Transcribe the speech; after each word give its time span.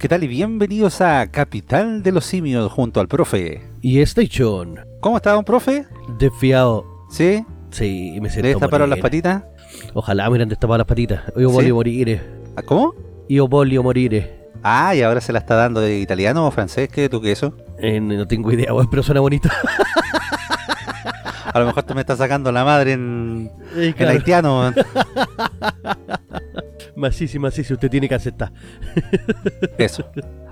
¿Qué 0.00 0.08
tal 0.08 0.24
y 0.24 0.28
bienvenidos 0.28 1.02
a 1.02 1.26
Capital 1.30 2.02
de 2.02 2.10
los 2.10 2.24
Simios 2.24 2.72
junto 2.72 3.00
al 3.00 3.06
profe? 3.08 3.60
Y 3.82 4.00
Station. 4.00 4.80
¿Cómo 5.00 5.18
está, 5.18 5.32
don 5.32 5.44
profe? 5.44 5.84
Desfiado. 6.18 6.86
¿Sí? 7.10 7.44
Sí, 7.70 8.12
me 8.14 8.28
¿Le 8.28 8.30
siento 8.30 8.48
destaparon 8.48 8.88
las 8.88 8.98
morir. 8.98 9.02
patitas? 9.02 9.42
Ojalá 9.92 10.22
me 10.24 10.30
hubieran 10.30 10.48
destapado 10.48 10.78
las 10.78 10.86
patitas. 10.86 11.24
Io 11.36 11.50
¿Sí? 11.50 11.54
voglio 11.54 11.74
morire. 11.74 12.22
¿Ah, 12.56 12.62
¿Cómo? 12.62 12.94
Io 13.28 13.46
voglio 13.46 13.82
morire. 13.82 14.48
Ah, 14.62 14.94
y 14.94 15.02
ahora 15.02 15.20
se 15.20 15.34
la 15.34 15.38
está 15.40 15.54
dando 15.54 15.82
de 15.82 15.98
italiano 15.98 16.46
o 16.46 16.50
francés, 16.50 16.88
¿qué 16.88 17.10
tú 17.10 17.20
qué 17.20 17.32
eso? 17.32 17.54
Eh, 17.78 18.00
no 18.00 18.26
tengo 18.26 18.50
idea, 18.52 18.70
pero 18.90 19.02
suena 19.02 19.20
bonito. 19.20 19.50
A 21.52 21.58
lo 21.60 21.66
mejor 21.66 21.82
tú 21.82 21.94
me 21.94 22.00
estás 22.00 22.16
sacando 22.16 22.50
la 22.52 22.64
madre 22.64 22.92
en, 22.92 23.50
en 23.76 23.92
claro. 23.92 24.12
haitiano. 24.12 24.72
Masisi, 27.00 27.38
masisi, 27.38 27.72
usted 27.72 27.90
tiene 27.90 28.08
que 28.08 28.14
aceptar. 28.14 28.52
Eso. 29.78 30.04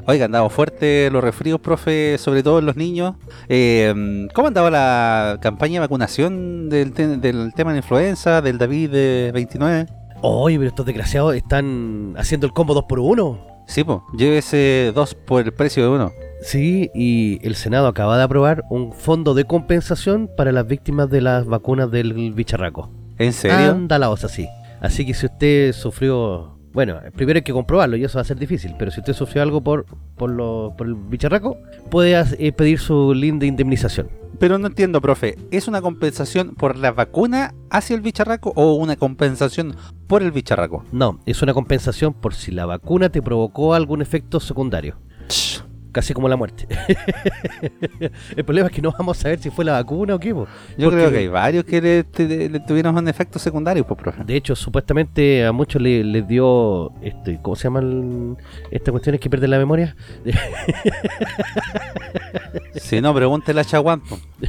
Oiga, 0.07 0.25
andamos 0.25 0.53
fuerte 0.53 1.11
los 1.13 1.23
resfríos, 1.23 1.61
profe, 1.61 2.17
sobre 2.19 2.43
todo 2.43 2.59
en 2.61 2.67
los 2.67 2.77
niños. 2.77 3.15
Eh, 3.49 4.27
¿Cómo 4.35 4.49
andaba 4.49 4.71
la 4.71 5.39
campaña 5.43 5.75
de 5.75 5.81
vacunación 5.81 6.69
del, 6.71 6.93
te- 6.93 7.19
del 7.19 7.53
tema 7.55 7.73
de 7.73 7.79
influenza, 7.79 8.41
del 8.41 8.57
David 8.59 8.91
de 8.91 9.31
29? 9.35 9.87
Oye, 10.23 10.57
pero 10.57 10.69
estos 10.71 10.87
desgraciados 10.87 11.35
están 11.37 12.15
haciendo 12.17 12.47
el 12.47 12.53
combo 12.53 12.75
2 12.75 12.85
por 12.89 12.99
1 13.01 13.47
Sí, 13.69 13.85
pues, 13.85 13.99
llévese 14.17 14.93
dos 14.95 15.15
por 15.15 15.45
el 15.45 15.53
precio 15.53 15.83
de 15.83 15.91
uno. 15.91 16.11
Sí, 16.41 16.91
y 16.95 17.39
el 17.47 17.55
Senado 17.55 17.87
acaba 17.87 18.17
de 18.17 18.23
aprobar 18.25 18.65
un 18.71 18.95
fondo 18.95 19.35
de 19.35 19.45
compensación 19.45 20.31
para 20.39 20.53
las 20.53 20.67
víctimas 20.67 21.11
de 21.11 21.21
las 21.21 21.45
vacunas 21.45 21.91
del 21.91 22.33
bicharraco. 22.33 22.91
¿En 23.19 23.35
serio? 23.35 23.73
Anda 23.73 23.99
la 23.99 24.09
osa, 24.09 24.29
sí. 24.29 24.49
Así 24.81 25.07
que 25.07 25.15
si 25.15 25.27
usted 25.27 25.73
sufrió... 25.73 26.59
Bueno, 26.73 27.01
primero 27.17 27.39
hay 27.39 27.43
que 27.43 27.53
comprobarlo 27.53 27.97
y 27.97 28.05
eso 28.05 28.19
va 28.19 28.23
a 28.23 28.25
ser 28.25 28.39
difícil, 28.39 28.75
pero 28.79 28.91
si 28.91 29.01
usted 29.01 29.15
sufrió 29.15 29.43
algo 29.43 29.63
por, 29.63 29.87
por, 30.17 30.31
lo, 30.31 30.75
por 30.77 30.87
el 30.87 30.95
bicharraco, 30.95 31.57
puede 31.91 32.15
eh, 32.39 32.53
pedir 32.53 32.79
su 32.79 33.15
linda 33.15 33.47
indemnización. 33.47 34.11
Pero 34.39 34.59
no 34.59 34.69
entiendo, 34.69 35.01
profe. 35.01 35.37
¿Es 35.51 35.67
una 35.67 35.81
compensación 35.81 36.55
por 36.55 36.77
la 36.77 36.93
vacuna 36.93 37.55
hacia 37.71 37.97
el 37.97 38.03
bicharraco 38.03 38.53
o 38.55 38.75
una 38.75 38.97
compensación 38.97 39.75
por 40.07 40.23
el 40.23 40.31
bicharraco? 40.31 40.85
No, 40.93 41.19
es 41.27 41.43
una 41.43 41.55
compensación 41.55 42.15
por 42.15 42.35
si 42.35 42.53
la 42.53 42.67
vacuna 42.67 43.09
te 43.09 43.23
provocó 43.23 43.75
algún 43.75 44.01
efecto 44.01 44.39
secundario. 44.39 45.01
Ch, 45.27 45.65
Casi 45.99 46.15
como 46.15 46.29
la 46.29 46.37
muerte. 46.37 46.69
el 48.37 48.45
problema 48.45 48.69
es 48.69 48.73
que 48.73 48.81
no 48.81 48.93
vamos 48.97 49.19
a 49.19 49.23
saber 49.23 49.41
si 49.41 49.51
fue 49.51 49.65
la 49.65 49.73
vacuna 49.73 50.15
o 50.15 50.21
qué. 50.21 50.33
po. 50.33 50.47
Yo 50.77 50.91
Porque- 50.91 50.97
creo 50.99 51.11
que 51.11 51.19
hay 51.19 51.27
varios 51.27 51.65
que 51.65 51.81
le, 51.83 52.49
le 52.49 52.61
tuvieron 52.61 52.97
un 52.97 53.09
efecto 53.09 53.41
secundario, 53.41 53.85
pues, 53.85 53.99
profe. 54.01 54.23
De 54.23 54.37
hecho, 54.37 54.55
supuestamente 54.55 55.45
a 55.45 55.51
muchos 55.51 55.83
le- 55.83 56.05
les 56.05 56.29
dio, 56.29 56.93
este, 57.03 57.41
¿cómo 57.43 57.57
se 57.57 57.65
llaman 57.65 58.37
estas 58.71 58.93
cuestiones 58.93 59.21
que 59.21 59.29
pierden 59.29 59.51
la 59.51 59.59
memoria? 59.59 59.97
Si 62.77 63.01
no, 63.01 63.13
pregúntele 63.13 63.61
a 63.61 63.65
Chaguán. 63.65 64.01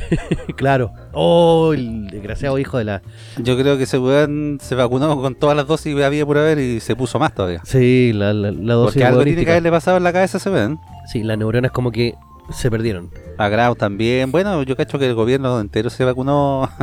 claro. 0.56 0.94
Oh, 1.14 1.74
el 1.74 2.08
desgraciado 2.08 2.58
hijo 2.60 2.78
de 2.78 2.84
la... 2.86 3.02
Yo 3.38 3.58
creo 3.58 3.76
que 3.78 3.84
ese 3.84 3.98
weón 3.98 4.60
se 4.62 4.76
vacunó 4.76 5.20
con 5.20 5.34
todas 5.36 5.58
las 5.58 5.66
dosis 5.68 5.96
que 5.96 6.04
había 6.06 6.26
por 6.26 6.38
haber 6.38 6.60
y 6.60 6.80
se 6.80 6.96
puso 6.96 7.18
más 7.20 7.34
todavía. 7.34 7.62
Sí, 7.66 8.12
la, 8.14 8.34
la, 8.34 8.52
la 8.52 8.74
dosis 8.76 8.94
Porque 8.94 9.06
algo 9.06 9.24
tiene 9.24 9.44
que 9.44 9.52
haberle 9.52 9.72
pasado 9.72 9.98
en 9.98 10.04
la 10.04 10.14
cabeza 10.14 10.38
a 10.38 10.40
ese 10.40 10.50
weón. 10.52 10.80
Sí, 11.12 11.24
las 11.24 11.38
neuronas 11.38 11.72
como 11.72 11.92
que 11.92 12.16
se 12.52 12.70
perdieron. 12.70 13.12
A 13.38 13.50
Grau 13.50 13.76
también. 13.76 14.32
Bueno, 14.32 14.62
yo 14.64 14.76
cacho 14.76 15.00
que 15.00 15.08
el 15.08 15.16
gobierno 15.16 15.60
entero 15.60 15.90
se 15.90 16.04
vacunó. 16.04 16.70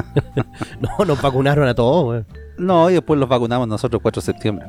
No, 0.81 1.05
nos 1.05 1.21
vacunaron 1.21 1.67
a 1.69 1.75
todos, 1.75 2.25
no, 2.59 2.89
y 2.91 2.95
después 2.95 3.21
los 3.21 3.29
vacunamos 3.29 3.69
nosotros 3.69 4.01
4 4.03 4.21
de 4.21 4.27
septiembre. 4.27 4.67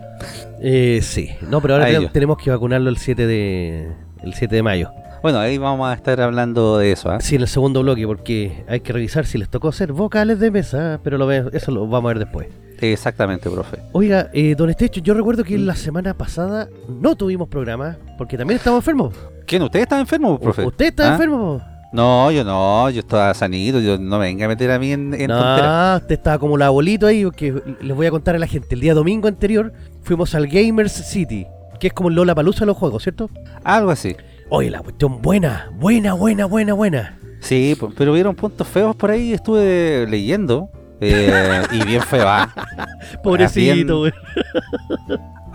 Eh, 0.62 1.00
sí. 1.02 1.30
No, 1.50 1.62
pero 1.62 1.76
ahora 1.76 1.88
tenemos, 2.12 2.38
que 2.38 2.50
vacunarlo 2.50 2.90
el 2.90 2.98
7 2.98 3.26
de... 3.26 3.92
El 4.22 4.34
7 4.34 4.56
de 4.56 4.64
mayo. 4.64 4.92
Bueno, 5.22 5.40
ahí 5.40 5.58
vamos 5.58 5.90
a 5.90 5.94
estar 5.94 6.20
hablando 6.22 6.78
de 6.78 6.92
eso. 6.92 7.10
¿ah? 7.10 7.20
Sí, 7.22 7.36
en 7.36 7.42
el 7.42 7.48
segundo 7.48 7.82
bloque, 7.82 8.06
porque 8.06 8.64
hay 8.68 8.82
que 8.82 8.94
revisar 8.94 9.26
si 9.26 9.38
les 9.38 9.50
tocó 9.50 9.70
hacer 9.70 9.94
vocales 9.94 10.40
de 10.40 10.52
mesa, 10.52 11.00
pero 11.04 11.18
lo 11.18 11.32
eso 11.32 11.72
lo 11.72 11.88
vamos 11.88 12.10
a 12.10 12.14
ver 12.14 12.20
después. 12.20 12.48
Exactamente, 12.80 13.50
profe. 13.50 13.80
Oiga, 13.94 14.30
eh, 14.34 14.56
don 14.56 14.70
Estecho, 14.70 15.02
yo 15.02 15.14
recuerdo 15.14 15.44
que 15.44 15.58
la 15.58 15.76
semana 15.76 16.14
pasada 16.14 16.70
no 16.88 17.16
tuvimos 17.16 17.48
programa, 17.48 17.98
porque 18.18 18.38
también 18.38 18.58
estábamos 18.58 18.84
enfermos. 18.84 19.14
¿Quién? 19.48 19.64
¿Usted 19.64 19.80
está 19.80 20.00
enfermo, 20.00 20.38
profe? 20.40 20.66
¿Usted 20.66 20.86
está 20.88 21.10
¿Ah? 21.10 21.12
enfermo? 21.14 21.62
No, 21.94 22.30
yo 22.32 22.44
no, 22.44 22.90
yo 22.90 23.00
estaba 23.00 23.34
sanito, 23.34 23.80
yo 23.80 23.98
no 23.98 24.20
me 24.20 24.26
venga 24.26 24.46
a 24.46 24.50
meter 24.50 24.70
a 24.72 24.78
mí 24.78 24.92
en, 24.92 25.14
en 25.14 25.28
tonteras. 25.30 25.94
No, 25.94 25.98
usted 26.04 26.16
estaba 26.16 26.38
como 26.38 26.58
el 26.58 26.62
abuelito 26.62 27.08
ahí, 27.08 27.26
que 27.32 27.64
les 27.82 27.96
voy 27.96 28.06
a 28.08 28.12
contar 28.12 28.36
a 28.36 28.40
la 28.40 28.46
gente. 28.48 28.76
El 28.76 28.82
día 28.82 28.94
domingo 28.94 29.28
anterior 29.30 29.72
fuimos 30.04 30.36
al 30.36 30.48
Gamers 30.48 30.92
City, 30.92 31.48
que 31.80 31.88
es 31.88 31.94
como 31.94 32.10
el 32.10 32.16
Lola 32.16 32.36
Palusa 32.36 32.60
de 32.62 32.66
los 32.68 32.78
juegos, 32.78 33.04
¿cierto? 33.04 33.30
Algo 33.64 33.90
así. 33.90 34.16
Oye, 34.50 34.70
la 34.70 34.82
cuestión 34.82 35.22
buena, 35.22 35.72
buena, 35.76 36.14
buena, 36.14 36.46
buena, 36.46 36.74
buena. 36.74 37.18
Sí, 37.40 37.78
pero 37.98 38.12
vieron 38.12 38.36
puntos 38.36 38.68
feos 38.68 38.94
por 38.96 39.10
ahí, 39.12 39.32
estuve 39.32 40.06
leyendo. 40.10 40.70
eh, 41.00 41.64
y 41.72 41.86
bien 41.86 42.02
feo, 42.02 42.28
¿ah? 42.28 42.54
Pobrecito, 43.24 44.00
güey. 44.00 44.12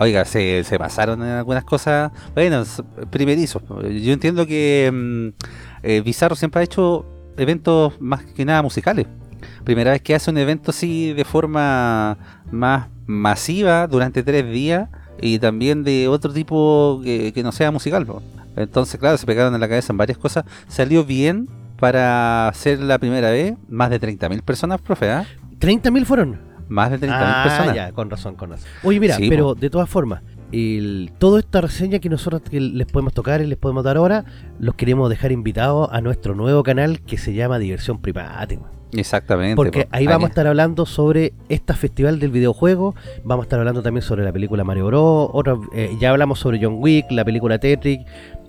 Oiga, 0.02 0.24
se, 0.24 0.64
se 0.64 0.78
pasaron 0.80 1.22
en 1.22 1.28
algunas 1.28 1.62
cosas. 1.62 2.10
Bueno, 2.34 2.64
primerizos. 3.10 3.62
Yo 3.68 4.12
entiendo 4.12 4.44
que 4.46 4.90
mm, 4.92 5.28
eh, 5.84 6.00
Bizarro 6.00 6.34
siempre 6.34 6.60
ha 6.60 6.64
hecho 6.64 7.06
eventos 7.36 8.00
más 8.00 8.24
que 8.24 8.44
nada 8.44 8.62
musicales. 8.62 9.06
Primera 9.62 9.92
vez 9.92 10.02
que 10.02 10.16
hace 10.16 10.28
un 10.28 10.38
evento 10.38 10.72
así 10.72 11.12
de 11.12 11.24
forma 11.24 12.18
más 12.50 12.88
masiva 13.06 13.86
durante 13.86 14.24
tres 14.24 14.50
días 14.50 14.88
y 15.20 15.38
también 15.38 15.84
de 15.84 16.08
otro 16.08 16.32
tipo 16.32 17.00
que, 17.04 17.40
no 17.44 17.52
sea 17.52 17.70
musical. 17.70 18.04
Entonces, 18.56 18.98
claro, 18.98 19.16
se 19.19 19.26
pegaron 19.26 19.54
en 19.54 19.60
la 19.60 19.69
cabeza 19.69 19.92
en 19.92 19.98
varias 19.98 20.19
cosas. 20.19 20.44
Salió 20.66 21.04
bien 21.04 21.48
para 21.78 22.50
ser 22.56 22.80
la 22.80 22.98
primera 22.98 23.30
vez. 23.30 23.54
Más 23.69 23.88
de 23.90 24.00
30.000 24.00 24.42
personas, 24.42 24.80
profe, 24.80 25.12
¿ah? 25.12 25.26
30.000 25.60 26.04
fueron. 26.04 26.51
Más 26.69 26.91
de 26.91 26.99
30.000 26.99 27.11
Ah, 27.12 27.45
personas. 27.45 27.75
ya, 27.77 27.93
con 27.93 28.11
razón, 28.11 28.34
con 28.37 28.50
razón. 28.50 28.69
Oye, 28.83 29.00
mira, 29.00 29.17
Sí, 29.17 29.28
pero 29.28 29.55
de 29.55 29.71
todas 29.71 29.89
formas, 29.89 30.23
el, 30.53 31.12
toda 31.19 31.41
esta 31.41 31.61
reseña 31.61 31.99
que 31.99 32.09
nosotros 32.09 32.43
que 32.43 32.61
les 32.61 32.87
podemos 32.87 33.12
tocar 33.15 33.41
y 33.41 33.47
les 33.47 33.59
podemos 33.59 33.84
dar 33.84 33.97
ahora, 33.97 34.25
los 34.59 34.75
queremos 34.75 35.09
dejar 35.11 35.33
invitados 35.33 35.89
a 35.93 36.00
nuestro 36.00 36.34
nuevo 36.34 36.62
canal 36.62 37.00
que 37.00 37.19
se 37.19 37.34
llama 37.34 37.59
Diversión 37.59 38.00
Private. 38.00 38.59
Exactamente. 38.95 39.56
Porque 39.56 39.84
po. 39.84 39.89
ahí 39.93 40.06
vamos 40.06 40.27
a 40.27 40.28
estar 40.28 40.47
hablando 40.47 40.84
sobre 40.84 41.33
esta 41.49 41.75
festival 41.75 42.21
del 42.21 42.31
videojuego, 42.31 42.94
vamos 43.25 43.44
a 43.44 43.47
estar 43.47 43.59
hablando 43.59 43.83
también 43.83 44.03
sobre 44.03 44.23
la 44.23 44.33
película 44.33 44.65
Mario 44.65 44.87
Bros, 44.87 45.31
eh, 45.75 45.97
ya 45.99 46.11
hablamos 46.11 46.39
sobre 46.41 46.62
John 46.62 46.77
Wick, 46.79 47.11
la 47.11 47.25
película 47.25 47.59
Tetris, 47.59 48.00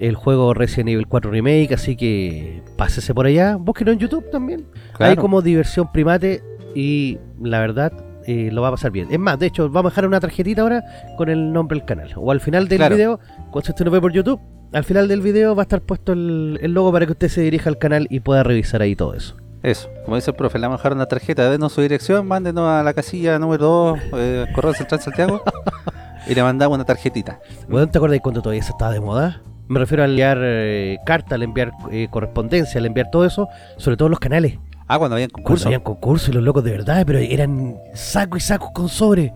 el 0.01 0.15
juego 0.15 0.53
Resident 0.53 0.89
Evil 0.89 1.07
4 1.07 1.31
Remake, 1.31 1.73
así 1.73 1.95
que 1.95 2.61
pásese 2.77 3.13
por 3.13 3.25
allá, 3.25 3.55
búsquenlo 3.55 3.93
en 3.93 3.99
YouTube 3.99 4.29
también. 4.31 4.65
Claro. 4.97 5.11
Hay 5.11 5.15
como 5.15 5.41
diversión 5.41 5.89
primate 5.93 6.43
y 6.75 7.19
la 7.43 7.59
verdad 7.59 7.91
eh, 8.25 8.49
lo 8.51 8.61
va 8.61 8.69
a 8.69 8.71
pasar 8.71 8.91
bien. 8.91 9.07
Es 9.11 9.19
más, 9.19 9.37
de 9.39 9.47
hecho, 9.47 9.69
vamos 9.69 9.89
a 9.89 9.91
dejar 9.91 10.07
una 10.07 10.19
tarjetita 10.19 10.61
ahora 10.61 10.83
con 11.17 11.29
el 11.29 11.51
nombre 11.53 11.77
del 11.77 11.85
canal. 11.85 12.09
O 12.15 12.31
al 12.31 12.39
final 12.39 12.67
del 12.67 12.77
Claro. 12.79 12.95
video, 12.95 13.19
cuando 13.51 13.69
usted 13.69 13.83
nos 13.85 13.93
ve 13.93 14.01
por 14.01 14.11
YouTube, 14.13 14.39
al 14.71 14.83
final 14.83 15.07
del 15.07 15.21
video 15.21 15.55
va 15.55 15.63
a 15.63 15.65
estar 15.65 15.81
puesto 15.81 16.13
el, 16.13 16.57
el 16.61 16.73
logo 16.73 16.91
para 16.91 17.05
que 17.05 17.11
usted 17.11 17.27
se 17.29 17.41
dirija 17.41 17.69
al 17.69 17.77
canal 17.77 18.07
y 18.09 18.21
pueda 18.21 18.43
revisar 18.43 18.81
ahí 18.81 18.95
todo 18.95 19.13
eso. 19.13 19.35
Eso, 19.61 19.89
como 20.03 20.15
dice 20.17 20.31
el 20.31 20.35
profe, 20.35 20.57
le 20.59 20.65
vamos 20.65 20.79
a 20.79 20.81
dejar 20.81 20.93
una 20.93 21.05
tarjeta, 21.05 21.49
denos 21.49 21.71
su 21.71 21.81
dirección, 21.81 22.27
mándenos 22.27 22.67
a 22.67 22.83
la 22.83 22.93
casilla 22.93 23.39
número 23.39 23.63
2, 23.65 23.99
eh, 24.17 24.45
Correo 24.53 24.73
Central 24.73 24.99
Santiago, 24.99 25.41
y 26.27 26.35
le 26.35 26.43
mandamos 26.43 26.75
una 26.75 26.83
tarjetita. 26.85 27.39
Bueno, 27.69 27.87
¿te 27.87 27.97
acuerdas 27.97 28.19
cuando 28.21 28.41
todavía 28.41 28.61
eso 28.61 28.71
estaba 28.73 28.91
de 28.91 28.99
moda? 28.99 29.41
Me 29.69 29.79
refiero 29.79 30.03
a 30.03 30.05
enviar 30.07 30.37
eh, 30.41 30.97
cartas, 31.05 31.33
al 31.33 31.43
enviar 31.43 31.71
eh, 31.91 32.07
correspondencia, 32.09 32.77
al 32.79 32.85
enviar 32.87 33.09
todo 33.09 33.23
eso, 33.25 33.47
sobre 33.77 33.95
todo 33.95 34.09
los 34.09 34.19
canales. 34.19 34.59
Ah, 34.93 34.99
cuando 34.99 35.15
habían 35.15 35.31
Cuando 35.31 35.47
concurso, 35.47 35.67
habían 35.69 36.29
y 36.29 36.31
los 36.33 36.43
locos 36.43 36.63
de 36.63 36.69
verdad, 36.69 37.03
pero 37.07 37.17
eran 37.17 37.77
sacos 37.95 38.43
y 38.43 38.45
sacos 38.45 38.69
con 38.75 38.89
sobre. 38.89 39.33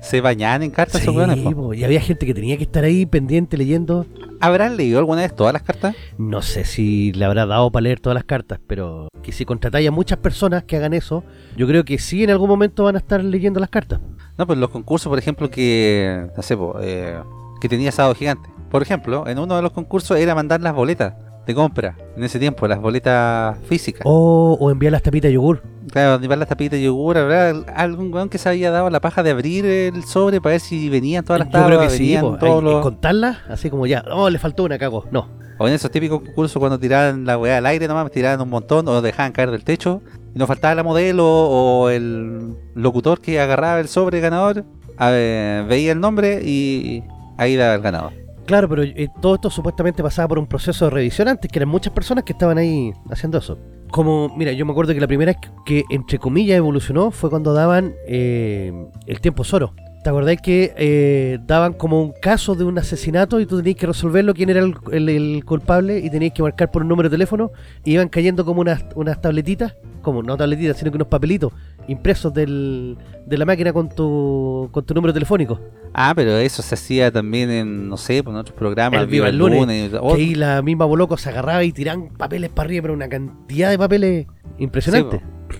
se 0.00 0.20
bañaban 0.20 0.62
en 0.62 0.70
cartas 0.70 1.02
Sí, 1.02 1.08
po, 1.52 1.74
y 1.74 1.82
había 1.82 2.00
gente 2.00 2.26
que 2.26 2.32
tenía 2.32 2.56
que 2.56 2.62
estar 2.62 2.84
ahí 2.84 3.06
pendiente 3.06 3.56
leyendo. 3.56 4.06
¿Habrán 4.38 4.76
leído 4.76 5.00
alguna 5.00 5.22
vez 5.22 5.34
todas 5.34 5.52
las 5.52 5.62
cartas? 5.62 5.96
No 6.16 6.42
sé 6.42 6.64
si 6.64 7.10
le 7.12 7.24
habrá 7.24 7.44
dado 7.44 7.72
para 7.72 7.82
leer 7.82 7.98
todas 7.98 8.14
las 8.14 8.22
cartas, 8.22 8.60
pero 8.68 9.08
que 9.20 9.32
si 9.32 9.44
contratáis 9.44 9.88
a 9.88 9.90
muchas 9.90 10.18
personas 10.18 10.62
que 10.62 10.76
hagan 10.76 10.94
eso, 10.94 11.24
yo 11.56 11.66
creo 11.66 11.84
que 11.84 11.98
sí 11.98 12.22
en 12.22 12.30
algún 12.30 12.48
momento 12.48 12.84
van 12.84 12.94
a 12.94 12.98
estar 13.00 13.24
leyendo 13.24 13.58
las 13.58 13.68
cartas. 13.68 13.98
No, 14.38 14.46
pues 14.46 14.60
los 14.60 14.70
concursos, 14.70 15.10
por 15.10 15.18
ejemplo, 15.18 15.50
que, 15.50 16.28
no 16.36 16.42
sé, 16.44 16.56
po, 16.56 16.76
eh, 16.80 17.18
que 17.60 17.68
tenía 17.68 17.90
Sábado 17.90 18.14
Gigante. 18.14 18.48
Por 18.70 18.80
ejemplo, 18.80 19.26
en 19.26 19.40
uno 19.40 19.56
de 19.56 19.62
los 19.62 19.72
concursos 19.72 20.16
era 20.18 20.36
mandar 20.36 20.60
las 20.60 20.72
boletas 20.72 21.14
de 21.50 21.54
compra, 21.54 21.96
en 22.16 22.24
ese 22.24 22.38
tiempo, 22.38 22.66
las 22.66 22.80
boletas 22.80 23.56
físicas. 23.68 24.02
O, 24.04 24.56
o 24.60 24.70
enviar 24.70 24.92
las 24.92 25.02
tapitas 25.02 25.28
de 25.28 25.34
yogur. 25.34 25.62
Claro, 25.90 26.20
llevar 26.20 26.38
las 26.38 26.48
tapitas 26.48 26.78
de 26.78 26.84
yogur, 26.84 27.18
¿habrá 27.18 27.50
algún 27.74 28.12
weón 28.14 28.28
que 28.28 28.38
se 28.38 28.48
había 28.48 28.70
dado 28.70 28.88
la 28.90 29.00
paja 29.00 29.22
de 29.22 29.30
abrir 29.30 29.64
el 29.66 30.04
sobre 30.04 30.40
para 30.40 30.52
ver 30.52 30.60
si 30.60 30.88
venían 30.88 31.24
todas 31.24 31.40
las 31.40 31.48
Yo 31.48 31.52
tapas, 31.52 31.66
creo 31.68 31.80
que 31.80 31.90
sí, 31.90 31.98
venían 32.04 32.22
po, 32.22 32.36
todos 32.38 32.62
hay- 32.64 32.70
los... 32.70 32.82
contarlas, 32.82 33.38
así 33.48 33.70
como 33.70 33.86
ya, 33.86 34.04
oh, 34.12 34.30
le 34.30 34.38
faltó 34.38 34.62
una, 34.64 34.78
cago. 34.78 35.04
No, 35.10 35.28
O 35.58 35.66
en 35.66 35.74
esos 35.74 35.90
típicos 35.90 36.20
concursos 36.22 36.58
cuando 36.60 36.78
tiraban 36.78 37.24
la 37.24 37.36
weá 37.36 37.58
al 37.58 37.66
aire 37.66 37.88
nomás, 37.88 38.10
tiraban 38.12 38.40
un 38.40 38.48
montón 38.50 38.86
o 38.88 39.02
dejaban 39.02 39.32
caer 39.32 39.50
del 39.50 39.64
techo. 39.64 40.00
Y 40.34 40.38
nos 40.38 40.46
faltaba 40.46 40.74
la 40.76 40.84
modelo 40.84 41.26
o 41.26 41.88
el 41.90 42.54
locutor 42.76 43.20
que 43.20 43.40
agarraba 43.40 43.80
el 43.80 43.88
sobre 43.88 44.20
ganador, 44.20 44.64
a 44.96 45.10
ver, 45.10 45.64
veía 45.64 45.90
el 45.90 45.98
nombre 46.00 46.40
y 46.44 47.02
ahí 47.36 47.56
daba 47.56 47.74
el 47.74 47.80
ganador. 47.80 48.12
Claro, 48.50 48.68
pero 48.68 48.82
eh, 48.82 49.08
todo 49.22 49.36
esto 49.36 49.48
supuestamente 49.48 50.02
pasaba 50.02 50.26
por 50.26 50.40
un 50.40 50.46
proceso 50.48 50.86
de 50.86 50.90
revisión 50.90 51.28
antes, 51.28 51.48
que 51.48 51.60
eran 51.60 51.68
muchas 51.68 51.92
personas 51.92 52.24
que 52.24 52.32
estaban 52.32 52.58
ahí 52.58 52.92
haciendo 53.08 53.38
eso. 53.38 53.56
Como, 53.92 54.28
mira, 54.36 54.50
yo 54.50 54.66
me 54.66 54.72
acuerdo 54.72 54.92
que 54.92 54.98
la 55.00 55.06
primera 55.06 55.36
que, 55.64 55.84
entre 55.88 56.18
comillas, 56.18 56.56
evolucionó 56.56 57.12
fue 57.12 57.30
cuando 57.30 57.52
daban 57.54 57.94
eh, 58.08 58.72
el 59.06 59.20
tiempo 59.20 59.44
Zoro. 59.44 59.72
¿Te 60.02 60.10
acordáis 60.10 60.40
que 60.40 60.74
eh, 60.76 61.38
daban 61.46 61.74
como 61.74 62.02
un 62.02 62.12
caso 62.20 62.56
de 62.56 62.64
un 62.64 62.76
asesinato 62.76 63.38
y 63.38 63.46
tú 63.46 63.58
tenías 63.58 63.76
que 63.76 63.86
resolverlo 63.86 64.34
quién 64.34 64.50
era 64.50 64.58
el, 64.60 64.74
el- 64.90 65.08
el 65.10 65.44
culpable 65.44 66.00
y 66.00 66.10
tenías 66.10 66.32
que 66.32 66.42
marcar 66.42 66.72
por 66.72 66.82
un 66.82 66.88
número 66.88 67.08
de 67.08 67.14
teléfono 67.14 67.52
y 67.84 67.92
iban 67.92 68.08
cayendo 68.08 68.44
como 68.44 68.62
unas, 68.62 68.84
unas 68.96 69.20
tabletitas, 69.20 69.76
como 70.02 70.24
no 70.24 70.36
tabletitas, 70.36 70.76
sino 70.76 70.90
que 70.90 70.96
unos 70.96 71.06
papelitos 71.08 71.52
impresos 71.90 72.32
del, 72.32 72.96
de 73.26 73.36
la 73.36 73.44
máquina 73.44 73.72
con 73.72 73.88
tu, 73.88 74.68
con 74.70 74.84
tu 74.84 74.94
número 74.94 75.12
telefónico? 75.12 75.60
Ah, 75.92 76.12
pero 76.14 76.36
eso 76.38 76.62
se 76.62 76.74
hacía 76.74 77.10
también 77.10 77.50
en, 77.50 77.88
no 77.88 77.96
sé, 77.96 78.22
pues, 78.22 78.32
en 78.32 78.40
otros 78.40 78.56
programas. 78.56 79.00
El 79.00 79.08
Viva 79.08 79.28
el 79.28 79.36
Lunes, 79.36 79.92
oh, 80.00 80.14
Que 80.14 80.22
ahí 80.22 80.34
la 80.34 80.62
misma 80.62 80.84
Boloco 80.84 81.16
se 81.16 81.28
agarraba 81.30 81.64
y 81.64 81.72
tiraban 81.72 82.08
papeles 82.16 82.50
para 82.50 82.66
arriba, 82.68 82.82
pero 82.82 82.94
una 82.94 83.08
cantidad 83.08 83.70
de 83.70 83.78
papeles 83.78 84.26
impresionante. 84.58 85.18
Sí, 85.18 85.56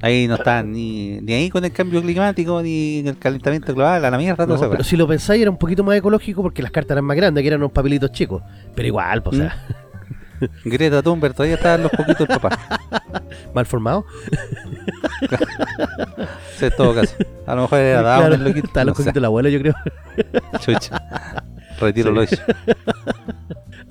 ahí 0.00 0.26
no 0.26 0.34
estaban 0.34 0.72
ni, 0.72 1.20
ni 1.20 1.32
ahí 1.32 1.48
con 1.48 1.64
el 1.64 1.70
cambio 1.70 2.02
climático, 2.02 2.60
ni 2.60 2.98
en 2.98 3.06
el 3.06 3.18
calentamiento 3.18 3.72
global, 3.72 4.04
a 4.04 4.10
la 4.10 4.18
mierda, 4.18 4.46
No, 4.46 4.56
eso. 4.56 4.68
pero 4.68 4.82
si 4.82 4.96
lo 4.96 5.06
pensáis 5.06 5.40
era 5.40 5.50
un 5.50 5.58
poquito 5.58 5.84
más 5.84 5.96
ecológico 5.96 6.42
porque 6.42 6.60
las 6.60 6.72
cartas 6.72 6.96
eran 6.96 7.04
más 7.04 7.16
grandes, 7.16 7.40
que 7.42 7.46
eran 7.48 7.60
unos 7.60 7.70
papelitos 7.72 8.10
chicos. 8.10 8.42
Pero 8.74 8.88
igual, 8.88 9.22
pues, 9.22 9.36
o 9.36 9.40
sea, 9.42 9.56
Greta 10.64 11.02
Thunberg 11.02 11.34
todavía 11.34 11.56
estaban 11.56 11.82
los 11.82 11.90
poquitos 11.92 12.26
del 12.28 12.38
papá. 12.40 12.58
mal 13.54 13.66
formado. 13.66 14.04
Sí, 16.58 16.66
en 16.66 16.72
todo 16.76 16.94
caso. 16.94 17.14
A 17.46 17.54
lo 17.54 17.62
mejor 17.62 17.78
era 17.78 18.02
Down 18.02 18.26
Claro, 18.26 18.36
loquito. 18.44 18.66
Estaban 18.66 18.86
los 18.88 18.96
poquitos 18.96 19.14
del 19.14 19.24
abuelo, 19.24 19.48
yo 19.48 19.58
creo. 19.60 19.74
Chucha. 20.60 21.02
Retiro 21.80 22.26
Sí. 22.26 22.36
lo. 22.36 22.54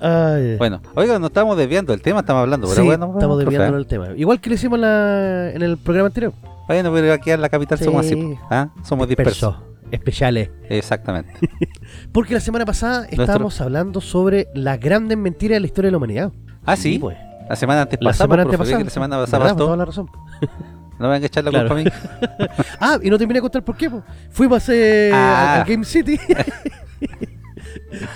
Ay, 0.00 0.56
Bueno, 0.56 0.80
oiga, 0.94 1.18
nos 1.18 1.30
estamos 1.30 1.56
desviando 1.56 1.92
del 1.92 2.02
tema, 2.02 2.20
estamos 2.20 2.40
hablando, 2.42 2.66
pero 2.66 2.80
sí, 2.80 2.86
bueno, 2.86 3.06
estamos 3.14 3.36
profe, 3.36 3.44
desviándonos 3.44 3.78
del 3.78 3.86
tema. 3.86 4.08
Igual 4.16 4.40
que 4.40 4.50
lo 4.50 4.54
hicimos 4.56 4.76
en 4.76 4.80
la- 4.82 5.50
en 5.52 5.62
el 5.62 5.78
programa 5.78 6.08
anterior. 6.08 6.32
Bueno, 6.66 6.92
pero 6.92 7.12
aquí 7.12 7.30
en 7.30 7.40
la 7.40 7.48
capital 7.48 7.78
Sí. 7.78 7.84
somos 7.84 8.06
así. 8.06 8.36
¿ah? 8.50 8.68
Somos 8.84 9.06
dispersos. 9.08 9.54
Dispersos, 9.54 9.71
especiales. 9.92 10.50
Exactamente. 10.68 11.32
Porque 12.12 12.34
la 12.34 12.40
semana 12.40 12.64
pasada 12.66 13.06
estábamos 13.10 13.60
hablando 13.60 14.00
sobre 14.00 14.48
las 14.54 14.80
grandes 14.80 15.16
mentiras 15.16 15.56
de 15.56 15.60
la 15.60 15.66
historia 15.66 15.86
de 15.88 15.92
la 15.92 15.98
humanidad. 15.98 16.32
Ah, 16.64 16.74
sí. 16.76 16.98
pues. 16.98 17.16
La 17.48 17.56
semana 17.56 17.82
antes 17.82 17.98
La 18.00 18.10
pasada, 18.10 18.24
semana 18.26 18.42
profe, 18.44 18.54
antepasada. 18.54 18.76
ve 18.78 18.80
que 18.82 18.84
la 18.84 18.90
semana 18.90 19.16
pasada 19.18 19.44
Pues, 19.44 19.56
toda 19.56 19.76
la 19.76 19.84
razón. 19.84 20.10
No 20.98 21.08
me 21.08 21.14
van 21.14 21.22
a 21.22 21.26
echar 21.26 21.42
la 21.42 21.50
Claro. 21.50 21.68
culpa 21.74 21.80
a 21.80 21.84
mí. 21.84 22.46
Ah, 22.80 22.98
y 23.02 23.10
no 23.10 23.18
terminé 23.18 23.38
de 23.38 23.42
contar 23.42 23.64
por 23.64 23.76
qué. 23.76 23.90
po. 23.90 24.02
Fuimos 24.30 24.68
eh, 24.68 25.10
Ah. 25.12 25.56
a, 25.58 25.62
a 25.62 25.64
Game 25.64 25.84
City. 25.84 26.18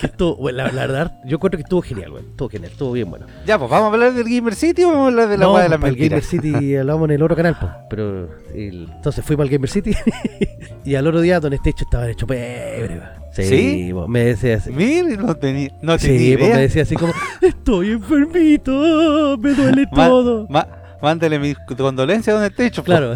Que 0.01 0.07
estuvo, 0.07 0.51
la, 0.51 0.65
la 0.73 0.87
verdad, 0.87 1.21
yo 1.25 1.37
encuentro 1.37 1.59
que 1.59 1.63
estuvo 1.63 1.83
genial, 1.83 2.11
güey. 2.13 2.25
Estuvo 2.25 2.49
genial, 2.49 2.73
estuvo 2.73 2.93
bien 2.93 3.11
bueno. 3.11 3.27
Ya, 3.47 3.59
pues 3.59 3.71
vamos 3.71 3.91
a 3.91 3.95
hablar 3.95 4.13
del 4.15 4.25
Gamer 4.29 4.55
City 4.55 4.85
o 4.85 4.89
vamos 4.89 5.05
a 5.05 5.07
hablar 5.09 5.29
de 5.29 5.39
la 5.39 5.45
no, 5.47 5.57
de 5.59 5.69
las 5.69 5.79
para 5.79 5.89
el 5.93 5.97
Gamer. 5.97 6.23
City 6.25 6.77
hablamos 6.77 7.09
en 7.09 7.15
el 7.17 7.23
otro 7.23 7.37
canal, 7.37 7.59
po. 7.59 7.69
pero 7.91 8.29
el- 8.55 8.89
entonces 8.97 9.25
fuimos 9.25 9.45
al 9.45 9.51
Gamer 9.51 9.69
City 9.71 9.95
y 10.85 10.95
al 10.95 11.07
otro 11.07 11.21
día 11.21 11.41
Don 11.41 11.53
Estecho 11.53 11.85
estaba 11.85 12.09
hecho 12.09 12.27
pebre. 12.27 13.01
Sí, 13.33 13.43
¿Sí? 13.45 13.91
po, 13.93 14.09
me 14.09 14.25
decía 14.25 14.57
así. 14.57 14.71
No 14.71 15.35
tenía, 15.37 15.71
no 15.83 15.99
tenía 15.99 15.99
Sí, 15.99 16.37
me 16.39 16.45
idea. 16.47 16.57
decía 16.59 16.83
así 16.83 16.95
como, 16.95 17.13
estoy 17.43 17.93
enfermito, 17.93 19.37
me 19.39 19.53
duele 19.53 19.87
Ma- 19.93 20.07
todo. 20.09 20.47
ma- 20.49 20.67
mándale 21.03 21.39
mis 21.39 21.55
condolencias 21.77 22.35
a 22.35 22.39
don 22.39 22.47
Estecho. 22.49 22.83
po. 22.83 22.87
Claro. 22.87 23.15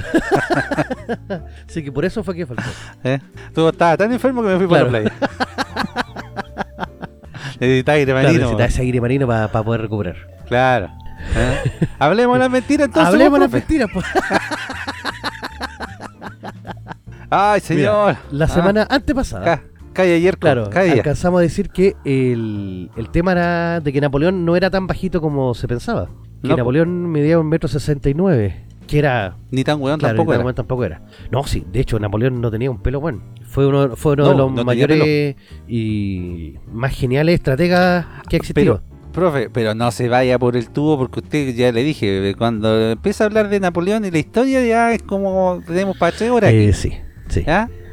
Así 1.68 1.82
que 1.82 1.90
por 1.90 2.04
eso 2.04 2.22
fue 2.22 2.34
que 2.34 2.46
faltó. 2.46 2.62
¿Eh? 3.04 3.18
Tú 3.54 3.66
estabas 3.68 3.96
tan 3.98 4.12
enfermo 4.12 4.42
que 4.42 4.48
me 4.48 4.58
fui 4.58 4.66
para 4.66 4.82
la 4.84 4.88
playa. 4.90 5.12
Necesitas 7.60 7.94
aire 7.94 8.12
Claro, 8.12 8.22
marino. 8.26 8.40
necesitaba 8.40 8.68
ese 8.68 8.82
aire 8.82 9.00
marino 9.00 9.26
para 9.26 9.48
poder 9.48 9.82
recuperar. 9.82 10.16
Claro. 10.48 10.90
¿Eh? 11.36 11.88
Hablemos 11.98 12.38
las 12.38 12.50
mentiras 12.50 12.86
entonces. 12.86 13.12
Hablemos 13.12 13.38
las 13.38 13.50
mentiras, 13.52 13.88
pues. 13.92 14.06
Ay, 17.30 17.60
señor. 17.60 18.16
La 18.32 18.46
Ah, 18.46 18.48
semana 18.48 18.86
antepasada, 18.90 19.44
ca- 19.44 19.62
Calle 19.92 20.14
ayer, 20.14 20.38
claro, 20.38 20.70
Calle. 20.70 20.92
alcanzamos 20.92 21.38
a 21.40 21.42
decir 21.42 21.68
que 21.70 21.94
el, 22.04 22.90
el 22.96 23.10
tema 23.10 23.32
era 23.32 23.80
de 23.80 23.92
que 23.92 24.00
Napoleón 24.00 24.44
no 24.44 24.56
era 24.56 24.70
tan 24.70 24.86
bajito 24.86 25.20
como 25.20 25.54
se 25.54 25.68
pensaba. 25.68 26.08
Que 26.42 26.48
No. 26.48 26.56
Napoleón 26.56 27.10
medía 27.10 27.38
un 27.38 27.48
metro 27.48 27.68
sesenta 27.68 28.08
y 28.08 28.14
nueve, 28.14 28.64
que 28.90 28.98
era... 28.98 29.36
Ni 29.52 29.62
tan 29.62 29.80
weón 29.80 30.00
Claro, 30.00 30.16
tampoco 30.16 30.32
y 30.32 30.34
era. 30.34 30.38
Napoleón 30.38 30.54
tampoco 30.56 30.84
era. 30.84 31.02
No, 31.30 31.44
sí, 31.44 31.64
de 31.72 31.78
hecho 31.78 32.00
Napoleón 32.00 32.40
no 32.40 32.50
tenía 32.50 32.72
un 32.72 32.82
pelo 32.82 33.00
bueno. 33.00 33.22
Fue 33.46 33.64
uno, 33.64 33.94
fue 33.94 34.14
uno 34.14 34.24
No, 34.24 34.30
de 34.30 34.36
los 34.36 34.52
no 34.52 34.64
mayores 34.64 35.36
y 35.68 36.54
más 36.72 36.92
geniales 36.92 37.36
estrategas 37.36 38.04
que 38.28 38.34
ha 38.34 38.38
existido. 38.38 38.82
Pero, 38.82 39.12
profe, 39.12 39.48
pero 39.48 39.76
no 39.76 39.92
se 39.92 40.08
vaya 40.08 40.40
por 40.40 40.56
el 40.56 40.70
tubo 40.70 40.98
porque 40.98 41.20
usted 41.20 41.54
ya 41.54 41.70
le 41.70 41.84
dije, 41.84 42.34
cuando 42.36 42.90
empieza 42.90 43.22
a 43.22 43.26
hablar 43.28 43.48
de 43.48 43.60
Napoleón 43.60 44.04
y 44.04 44.10
la 44.10 44.18
historia 44.18 44.66
ya 44.66 44.92
es 44.92 45.02
como 45.02 45.62
tenemos 45.64 45.96
para 45.96 46.16
tres 46.16 46.28
horas. 46.30 46.52
Eh, 46.52 46.72
sí, 46.72 46.92
sí. 47.28 47.44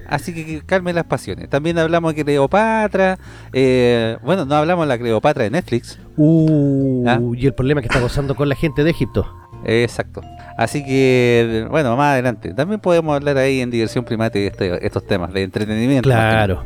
Así 0.08 0.34
que, 0.34 0.46
que 0.46 0.62
calme 0.62 0.94
las 0.94 1.04
pasiones. 1.04 1.48
También 1.48 1.78
hablamos 1.78 2.16
de 2.16 2.24
Cleopatra. 2.24 3.20
eh, 3.54 4.18
bueno, 4.24 4.46
no 4.46 4.56
hablamos 4.56 4.86
de 4.86 4.88
la 4.88 4.98
Cleopatra 4.98 5.44
de 5.44 5.52
Netflix. 5.52 6.00
Uh, 6.16 7.04
¿Ah? 7.08 7.20
y 7.36 7.46
el 7.46 7.54
problema 7.54 7.82
que 7.82 7.88
está 7.88 8.00
gozando 8.00 8.34
con 8.34 8.50
la 8.50 8.56
gente 8.56 8.84
de 8.84 8.90
Egipto. 8.90 9.28
Exacto. 9.68 10.22
Así 10.58 10.84
que, 10.84 11.68
bueno, 11.70 11.96
más 11.96 12.14
adelante. 12.14 12.54
También 12.54 12.80
podemos 12.80 13.16
hablar 13.16 13.38
ahí 13.38 13.60
en 13.62 13.70
Diversión 13.70 14.04
Primate 14.06 14.40
de 14.40 14.48
este- 14.48 14.86
estos 14.86 15.06
temas 15.06 15.32
de 15.34 15.44
entretenimiento. 15.44 16.10
Claro. 16.10 16.64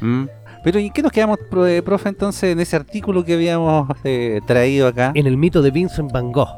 Mm. 0.00 0.26
Pero 0.64 0.78
¿y 0.78 0.90
qué 0.90 1.02
nos 1.02 1.10
quedamos, 1.10 1.38
eh, 1.66 1.82
profe, 1.84 2.08
entonces 2.08 2.52
en 2.52 2.60
ese 2.60 2.76
artículo 2.76 3.24
que 3.24 3.34
habíamos 3.34 3.88
eh, 4.04 4.40
traído 4.46 4.86
acá? 4.86 5.10
En 5.14 5.26
el 5.26 5.36
mito 5.36 5.60
de 5.60 5.72
Vincent 5.72 6.12
Van 6.12 6.30
Gogh. 6.30 6.48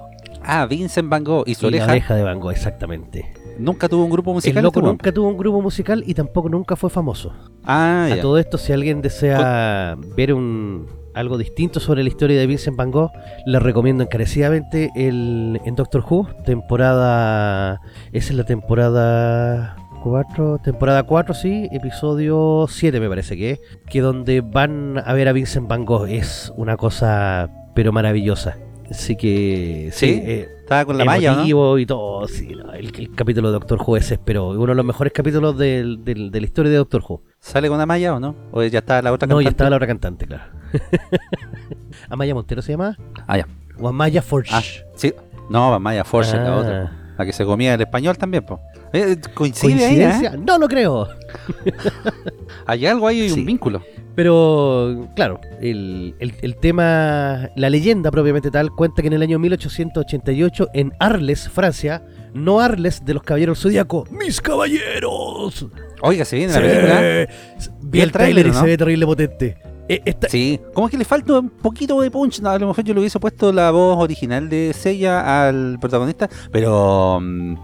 Ah, 0.42 0.66
Vincent 0.66 1.08
Van 1.08 1.24
Gogh 1.24 1.44
y 1.46 1.54
su 1.54 1.68
Y 1.68 1.70
la 1.70 1.76
oreja. 1.78 1.90
oreja 1.92 2.14
de 2.16 2.22
Van 2.22 2.38
Gogh, 2.38 2.50
exactamente. 2.52 3.32
Nunca 3.58 3.88
tuvo 3.88 4.04
un 4.04 4.10
grupo 4.10 4.34
musical. 4.34 4.58
el 4.58 4.64
loco 4.64 4.80
este 4.80 4.88
nunca 4.90 5.12
tuvo 5.12 5.28
un 5.28 5.38
grupo 5.38 5.62
musical 5.62 6.02
y 6.06 6.12
tampoco 6.12 6.50
nunca 6.50 6.76
fue 6.76 6.90
famoso. 6.90 7.32
Ah, 7.64 8.08
A 8.10 8.16
ya. 8.16 8.20
todo 8.20 8.36
esto, 8.36 8.58
si 8.58 8.72
alguien 8.74 9.00
desea 9.00 9.96
ver 10.16 10.34
un 10.34 10.86
algo 11.14 11.38
distinto 11.38 11.80
sobre 11.80 12.02
la 12.02 12.08
historia 12.08 12.38
de 12.38 12.46
Vincent 12.46 12.76
Van 12.76 12.90
Gogh, 12.90 13.10
les 13.46 13.62
recomiendo 13.62 14.02
encarecidamente 14.02 14.90
el 14.96 15.60
en 15.64 15.74
Doctor 15.76 16.04
Who, 16.08 16.28
temporada 16.44 17.80
esa 18.12 18.30
es 18.32 18.36
la 18.36 18.44
temporada 18.44 19.76
4, 20.02 20.58
temporada 20.62 21.02
4 21.04 21.34
sí, 21.34 21.68
episodio 21.72 22.66
7 22.68 23.00
me 23.00 23.08
parece 23.08 23.36
que 23.36 23.50
es, 23.52 23.60
que 23.88 24.00
donde 24.00 24.40
van 24.40 24.98
a 25.04 25.12
ver 25.14 25.28
a 25.28 25.32
Vincent 25.32 25.68
Van 25.68 25.84
Gogh 25.84 26.06
es 26.08 26.52
una 26.56 26.76
cosa 26.76 27.48
pero 27.74 27.90
maravillosa. 27.92 28.56
Así 28.90 29.16
que 29.16 29.88
sí, 29.92 30.06
¿Sí? 30.06 30.22
eh, 30.24 30.48
Estaba 30.60 30.84
con 30.84 30.98
la 30.98 31.04
malla, 31.06 31.32
¿o 31.32 31.36
¿no? 31.46 31.78
y 31.78 31.86
todo. 31.86 32.28
sí, 32.28 32.48
no, 32.54 32.72
el, 32.74 32.92
el 32.94 33.14
capítulo 33.14 33.48
de 33.48 33.54
Doctor 33.54 33.78
Who 33.84 33.96
es 33.96 34.18
pero 34.24 34.50
uno 34.50 34.66
de 34.66 34.74
los 34.74 34.84
mejores 34.84 35.12
capítulos 35.12 35.56
del- 35.56 36.04
del- 36.04 36.30
de 36.30 36.40
la 36.40 36.46
historia 36.46 36.70
de 36.70 36.76
Doctor 36.76 37.02
Who. 37.08 37.22
¿Sale 37.40 37.68
con 37.68 37.78
la 37.78 37.86
malla 37.86 38.14
o 38.14 38.20
no? 38.20 38.34
¿O 38.52 38.62
ya 38.62 38.80
está 38.80 39.00
la 39.00 39.10
otra 39.12 39.26
No, 39.26 39.40
ya 39.40 39.46
cantante? 39.46 39.50
estaba 39.50 39.70
la 39.70 39.76
otra 39.76 39.86
cantante, 39.86 40.26
claro. 40.26 40.44
¿Amaya 42.08 42.34
Montero 42.34 42.62
se 42.62 42.72
llama? 42.72 42.96
Ah, 43.26 43.38
ya. 43.38 43.46
¿O 43.78 43.88
Amaya 43.88 44.22
Forge? 44.22 44.50
Ah, 44.52 44.62
sí. 44.94 45.14
No, 45.50 45.78
Maya 45.78 46.04
Force, 46.04 46.36
la 46.36 46.46
Ah. 46.54 46.56
otra. 46.56 46.92
La 47.18 47.24
que 47.24 47.32
se 47.32 47.44
comía 47.44 47.74
el 47.74 47.80
español 47.80 48.16
también, 48.18 48.44
pues. 48.44 48.58
coincide 49.34 49.72
ahí, 49.74 49.78
¿Coincidencia? 49.96 50.32
¿eh? 50.34 50.38
No 50.38 50.58
lo 50.58 50.66
creo. 50.68 51.08
Hay 52.66 52.86
algo 52.86 53.06
ahí, 53.08 53.22
hay 53.22 53.28
Sí. 53.30 53.40
un 53.40 53.46
vínculo. 53.46 53.82
Pero, 54.14 55.08
claro, 55.16 55.40
el, 55.60 56.14
el- 56.20 56.34
el 56.40 56.56
tema, 56.56 57.50
la 57.56 57.68
leyenda 57.70 58.10
propiamente 58.10 58.50
tal, 58.50 58.70
cuenta 58.70 59.02
que 59.02 59.08
en 59.08 59.14
el 59.14 59.22
año 59.22 59.38
1888 59.40 60.68
en 60.72 60.92
Arles, 61.00 61.48
Francia, 61.48 62.02
no 62.32 62.60
Arles 62.60 63.04
de 63.04 63.14
los 63.14 63.22
Caballeros 63.24 63.60
Zodíaco, 63.60 64.06
¡Mis 64.10 64.40
caballeros! 64.40 65.66
Oiga, 66.00 66.24
se 66.24 66.36
viene 66.36 66.52
la 66.52 66.60
Sí. 66.60 66.66
película. 66.66 67.00
Vi 67.82 67.98
el 67.98 68.04
el 68.04 68.12
tráiler 68.12 68.46
y 68.46 68.50
¿no? 68.50 68.60
se 68.60 68.66
ve 68.66 68.78
terrible 68.78 69.04
potente. 69.06 69.56
Eh, 69.88 70.00
esta- 70.04 70.28
Sí, 70.28 70.58
como 70.72 70.88
que 70.88 70.96
le 70.96 71.04
falta 71.04 71.38
un 71.38 71.50
poquito 71.50 72.00
de 72.00 72.10
punch. 72.10 72.40
No, 72.40 72.50
a 72.50 72.58
lo 72.58 72.68
mejor 72.68 72.84
yo 72.84 72.94
le 72.94 73.00
hubiese 73.00 73.18
puesto 73.20 73.52
la 73.52 73.70
voz 73.70 73.98
original 74.02 74.48
de 74.48 74.72
Seiya 74.74 75.46
al 75.48 75.78
protagonista, 75.80 76.28
pero 76.50 77.18
mm, 77.20 77.54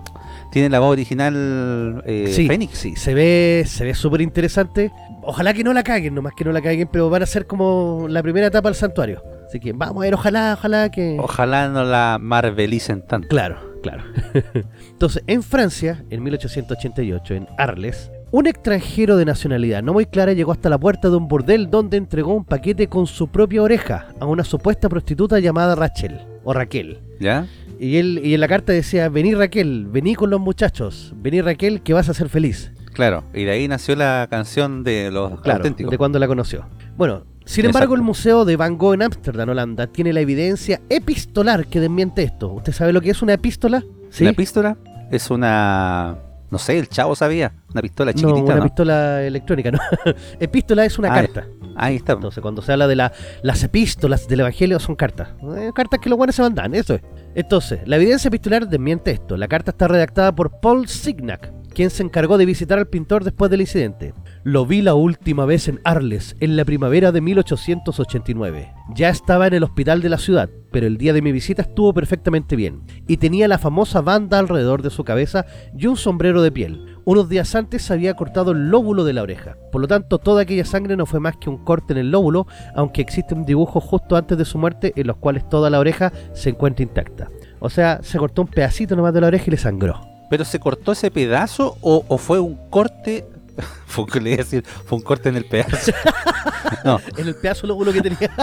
tiene 0.53 0.69
la 0.69 0.81
voz 0.81 0.91
original 0.93 2.03
eh, 2.07 2.31
sí, 2.33 2.47
Fénix. 2.47 2.77
sí, 2.77 2.97
se 2.97 3.15
ve 3.15 3.65
se 3.67 3.85
ve 3.85 3.95
súper 3.95 4.21
interesante. 4.21 4.93
Ojalá 5.23 5.53
que 5.55 5.63
no 5.65 5.73
la 5.73 5.83
caguen, 5.83 6.15
nomás 6.15 6.33
que 6.37 6.45
no 6.45 6.53
la 6.53 6.61
caguen, 6.63 6.89
pero 6.91 7.09
van 7.11 7.23
a 7.23 7.27
ser 7.27 7.47
como 7.47 8.07
la 8.09 8.23
primera 8.23 8.47
etapa 8.49 8.69
del 8.69 8.77
santuario. 8.77 9.23
Así 9.47 9.59
que 9.61 9.73
vamos 9.73 9.97
a 9.99 10.01
ver, 10.05 10.15
ojalá, 10.15 10.55
ojalá 10.59 10.91
que... 10.91 11.17
Ojalá 11.21 11.69
no 11.69 11.85
la 11.85 12.19
marvelicen 12.21 13.03
tanto. 13.03 13.29
Claro, 13.29 13.59
claro. 13.83 14.05
Entonces, 14.91 15.23
en 15.27 15.43
Francia, 15.43 16.05
en 16.09 16.23
1888, 16.23 17.35
en 17.35 17.49
Arles, 17.59 18.11
un 18.33 18.47
extranjero 18.47 19.17
de 19.17 19.25
nacionalidad 19.25 19.83
no 19.83 19.93
muy 19.93 20.07
clara 20.07 20.33
llegó 20.33 20.53
hasta 20.53 20.69
la 20.71 20.79
puerta 20.79 21.09
de 21.09 21.17
un 21.17 21.27
burdel 21.29 21.71
donde 21.71 21.97
entregó 21.97 22.35
un 22.35 22.45
paquete 22.45 22.87
con 22.89 23.07
su 23.07 23.29
propia 23.29 23.63
oreja 23.63 24.09
a 24.21 24.27
una 24.27 24.45
supuesta 24.45 24.89
prostituta 24.89 25.39
llamada 25.41 25.75
Rachel, 25.75 26.21
o 26.45 26.53
Raquel. 26.53 26.99
¿Ya? 27.19 27.47
Y, 27.79 27.97
él, 27.97 28.21
y 28.23 28.35
en 28.35 28.41
la 28.41 28.49
carta 28.49 28.73
decía, 28.73 29.09
vení 29.09 29.35
Raquel, 29.35 29.87
vení 29.87 30.15
con 30.15 30.31
los 30.31 30.41
muchachos, 30.41 31.13
vení 31.17 31.41
Raquel 31.41 31.83
que 31.83 31.93
vas 31.93 32.09
a 32.09 32.15
ser 32.15 32.29
feliz. 32.29 32.73
Claro. 32.93 33.25
Y 33.33 33.45
de 33.45 33.53
ahí 33.53 33.69
nació 33.69 33.97
la 33.97 34.27
canción 34.29 34.85
de 34.85 35.11
los 35.11 35.41
Claro, 35.41 35.59
auténticos. 35.59 35.91
de 35.91 35.97
cuando 35.99 36.19
la 36.19 36.27
conoció. 36.27 36.67
Bueno, 36.97 37.25
Sin 37.47 37.65
embargo, 37.65 37.95
el 37.95 38.03
Museo 38.03 38.45
de 38.45 38.57
Van 38.57 38.77
Gogh 38.77 38.95
en 38.95 39.03
Ámsterdam, 39.03 39.49
Holanda, 39.49 39.87
tiene 39.87 40.13
la 40.13 40.21
evidencia 40.21 40.81
epistolar 40.89 41.67
que 41.67 41.81
desmiente 41.81 42.23
esto. 42.23 42.53
¿Usted 42.53 42.73
sabe 42.73 42.93
lo 42.93 43.01
que 43.01 43.11
es 43.11 43.23
una 43.23 43.33
epístola? 43.33 43.83
¿Sí? 44.11 44.25
La 44.25 44.33
pistola 44.35 44.77
es 45.11 45.31
una... 45.31 46.17
No 46.51 46.59
sé, 46.59 46.79
el 46.79 46.89
chavo 46.89 47.15
sabía. 47.15 47.53
Una 47.73 47.83
pistola 47.83 48.13
no, 48.13 48.19
chiquitita, 48.19 48.45
una 48.45 48.57
¿no? 48.57 48.63
pistola 48.65 49.23
electrónica, 49.23 49.71
¿no? 49.71 49.79
epístola 50.41 50.85
es 50.85 50.99
una 50.99 51.13
Ah, 51.13 51.15
carta. 51.15 51.47
Ahí 51.77 51.97
está. 51.97 52.15
Entonces, 52.15 52.43
cuando 52.43 52.61
se 52.63 52.73
habla 52.73 52.87
de 52.89 52.97
la- 52.97 53.13
las 53.43 53.63
epístolas 53.63 54.27
del 54.27 54.41
Evangelio, 54.41 54.79
son 54.81 54.97
cartas. 54.97 55.29
Eh, 55.57 55.71
cartas 55.75 56.01
que 56.01 56.09
los 56.11 56.19
buenos 56.19 56.35
se 56.35 56.43
mandan, 56.43 56.75
eso 56.75 56.95
es. 56.95 57.03
Entonces, 57.35 57.81
la 57.87 57.97
evidencia 57.97 58.29
epistolar 58.29 58.69
desmiente 58.69 59.13
esto. 59.13 59.37
La 59.37 59.47
carta 59.47 59.71
está 59.71 59.87
redactada 59.87 60.35
por 60.35 60.59
Paul 60.61 60.89
Signac, 60.89 61.53
quien 61.81 61.89
se 61.89 62.03
encargó 62.03 62.37
de 62.37 62.45
visitar 62.45 62.79
al 62.79 62.89
pintor 62.89 63.25
después 63.25 63.51
del 63.51 63.63
incidente. 63.63 64.13
Lo 64.45 64.67
vi 64.67 64.83
la 64.83 64.93
última 64.93 65.47
vez 65.47 65.67
en 65.67 65.81
Arles, 65.83 66.37
en 66.39 66.55
la 66.55 66.67
primavera 66.67 67.11
de 67.11 67.23
1889. 67.23 68.71
Ya 68.95 69.09
estaba 69.09 69.47
en 69.47 69.55
el 69.55 69.63
hospital 69.63 70.03
de 70.03 70.11
la 70.11 70.19
ciudad, 70.19 70.51
pero 70.71 70.87
el 70.87 70.99
día 70.99 71.15
de 71.15 71.23
mi 71.23 71.33
visita 71.33 71.63
estuvo 71.63 71.95
perfectamente 71.95 72.55
bien. 72.55 72.83
Y 73.09 73.17
tenía 73.17 73.49
la 73.49 73.57
famosa 73.57 74.03
banda 74.03 74.39
alrededor 74.39 74.83
de 74.83 74.91
su 74.91 75.05
cabeza 75.05 75.47
y 75.75 75.87
un 75.87 75.97
sombrero 75.97 76.43
de 76.43 76.53
piel. 76.53 76.99
Unos 77.07 77.31
días 77.31 77.55
antes 77.55 77.81
se 77.81 77.95
había 77.95 78.13
cortado 78.13 78.51
el 78.51 78.69
lóbulo 78.69 79.05
de 79.05 79.15
la 79.15 79.23
oreja. 79.23 79.57
Por 79.73 79.81
lo 79.81 79.89
tanto, 79.89 80.19
toda 80.19 80.43
aquella 80.43 80.67
sangre 80.67 80.99
no 80.99 81.07
fue 81.07 81.19
más 81.19 81.39
que 81.39 81.49
un 81.49 81.65
corte 81.65 81.95
en 81.95 81.99
el 81.99 82.11
lóbulo, 82.11 82.47
aunque 82.75 83.01
existe 83.01 83.35
un 83.35 83.47
dibujo 83.47 83.81
justo 83.81 84.17
antes 84.17 84.37
de 84.37 84.45
su 84.45 84.59
muerte 84.59 84.93
en 84.97 85.07
los 85.07 85.17
cuales 85.17 85.49
toda 85.49 85.71
la 85.71 85.79
oreja 85.79 86.13
se 86.35 86.51
encuentra 86.51 86.83
intacta. 86.83 87.31
O 87.59 87.71
sea, 87.71 88.01
se 88.03 88.19
cortó 88.19 88.43
un 88.43 88.49
pedacito 88.49 88.97
nomás 88.97 89.15
de 89.15 89.23
la 89.23 89.29
oreja 89.29 89.45
y 89.47 89.53
le 89.53 89.57
sangró. 89.57 90.10
¿Pero 90.31 90.45
se 90.45 90.61
cortó 90.61 90.93
ese 90.93 91.11
pedazo 91.11 91.77
o, 91.83 92.05
o 92.09 92.17
fue 92.17 92.39
un 92.39 92.57
corte? 92.71 93.27
fue, 93.87 94.07
le 94.21 94.31
iba 94.31 94.41
a 94.41 94.45
decir, 94.45 94.65
fue 94.65 94.97
un 94.97 95.05
corte 95.05 95.29
en 95.29 95.37
el 95.37 95.45
pedazo. 95.45 95.93
no, 96.85 97.01
En 97.17 97.27
el 97.27 97.35
pedazo 97.35 97.63
de 97.63 97.69
lóbulo 97.69 97.93
que 97.93 98.01
tenía. 98.01 98.31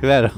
claro. 0.00 0.30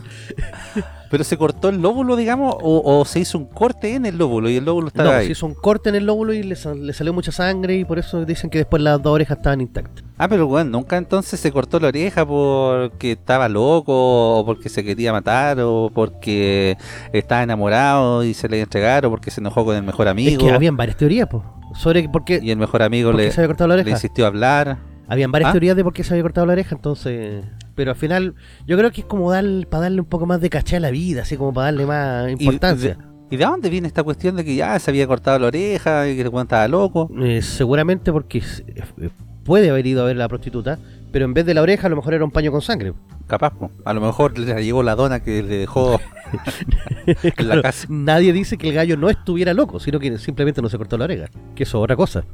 ¿Pero 1.11 1.23
se 1.25 1.37
cortó 1.37 1.69
el 1.69 1.81
lóbulo, 1.81 2.17
digamos, 2.17 2.57
o, 2.61 2.83
o 2.99 3.05
se 3.05 3.21
hizo 3.21 3.39
un 3.39 3.47
corte 3.47 3.95
en 3.95 4.07
el 4.07 4.19
lóbulo 4.19 4.51
y 4.51 4.57
el 4.57 4.65
lóbulo 4.65 4.87
No, 4.87 4.89
estaba 4.89 5.11
se 5.11 5.17
ahí? 5.17 5.31
hizo 5.33 5.47
un 5.47 5.55
corte 5.55 5.89
en 5.89 5.95
el 5.95 6.05
lóbulo 6.07 6.33
y 6.33 6.43
le, 6.43 6.57
le 6.77 6.93
salió 6.93 7.13
mucha 7.13 7.31
sangre 7.33 7.77
y 7.77 7.85
por 7.85 7.99
eso 7.99 8.25
dicen 8.25 8.51
que 8.51 8.59
después 8.59 8.83
las 8.83 9.01
dos 9.01 9.13
orejas 9.15 9.37
estaban 9.39 9.61
intactas. 9.61 10.05
Ah, 10.19 10.27
pero 10.29 10.47
bueno, 10.47 10.71
nunca 10.71 10.97
entonces 10.97 11.39
se 11.39 11.53
cortó 11.53 11.79
la 11.79 11.89
oreja 11.89 12.27
porque 12.27 13.13
estaba 13.13 13.49
loco, 13.49 13.93
o 14.41 14.45
porque 14.45 14.69
se 14.69 14.83
quería 14.85 15.13
matar, 15.13 15.59
o 15.61 15.91
porque 15.95 16.77
estaba 17.13 17.43
enamorado 17.43 18.25
y 18.25 18.35
se 18.35 18.49
le 18.49 18.57
iba 18.57 18.63
a 18.63 18.65
entregar, 18.65 19.07
o 19.07 19.11
porque 19.11 19.31
se 19.31 19.41
enojó 19.41 19.65
con 19.65 19.77
el 19.77 19.83
mejor 19.83 20.09
amigo. 20.09 20.31
Es 20.33 20.39
que 20.39 20.51
habían 20.55 20.77
varias 20.77 20.97
teorías, 20.97 21.29
pues. 21.31 21.43
Sobre 21.75 22.09
por 22.09 22.25
qué, 22.25 22.41
Y 22.43 22.51
el 22.51 22.57
mejor 22.59 22.83
amigo 22.83 23.13
le, 23.13 23.31
se 23.31 23.41
había 23.41 23.49
cortado 23.49 23.69
la 23.69 23.77
le 23.77 23.83
oreja. 23.83 23.97
insistió 23.97 24.25
a 24.25 24.29
hablar. 24.29 24.79
Habían 25.09 25.31
varias 25.33 25.51
¿Ah? 25.51 25.53
teorías 25.53 25.77
de 25.77 25.85
por 25.85 25.93
qué 25.93 26.03
se 26.05 26.15
había 26.15 26.23
cortado 26.23 26.47
la 26.47 26.53
oreja, 26.55 26.75
entonces. 26.75 27.45
Pero 27.75 27.91
al 27.93 27.97
final, 27.97 28.35
yo 28.67 28.77
creo 28.79 28.91
que 28.91 29.03
es 29.03 29.07
como 29.07 29.31
dar, 29.31 29.45
para 29.69 29.83
darle 29.83 30.01
un 30.01 30.07
poco 30.07 30.27
más 30.27 30.41
de 30.41 30.51
caché 30.51 30.77
a 30.77 30.81
la 30.81 30.91
vida, 30.91 31.23
así 31.23 31.37
como 31.37 31.53
para 31.53 31.67
darle 31.67 31.87
más 31.87 32.31
importancia. 32.31 32.99
¿Y 33.31 33.37
de 33.37 33.45
dónde 33.45 33.71
viene 33.71 33.89
esta 33.89 34.03
cuestión 34.03 34.37
de 34.37 34.45
que 34.45 34.55
ya 34.55 34.79
se 34.79 34.91
había 34.91 35.07
cortado 35.07 35.39
la 35.41 35.49
oreja 35.49 36.09
y 36.09 36.15
que 36.17 36.23
el 36.23 36.29
weón 36.29 36.47
estaba 36.47 36.67
loco? 36.69 37.11
Eh, 37.21 37.43
seguramente 37.43 38.13
porque 38.13 38.39
s- 38.39 38.65
eh, 38.69 39.11
puede 39.45 39.69
haber 39.71 39.87
ido 39.87 40.03
a 40.03 40.07
ver 40.07 40.17
a 40.17 40.21
la 40.21 40.29
prostituta, 40.29 40.79
pero 41.13 41.25
en 41.25 41.35
vez 41.35 41.45
de 41.45 41.55
la 41.55 41.63
oreja, 41.63 41.87
a 41.89 41.91
lo 41.91 41.97
mejor 41.97 42.15
era 42.15 42.25
un 42.25 42.31
paño 42.31 42.51
con 42.53 42.63
sangre. 42.63 42.93
Capaz, 43.27 43.51
po. 43.55 43.71
a 43.85 43.93
lo 43.93 44.01
mejor 44.01 44.39
le 44.39 44.63
llegó 44.63 44.85
la 44.85 44.95
dona 44.95 45.21
que 45.21 45.43
le 45.43 45.57
dejó 45.59 45.99
en 47.07 47.49
la 47.49 47.63
casa. 47.63 47.87
Nadie 47.91 48.33
dice 48.33 48.57
que 48.57 48.69
el 48.69 48.75
gallo 48.75 48.97
no 48.97 49.11
estuviera 49.11 49.53
loco, 49.55 49.81
sino 49.81 49.99
que 49.99 50.17
simplemente 50.19 50.63
no 50.63 50.69
se 50.69 50.79
cortó 50.79 50.97
la 50.97 51.05
oreja. 51.05 51.27
Que 51.57 51.65
eso 51.65 51.79
es 51.79 51.85
otra 51.85 51.97
cosa. 51.97 52.25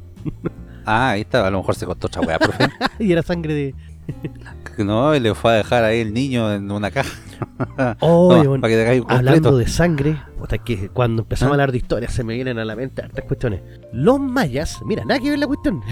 Ah, 0.85 1.11
ahí 1.11 1.23
está, 1.23 1.47
a 1.47 1.51
lo 1.51 1.59
mejor 1.59 1.75
se 1.75 1.87
cortó 1.87 2.07
otra 2.07 2.23
weá, 2.23 2.39
profe. 2.39 2.69
y 2.99 3.13
era 3.13 3.23
sangre 3.23 3.55
de. 3.55 3.75
No, 4.79 5.15
y 5.15 5.21
le 5.21 5.35
fue 5.35 5.53
a 5.53 5.55
dejar 5.57 5.85
ahí 5.85 6.01
el 6.01 6.15
niño 6.15 6.51
en 6.51 6.71
una 6.71 6.91
caja. 6.91 7.13
Oh, 8.01 8.33
No, 8.37 8.49
bueno, 8.49 8.61
para 8.63 8.73
que 8.73 8.79
te 8.79 8.85
caiga 8.87 9.05
un 9.05 9.13
Hablando 9.13 9.57
de 9.59 9.69
sangre, 9.69 10.17
puta, 10.39 10.57
que 10.59 10.89
cuando 10.89 11.23
empezamos 11.23 11.51
¿Ah? 11.51 11.53
a 11.53 11.55
hablar 11.57 11.73
de 11.73 11.79
historia 11.79 12.09
se 12.09 12.25
me 12.25 12.35
vienen 12.35 12.59
a 12.59 12.65
la 12.65 12.75
mente 12.75 13.03
hartas 13.03 13.25
cuestiones. 13.27 13.61
Los 13.93 14.19
mayas, 14.19 14.81
mira, 14.87 15.05
nada 15.05 15.21
que 15.21 15.31
ver 15.31 15.39
la 15.39 15.47
cuestión. 15.47 15.83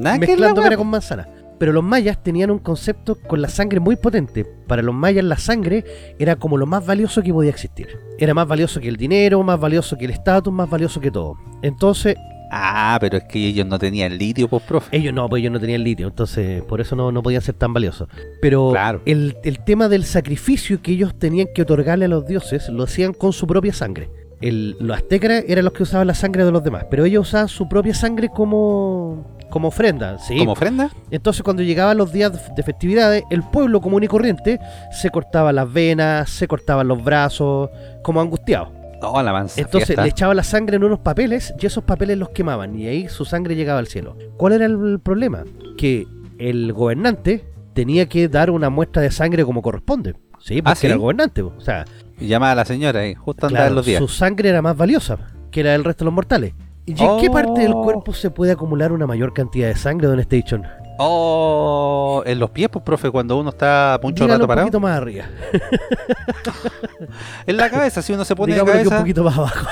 Nada 0.00 0.18
que 0.18 0.36
ver 0.36 0.54
pera 0.54 0.76
con 0.76 0.88
manzana. 0.88 1.28
Pero 1.58 1.72
los 1.72 1.82
mayas 1.82 2.22
tenían 2.22 2.50
un 2.50 2.58
concepto 2.58 3.16
con 3.26 3.40
la 3.40 3.48
sangre 3.48 3.80
muy 3.80 3.96
potente. 3.96 4.44
Para 4.44 4.82
los 4.82 4.94
mayas 4.94 5.24
la 5.24 5.38
sangre 5.38 5.84
era 6.18 6.36
como 6.36 6.58
lo 6.58 6.66
más 6.66 6.84
valioso 6.84 7.22
que 7.22 7.32
podía 7.32 7.50
existir. 7.50 7.88
Era 8.18 8.34
más 8.34 8.46
valioso 8.46 8.80
que 8.80 8.88
el 8.88 8.96
dinero, 8.96 9.42
más 9.42 9.58
valioso 9.58 9.96
que 9.96 10.04
el 10.04 10.10
estatus, 10.10 10.52
más 10.52 10.68
valioso 10.68 11.00
que 11.00 11.10
todo. 11.10 11.38
Entonces, 11.62 12.16
Ah, 12.50 12.96
pero 13.00 13.18
es 13.18 13.24
que 13.24 13.46
ellos 13.48 13.66
no 13.66 13.78
tenían 13.78 14.16
litio, 14.16 14.48
pues, 14.48 14.62
profe. 14.62 14.96
ellos 14.96 15.12
no, 15.12 15.28
pues 15.28 15.40
ellos 15.40 15.52
no 15.52 15.60
tenían 15.60 15.82
litio, 15.82 16.06
entonces 16.06 16.62
por 16.62 16.80
eso 16.80 16.94
no, 16.94 17.10
no 17.10 17.22
podían 17.22 17.42
ser 17.42 17.54
tan 17.56 17.72
valiosos. 17.72 18.08
Pero 18.40 18.70
Claro. 18.70 19.02
el, 19.04 19.36
el 19.42 19.58
tema 19.64 19.88
del 19.88 20.04
sacrificio 20.04 20.80
que 20.82 20.92
ellos 20.92 21.18
tenían 21.18 21.48
que 21.54 21.62
otorgarle 21.62 22.04
a 22.04 22.08
los 22.08 22.26
dioses 22.26 22.68
lo 22.68 22.84
hacían 22.84 23.12
con 23.12 23.32
su 23.32 23.46
propia 23.46 23.72
sangre. 23.72 24.08
El, 24.40 24.76
los 24.80 24.96
aztecas 24.98 25.44
eran 25.48 25.64
los 25.64 25.72
que 25.72 25.82
usaban 25.82 26.06
la 26.06 26.14
sangre 26.14 26.44
de 26.44 26.52
los 26.52 26.62
demás, 26.62 26.84
pero 26.90 27.04
ellos 27.04 27.28
usaban 27.28 27.48
su 27.48 27.68
propia 27.68 27.94
sangre 27.94 28.28
como, 28.28 29.26
como 29.48 29.68
ofrenda. 29.68 30.18
¿sí? 30.18 30.36
¿Como 30.38 30.52
ofrenda? 30.52 30.90
Entonces 31.10 31.42
cuando 31.42 31.62
llegaban 31.62 31.96
los 31.96 32.12
días 32.12 32.54
de 32.54 32.62
festividades, 32.62 33.24
el 33.30 33.42
pueblo 33.42 33.80
común 33.80 34.04
y 34.04 34.08
corriente 34.08 34.60
se 34.92 35.08
cortaba 35.10 35.52
las 35.54 35.72
venas, 35.72 36.28
se 36.28 36.46
cortaban 36.46 36.86
los 36.86 37.02
brazos, 37.02 37.70
como 38.02 38.20
angustiados. 38.20 38.68
No, 39.02 39.22
la 39.22 39.32
mansa 39.32 39.60
Entonces 39.60 39.88
fiesta. 39.88 40.02
le 40.02 40.08
echaban 40.08 40.36
la 40.36 40.42
sangre 40.42 40.76
en 40.76 40.84
unos 40.84 41.00
papeles 41.00 41.54
y 41.60 41.66
esos 41.66 41.84
papeles 41.84 42.16
los 42.18 42.30
quemaban 42.30 42.78
y 42.78 42.86
ahí 42.86 43.08
su 43.08 43.24
sangre 43.24 43.54
llegaba 43.54 43.78
al 43.78 43.86
cielo. 43.86 44.16
¿Cuál 44.36 44.54
era 44.54 44.66
el 44.66 44.98
problema? 45.00 45.44
Que 45.76 46.06
el 46.38 46.72
gobernante 46.72 47.44
tenía 47.74 48.08
que 48.08 48.28
dar 48.28 48.50
una 48.50 48.70
muestra 48.70 49.02
de 49.02 49.10
sangre 49.10 49.44
como 49.44 49.60
corresponde. 49.62 50.14
Sí, 50.40 50.62
porque 50.62 50.72
Ah, 50.72 50.74
¿sí? 50.74 50.86
era 50.86 50.94
el 50.94 51.00
gobernante. 51.00 51.42
O 51.42 51.60
sea, 51.60 51.84
Y 52.18 52.26
llamaba 52.28 52.52
a 52.52 52.54
la 52.56 52.64
señora 52.64 53.00
ahí, 53.00 53.14
justo 53.14 53.46
andaba 53.46 53.64
claro, 53.64 53.72
en 53.72 53.76
los 53.76 53.86
días. 53.86 53.98
su 53.98 54.08
sangre 54.08 54.48
era 54.48 54.62
más 54.62 54.76
valiosa 54.76 55.18
que 55.50 55.62
la 55.62 55.72
del 55.72 55.84
resto 55.84 56.04
de 56.04 56.06
los 56.06 56.14
mortales. 56.14 56.54
¿Y 56.86 56.92
en 56.92 56.96
qué 57.20 57.28
Oh. 57.28 57.32
parte 57.32 57.60
del 57.60 57.72
cuerpo 57.72 58.14
se 58.14 58.30
puede 58.30 58.52
acumular 58.52 58.92
una 58.92 59.06
mayor 59.06 59.34
cantidad 59.34 59.68
de 59.68 59.74
sangre, 59.76 60.06
Don 60.06 60.20
Station? 60.20 60.62
Oh, 60.98 62.22
en 62.24 62.38
los 62.38 62.50
pies, 62.50 62.68
pues, 62.70 62.82
profe, 62.84 63.10
cuando 63.10 63.36
uno 63.38 63.50
está 63.50 63.98
mucho 64.02 64.24
Dígalo 64.24 64.32
rato 64.32 64.44
un 64.44 64.48
parado. 64.48 64.66
poquito 64.66 64.80
más 64.80 64.96
arriba. 64.96 65.24
En 67.46 67.56
la 67.56 67.70
cabeza, 67.70 68.02
si 68.02 68.12
uno 68.12 68.24
se 68.24 68.34
pone 68.34 68.52
Digámoslo 68.54 68.72
que 68.80 68.82
un 68.82 68.88
cabeza. 68.88 69.02
poquito 69.02 69.24
más 69.24 69.36
abajo. 69.38 69.66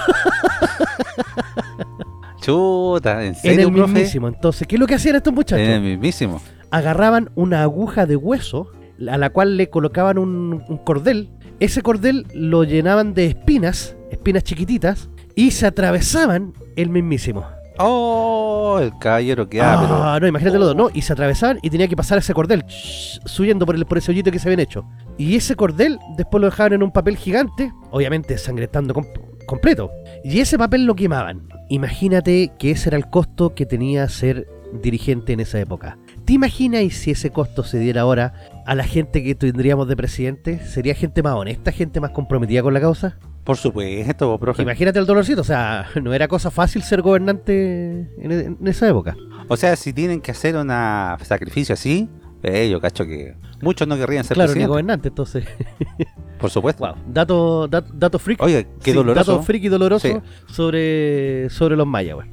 Chuta, 2.41 3.23
¿en 3.23 3.29
En 3.29 3.35
serio, 3.35 3.69
el 3.69 3.75
profe? 3.75 3.93
mismísimo. 3.93 4.29
Entonces, 4.29 4.67
¿qué 4.69 4.77
es 4.77 4.81
lo 4.81 4.87
que 4.87 4.95
hacían 4.95 5.17
estos 5.17 5.33
muchachos? 5.33 5.67
En 5.67 5.71
el 5.71 5.81
mismísimo. 5.83 6.41
agarraban 6.71 7.31
una 7.35 7.63
aguja 7.63 8.07
de 8.07 8.17
hueso 8.17 8.69
a 9.09 9.17
la 9.19 9.31
cual 9.31 9.57
le 9.57 9.71
colocaban 9.71 10.19
un, 10.19 10.63
un 10.69 10.79
cordel. 10.79 11.31
Ese 11.61 11.83
cordel 11.83 12.27
lo 12.35 12.65
llenaban 12.65 13.15
de 13.15 13.27
espinas, 13.27 13.97
espinas 14.11 14.43
chiquititas, 14.45 15.09
y 15.35 15.53
se 15.53 15.67
atravesaban 15.67 16.53
el 16.77 16.91
mismísimo. 16.91 17.47
Oh, 17.79 18.79
el 18.81 18.97
caballero 18.99 19.49
que 19.49 19.61
ah, 19.61 19.79
pero. 19.81 20.21
No, 20.21 20.27
imagínate 20.29 20.59
los 20.59 20.69
dos, 20.69 20.77
¿no? 20.77 20.91
Y 20.95 21.03
se 21.03 21.13
atravesaban 21.13 21.59
y 21.63 21.71
tenía 21.71 21.89
que 21.89 21.97
pasar 21.97 22.19
ese 22.19 22.33
cordel, 22.33 22.65
shh, 22.67 23.21
subiendo 23.25 23.67
por 23.67 23.75
el, 23.75 23.85
por 23.85 23.99
ese 23.99 24.13
hoyito 24.13 24.31
que 24.31 24.39
se 24.39 24.49
habían 24.49 24.61
hecho. 24.61 24.85
Y 25.19 25.35
ese 25.37 25.57
cordel 25.57 25.99
después 26.17 26.41
lo 26.41 26.49
dejaban 26.51 26.75
en 26.75 26.83
un 26.83 26.93
papel 26.93 27.17
gigante, 27.17 27.73
obviamente 27.91 28.39
sangrentando 28.39 28.95
com- 28.95 29.07
completo. 29.47 29.91
Y 30.23 30.41
ese 30.41 30.57
papel 30.57 30.85
lo 30.87 30.95
quemaban. 30.95 31.49
Imagínate 31.69 32.53
que 32.59 32.71
ese 32.73 32.91
era 32.91 32.97
el 32.97 33.11
costo 33.11 33.55
que 33.55 33.67
tenía 33.67 34.09
ser 34.09 34.47
dirigente 34.83 35.33
en 35.33 35.41
esa 35.41 35.59
época. 35.61 35.99
¿Te 36.25 36.33
imaginas 36.33 36.93
si 36.95 37.11
ese 37.13 37.31
costo 37.31 37.65
se 37.65 37.79
diera 37.79 38.03
ahora 38.03 38.35
a 38.67 38.75
la 38.75 38.85
gente 38.85 39.23
que 39.23 39.35
tendríamos 39.35 39.89
de 39.89 39.97
presidente? 39.97 40.59
¿Sería 40.65 40.95
gente 40.95 41.23
más 41.23 41.35
honesta, 41.35 41.73
gente 41.73 42.01
más 42.01 42.11
comprometida 42.11 42.63
con 42.63 42.75
la 42.75 42.81
causa? 42.81 43.19
Por 43.45 43.57
supuesto, 43.59 44.29
pues, 44.31 44.41
profe. 44.41 44.63
Imagínate 44.63 44.99
el 44.99 45.07
dolorcito, 45.07 45.43
o 45.43 45.45
sea, 45.45 45.87
no 46.03 46.15
era 46.15 46.29
cosa 46.29 46.51
fácil 46.51 46.83
ser 46.83 47.03
gobernante 47.03 48.09
en, 48.19 48.33
en 48.33 48.67
esa 48.67 48.89
época. 48.89 49.17
O 49.49 49.57
sea, 49.57 49.77
si 49.77 49.93
tienen 49.93 50.21
que 50.23 50.31
hacer 50.31 50.57
un 50.57 50.69
sacrificio 51.23 51.75
así, 51.75 52.09
eh, 52.43 52.69
yo 52.71 52.81
cacho 52.81 53.05
que 53.05 53.37
muchos 53.61 53.87
no 53.87 53.97
querrían 53.97 54.25
ser 54.25 54.35
Claro, 54.35 54.49
ni 54.49 54.55
presidentes. 54.55 54.69
gobernante, 54.69 55.09
entonces. 55.09 55.45
Por 56.39 56.51
supuesto. 56.51 56.85
Wow. 56.87 56.95
Dato, 57.07 57.69
dato, 57.69 57.91
dato 57.95 58.19
freak. 58.19 58.43
Oiga, 58.43 58.63
qué 58.83 58.91
Sí, 58.91 58.93
doloroso. 58.93 59.33
Dato 59.33 59.43
freak 59.45 59.65
y 59.65 59.69
doloroso 59.69 60.09
Sí. 60.09 60.15
sobre, 60.53 61.49
sobre 61.51 61.77
los 61.77 61.87
mayas, 61.87 62.17
weón. 62.17 62.31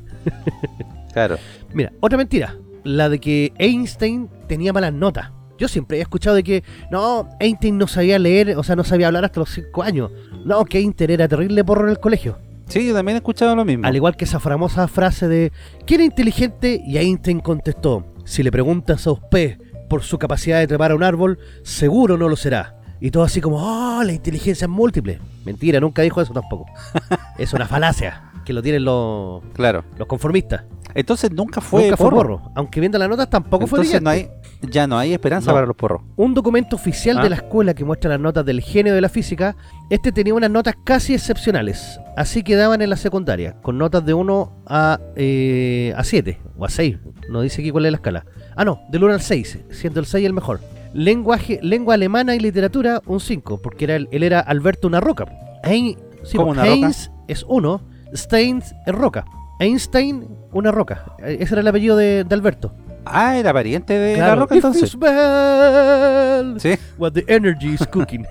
Claro. 1.13 1.37
Mira, 1.73 1.91
otra 1.99 2.17
mentira. 2.17 2.55
La 2.83 3.09
de 3.09 3.19
que 3.19 3.53
Einstein 3.57 4.29
tenía 4.47 4.73
malas 4.73 4.93
notas. 4.93 5.31
Yo 5.61 5.67
siempre 5.67 5.99
he 5.99 6.01
escuchado 6.01 6.35
de 6.35 6.41
que, 6.41 6.63
no, 6.89 7.29
Einstein 7.39 7.77
no 7.77 7.85
sabía 7.85 8.17
leer, 8.17 8.57
o 8.57 8.63
sea, 8.63 8.75
no 8.75 8.83
sabía 8.83 9.05
hablar 9.05 9.25
hasta 9.25 9.41
los 9.41 9.51
5 9.51 9.83
años. 9.83 10.09
No, 10.43 10.65
que 10.65 10.79
Einstein 10.79 11.11
era 11.11 11.27
terrible 11.27 11.63
porro 11.63 11.83
en 11.83 11.91
el 11.91 11.99
colegio. 11.99 12.39
Sí, 12.65 12.87
yo 12.87 12.95
también 12.95 13.17
he 13.17 13.19
escuchado 13.19 13.55
lo 13.55 13.63
mismo. 13.63 13.85
Al 13.85 13.95
igual 13.95 14.17
que 14.17 14.25
esa 14.25 14.39
famosa 14.39 14.87
frase 14.87 15.27
de, 15.27 15.51
¿quién 15.85 16.01
es 16.01 16.07
inteligente? 16.07 16.81
Y 16.83 16.97
Einstein 16.97 17.41
contestó, 17.41 18.07
si 18.25 18.41
le 18.41 18.51
preguntas 18.51 19.05
a 19.05 19.11
usted 19.11 19.59
por 19.87 20.01
su 20.01 20.17
capacidad 20.17 20.57
de 20.57 20.65
trepar 20.65 20.93
a 20.93 20.95
un 20.95 21.03
árbol, 21.03 21.37
seguro 21.61 22.17
no 22.17 22.27
lo 22.27 22.37
será. 22.37 22.77
Y 22.99 23.11
todo 23.11 23.21
así 23.21 23.39
como, 23.39 23.57
oh, 23.57 24.03
la 24.03 24.13
inteligencia 24.13 24.65
es 24.65 24.69
múltiple. 24.69 25.19
Mentira, 25.45 25.79
nunca 25.79 26.01
dijo 26.01 26.23
eso 26.23 26.33
tampoco. 26.33 26.65
es 27.37 27.53
una 27.53 27.67
falacia 27.67 28.31
que 28.45 28.53
lo 28.53 28.63
tienen 28.63 28.83
los, 28.83 29.43
Claro. 29.53 29.83
los 29.99 30.07
conformistas. 30.07 30.63
Entonces 30.93 31.31
nunca 31.31 31.61
fue 31.61 31.83
nunca 31.83 31.97
fue 31.97 32.09
porro. 32.09 32.41
Aunque 32.55 32.79
viendo 32.79 32.97
las 32.97 33.07
notas 33.07 33.29
tampoco 33.29 33.67
fue 33.67 33.79
brillante. 33.79 34.03
no 34.03 34.09
hay, 34.09 34.29
Ya 34.61 34.85
no 34.87 34.97
hay 34.97 35.13
esperanza 35.13 35.49
No. 35.51 35.55
para 35.55 35.65
los 35.65 35.75
porros. 35.75 36.01
Un 36.15 36.33
documento 36.33 36.75
oficial 36.75 37.17
Ah. 37.19 37.23
de 37.23 37.29
la 37.29 37.35
escuela 37.37 37.73
que 37.73 37.83
muestra 37.83 38.11
las 38.11 38.19
notas 38.19 38.45
del 38.45 38.61
genio 38.61 38.93
de 38.93 39.01
la 39.01 39.09
física, 39.09 39.55
este 39.89 40.11
tenía 40.11 40.33
unas 40.35 40.51
notas 40.51 40.75
casi 40.83 41.13
excepcionales. 41.15 41.99
Así 42.15 42.43
quedaban 42.43 42.81
en 42.81 42.89
la 42.91 42.95
secundaria, 42.97 43.55
con 43.61 43.77
notas 43.77 44.05
de 44.05 44.13
1 44.13 44.51
a, 44.67 44.99
eh, 45.15 45.93
a 45.97 46.03
7 46.03 46.39
o 46.57 46.65
a 46.65 46.69
6. 46.69 46.97
No 47.29 47.41
dice 47.41 47.61
aquí 47.61 47.71
cuál 47.71 47.85
es 47.87 47.91
la 47.91 47.97
escala. 47.97 48.25
Ah, 48.55 48.63
no, 48.65 48.81
del 48.89 49.03
1 49.03 49.13
al 49.13 49.21
6, 49.21 49.59
siendo 49.71 49.99
el 49.99 50.05
6 50.05 50.25
el 50.25 50.33
mejor. 50.33 50.59
Lenguaje, 50.93 51.59
lengua 51.63 51.93
alemana 51.95 52.35
y 52.35 52.39
literatura, 52.39 53.01
un 53.05 53.19
5, 53.19 53.61
porque 53.61 53.85
era, 53.85 53.95
el- 53.95 54.09
él 54.11 54.23
era 54.23 54.41
Alberto 54.41 54.87
una 54.87 54.99
roca. 54.99 55.25
Ein- 55.63 55.97
sí, 56.23 56.37
¿Cómo 56.37 56.51
una 56.51 56.63
roca? 56.63 56.73
Heinz 56.73 57.09
es 57.27 57.45
1, 57.47 57.81
Stein 58.13 58.61
es 58.85 58.93
roca. 58.93 59.25
Einstein, 59.59 60.27
una 60.53 60.71
roca. 60.71 61.15
Eh, 61.23 61.37
Ese 61.39 61.53
era 61.53 61.61
el 61.61 61.67
apellido 61.67 61.95
de, 61.95 62.23
de 62.25 62.35
Alberto. 62.35 62.73
Ah, 63.05 63.37
era 63.37 63.51
pariente 63.53 63.93
de 63.93 64.11
la 64.17 64.25
Claro. 64.25 64.41
roca 64.41 64.55
If 64.55 64.63
entonces. 64.65 64.95
bad, 64.97 66.57
Sí, 66.59 66.73
what 66.97 67.11
the 67.13 67.23
energy 67.27 67.73
is 67.73 67.85
cooking. 67.87 68.25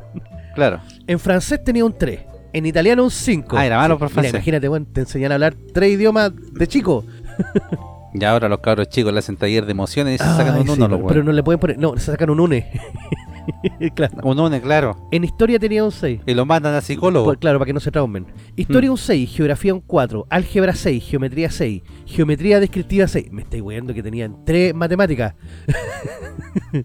claro. 0.54 0.80
en 1.06 1.18
francés 1.18 1.62
tenía 1.64 1.84
un 1.84 1.96
3. 1.96 2.20
En 2.52 2.66
italiano 2.66 3.04
un 3.04 3.10
5. 3.10 3.56
Ah, 3.56 3.64
era 3.66 3.76
malo 3.78 3.96
por 3.98 4.08
Mira, 4.08 4.14
francés. 4.14 4.34
imagínate, 4.34 4.68
bueno, 4.68 4.86
te 4.92 5.00
enseñan 5.02 5.30
a 5.32 5.34
hablar 5.36 5.54
tres 5.72 5.92
idiomas 5.92 6.32
de 6.52 6.66
chico. 6.66 7.04
Y 8.12 8.24
ahora 8.24 8.48
los 8.48 8.58
cabros 8.58 8.88
chicos 8.88 9.12
le 9.12 9.20
hacen 9.20 9.36
taller 9.36 9.64
de 9.66 9.70
emociones 9.70 10.16
y 10.16 10.18
se 10.18 10.24
sacan 10.24 10.56
Ay, 10.56 10.60
un 10.62 10.66
sí, 10.66 10.72
uno, 10.72 10.88
los 10.88 10.98
pero, 10.98 11.06
pero 11.08 11.22
no 11.22 11.30
le 11.30 11.44
pueden 11.44 11.60
poner. 11.60 11.78
No, 11.78 11.96
se 11.96 12.06
sacan 12.10 12.28
un 12.30 12.40
une. 12.40 12.68
claro. 13.94 14.18
Un 14.22 14.40
une, 14.40 14.60
claro. 14.60 15.08
En 15.10 15.24
historia 15.24 15.58
tenía 15.58 15.84
un 15.84 15.92
6. 15.92 16.20
Y 16.26 16.34
lo 16.34 16.46
mandan 16.46 16.74
a 16.74 16.80
psicólogo. 16.80 17.24
Pues, 17.26 17.38
claro, 17.38 17.58
para 17.58 17.66
que 17.66 17.72
no 17.72 17.80
se 17.80 17.90
traumen. 17.90 18.26
Historia 18.56 18.90
Mm. 18.90 18.92
un 18.92 18.98
6, 18.98 19.30
geografía 19.30 19.74
un 19.74 19.80
4, 19.80 20.26
álgebra 20.30 20.74
6, 20.74 21.04
geometría 21.04 21.50
6, 21.50 21.82
geometría 22.06 22.60
descriptiva 22.60 23.06
6. 23.06 23.30
Me 23.32 23.42
estáis 23.42 23.62
weando 23.62 23.94
que 23.94 24.02
tenían 24.02 24.44
3 24.44 24.74
matemáticas. 24.74 25.34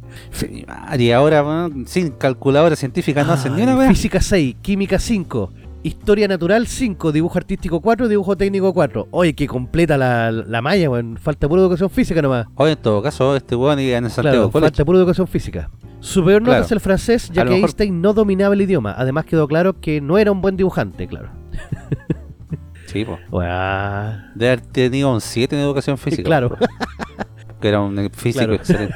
Y 0.98 1.12
ahora, 1.12 1.44
weón, 1.44 1.88
sin 1.88 2.12
calculadora 2.12 2.76
científica 2.76 3.24
no 3.24 3.34
hacen 3.34 3.56
ni 3.56 3.64
una 3.64 3.76
wea. 3.78 3.90
Física 3.90 4.22
6, 4.22 4.58
química 4.62 5.00
5, 5.00 5.52
historia 5.88 6.28
natural 6.28 6.68
5, 6.68 7.12
dibujo 7.12 7.38
artístico 7.38 7.80
4, 7.82 8.08
dibujo 8.08 8.36
técnico 8.36 8.74
4. 8.74 9.08
Oye, 9.12 9.34
que 9.36 9.48
completa 9.48 9.98
la, 9.98 10.32
la 10.32 10.62
malla, 10.62 10.90
weón. 10.90 11.18
Falta 11.18 11.48
pura 11.48 11.62
educación 11.62 11.90
física 11.90 12.22
nomás. 12.22 12.48
Oye, 12.56 12.74
en 12.74 12.78
todo 12.78 13.02
caso, 13.04 13.36
este 13.36 13.56
weón 13.56 13.80
iba 13.80 13.98
en 13.98 14.06
el 14.06 14.12
Santiago 14.12 14.50
Claro, 14.52 14.66
falta 14.68 14.86
pura 14.86 14.98
educación 15.00 15.28
física. 15.28 15.70
Su 16.00 16.24
peor 16.24 16.42
nota 16.42 16.52
Claro. 16.54 16.66
es 16.66 16.72
el 16.72 16.80
francés, 16.80 17.30
ya 17.34 17.44
que 17.44 17.50
mejor- 17.52 17.62
Einstein 17.62 18.02
no 18.02 18.14
dominaba 18.14 18.54
el 18.54 18.62
idioma. 18.62 18.94
Además 18.98 19.26
quedó 19.26 19.48
claro 19.48 19.80
que 19.80 20.02
no 20.02 20.18
era 20.18 20.32
un 20.32 20.42
buen 20.42 20.56
dibujante, 20.58 21.08
claro. 21.08 21.30
Sí, 22.88 23.04
pues. 23.04 23.20
De 24.36 24.48
haber 24.48 24.62
tenido 24.62 25.12
un 25.14 25.20
7 25.20 25.56
en 25.56 25.62
educación 25.64 25.98
física. 25.98 26.24
Claro. 26.24 26.56
Que 27.62 27.70
era 27.70 27.82
un 27.82 27.96
físico 28.12 28.40
Claro. 28.46 28.54
excelente. 28.56 28.96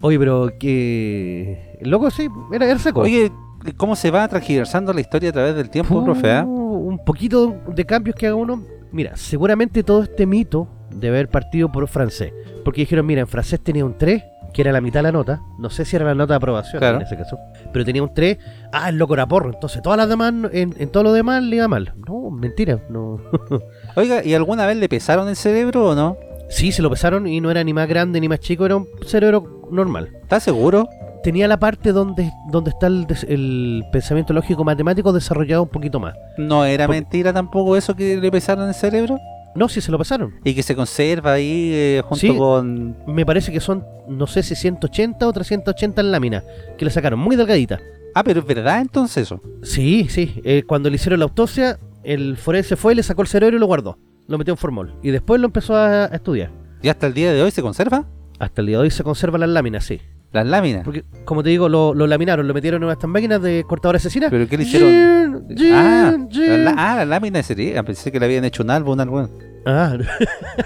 Oye, 0.00 0.18
pero 0.18 0.50
que... 0.58 1.78
Loco, 1.82 2.10
sí, 2.10 2.28
era, 2.52 2.66
era 2.68 2.78
seco. 2.78 3.00
Oye, 3.00 3.30
¿cómo 3.76 3.96
se 3.96 4.10
va 4.10 4.26
transgiversando 4.28 4.92
la 4.92 5.00
historia 5.00 5.30
a 5.30 5.32
través 5.32 5.54
del 5.54 5.70
tiempo, 5.70 5.96
Uh, 5.98 6.04
profe? 6.04 6.30
ah? 6.32 6.44
Un 6.44 6.98
poquito 7.04 7.56
de 7.68 7.84
cambios 7.84 8.16
que 8.16 8.26
haga 8.26 8.36
uno. 8.36 8.62
Mira, 8.92 9.16
seguramente 9.16 9.82
todo 9.82 10.02
este 10.02 10.26
mito 10.26 10.68
debe 10.94 11.16
haber 11.18 11.28
partido 11.28 11.70
por 11.72 11.86
francés. 11.88 12.32
Porque 12.64 12.82
dijeron, 12.82 13.06
mira, 13.06 13.22
en 13.22 13.26
francés 13.28 13.60
tenía 13.60 13.84
un 13.84 13.96
3, 13.96 14.22
que 14.52 14.60
era 14.62 14.70
la 14.72 14.80
mitad 14.82 14.98
de 15.00 15.04
la 15.04 15.12
nota. 15.12 15.40
No 15.58 15.70
sé 15.70 15.84
si 15.86 15.96
era 15.96 16.04
la 16.04 16.14
nota 16.14 16.34
de 16.34 16.36
aprobación 16.36 16.80
Claro. 16.80 16.96
en 16.98 17.02
ese 17.04 17.16
caso. 17.16 17.38
Pero 17.72 17.84
tenía 17.84 18.02
un 18.02 18.12
3. 18.12 18.36
Ah, 18.72 18.90
el 18.90 18.98
loco 18.98 19.14
era 19.14 19.26
porro. 19.26 19.50
Entonces 19.52 19.80
todas 19.80 19.96
las 19.96 20.08
demás, 20.08 20.34
en, 20.52 20.74
en 20.78 20.88
todo 20.90 21.04
lo 21.04 21.12
demás 21.12 21.42
le 21.42 21.56
iba 21.56 21.68
mal. 21.68 21.94
No, 22.06 22.30
mentira. 22.30 22.80
No. 22.90 23.18
Oiga, 23.96 24.22
¿y 24.24 24.34
alguna 24.34 24.66
vez 24.66 24.76
le 24.76 24.88
pesaron 24.88 25.28
el 25.28 25.36
cerebro 25.36 25.88
o 25.90 25.94
no? 25.94 26.16
sí, 26.50 26.70
se 26.70 26.82
lo 26.82 26.90
pesaron 26.90 27.26
y 27.26 27.40
no 27.40 27.50
era 27.50 27.64
ni 27.64 27.72
más 27.72 27.88
grande 27.88 28.20
ni 28.20 28.28
más 28.28 28.38
chico. 28.40 28.66
Era 28.66 28.76
un 28.76 28.86
cerebro 29.06 29.62
normal. 29.70 30.10
¿Estás 30.20 30.42
seguro? 30.42 30.86
Tenía 31.22 31.46
la 31.48 31.58
parte 31.58 31.92
donde, 31.92 32.32
donde 32.50 32.70
está 32.70 32.88
el, 32.88 33.06
des- 33.06 33.24
el 33.28 33.84
pensamiento 33.92 34.32
lógico 34.32 34.64
matemático 34.64 35.12
desarrollado 35.12 35.62
un 35.62 35.68
poquito 35.68 36.00
más. 36.00 36.14
¿No 36.36 36.64
era 36.64 36.86
Por- 36.86 36.96
mentira 36.96 37.32
tampoco 37.32 37.76
eso 37.76 37.94
que 37.94 38.16
le 38.16 38.30
pesaron 38.30 38.68
el 38.68 38.74
cerebro? 38.74 39.18
No, 39.54 39.68
sí 39.68 39.80
se 39.80 39.92
lo 39.92 39.98
pasaron. 39.98 40.34
Y 40.44 40.54
que 40.54 40.62
se 40.62 40.74
conserva 40.74 41.34
ahí 41.34 41.70
eh, 41.72 42.02
junto 42.04 42.16
Sí. 42.20 42.34
con... 42.36 42.96
Me 43.06 43.24
parece 43.26 43.52
que 43.52 43.60
son, 43.60 43.84
no 44.08 44.26
sé 44.26 44.42
si 44.42 44.54
180 44.56 45.28
o 45.28 45.32
380 45.32 46.02
láminas, 46.02 46.42
que 46.78 46.84
le 46.86 46.90
sacaron 46.90 47.20
muy 47.20 47.36
delgadita. 47.36 47.78
Ah, 48.14 48.24
pero 48.24 48.40
es 48.40 48.46
verdad 48.46 48.80
entonces 48.80 49.24
eso. 49.24 49.40
Sí, 49.62 50.06
sí. 50.08 50.40
eh, 50.44 50.64
cuando 50.66 50.88
le 50.90 50.96
hicieron 50.96 51.18
la 51.20 51.24
autopsia, 51.24 51.78
el 52.02 52.36
forense 52.36 52.76
fue, 52.76 52.94
le 52.94 53.02
sacó 53.02 53.22
el 53.22 53.28
cerebro 53.28 53.56
y 53.56 53.60
lo 53.60 53.66
guardó. 53.66 53.98
Lo 54.26 54.38
metió 54.38 54.54
en 54.54 54.58
formol. 54.58 54.94
Y 55.02 55.10
después 55.10 55.38
lo 55.40 55.46
empezó 55.46 55.76
a, 55.76 56.04
a 56.04 56.06
estudiar. 56.06 56.50
¿Y 56.82 56.88
hasta 56.88 57.06
el 57.06 57.14
día 57.14 57.32
de 57.32 57.42
hoy 57.42 57.50
se 57.50 57.60
conserva? 57.62 58.06
Hasta 58.38 58.60
el 58.62 58.66
día 58.68 58.78
de 58.78 58.84
hoy 58.84 58.90
se 58.90 59.04
conservan 59.04 59.42
las 59.42 59.50
láminas, 59.50 59.84
sí. 59.84 60.00
Las 60.32 60.46
láminas. 60.46 60.82
Porque, 60.84 61.04
como 61.24 61.42
te 61.42 61.50
digo, 61.50 61.68
lo, 61.68 61.94
lo 61.94 62.06
laminaron, 62.06 62.48
lo 62.48 62.54
metieron 62.54 62.82
en 62.82 62.90
estas 62.90 63.08
máquinas 63.08 63.42
de 63.42 63.64
cortadora 63.64 63.96
asesina. 63.96 64.30
¿Pero 64.30 64.48
qué 64.48 64.56
le 64.56 64.62
hicieron? 64.62 65.46
Gin, 65.48 65.56
gin, 65.56 65.74
ah, 65.74 66.16
gin. 66.30 66.64
la, 66.64 66.74
ah, 66.76 66.96
la 66.96 67.04
lámina 67.04 67.38
de 67.38 67.42
serie. 67.42 67.82
Pensé 67.84 68.10
que 68.10 68.18
le 68.18 68.26
habían 68.26 68.44
hecho 68.44 68.62
un 68.62 68.70
álbum, 68.70 68.98
algo. 68.98 69.28
Ah, 69.64 69.96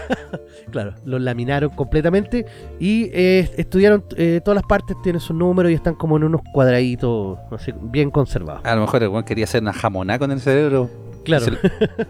claro, 0.70 0.94
lo 1.04 1.18
laminaron 1.18 1.70
completamente 1.70 2.46
y 2.80 3.10
eh, 3.12 3.50
estudiaron 3.56 4.04
eh, 4.16 4.40
todas 4.42 4.56
las 4.56 4.64
partes, 4.64 4.96
tienen 5.02 5.20
sus 5.20 5.36
números 5.36 5.70
y 5.70 5.74
están 5.74 5.94
como 5.94 6.16
en 6.16 6.24
unos 6.24 6.40
cuadraditos 6.52 7.38
así, 7.50 7.72
bien 7.82 8.10
conservados. 8.10 8.64
A 8.64 8.74
lo 8.74 8.82
mejor 8.82 9.02
el 9.02 9.10
weón 9.10 9.24
quería 9.24 9.44
hacer 9.44 9.62
una 9.62 9.72
jamoná 9.72 10.18
con 10.18 10.30
el 10.30 10.40
cerebro. 10.40 10.88
Claro, 11.26 11.46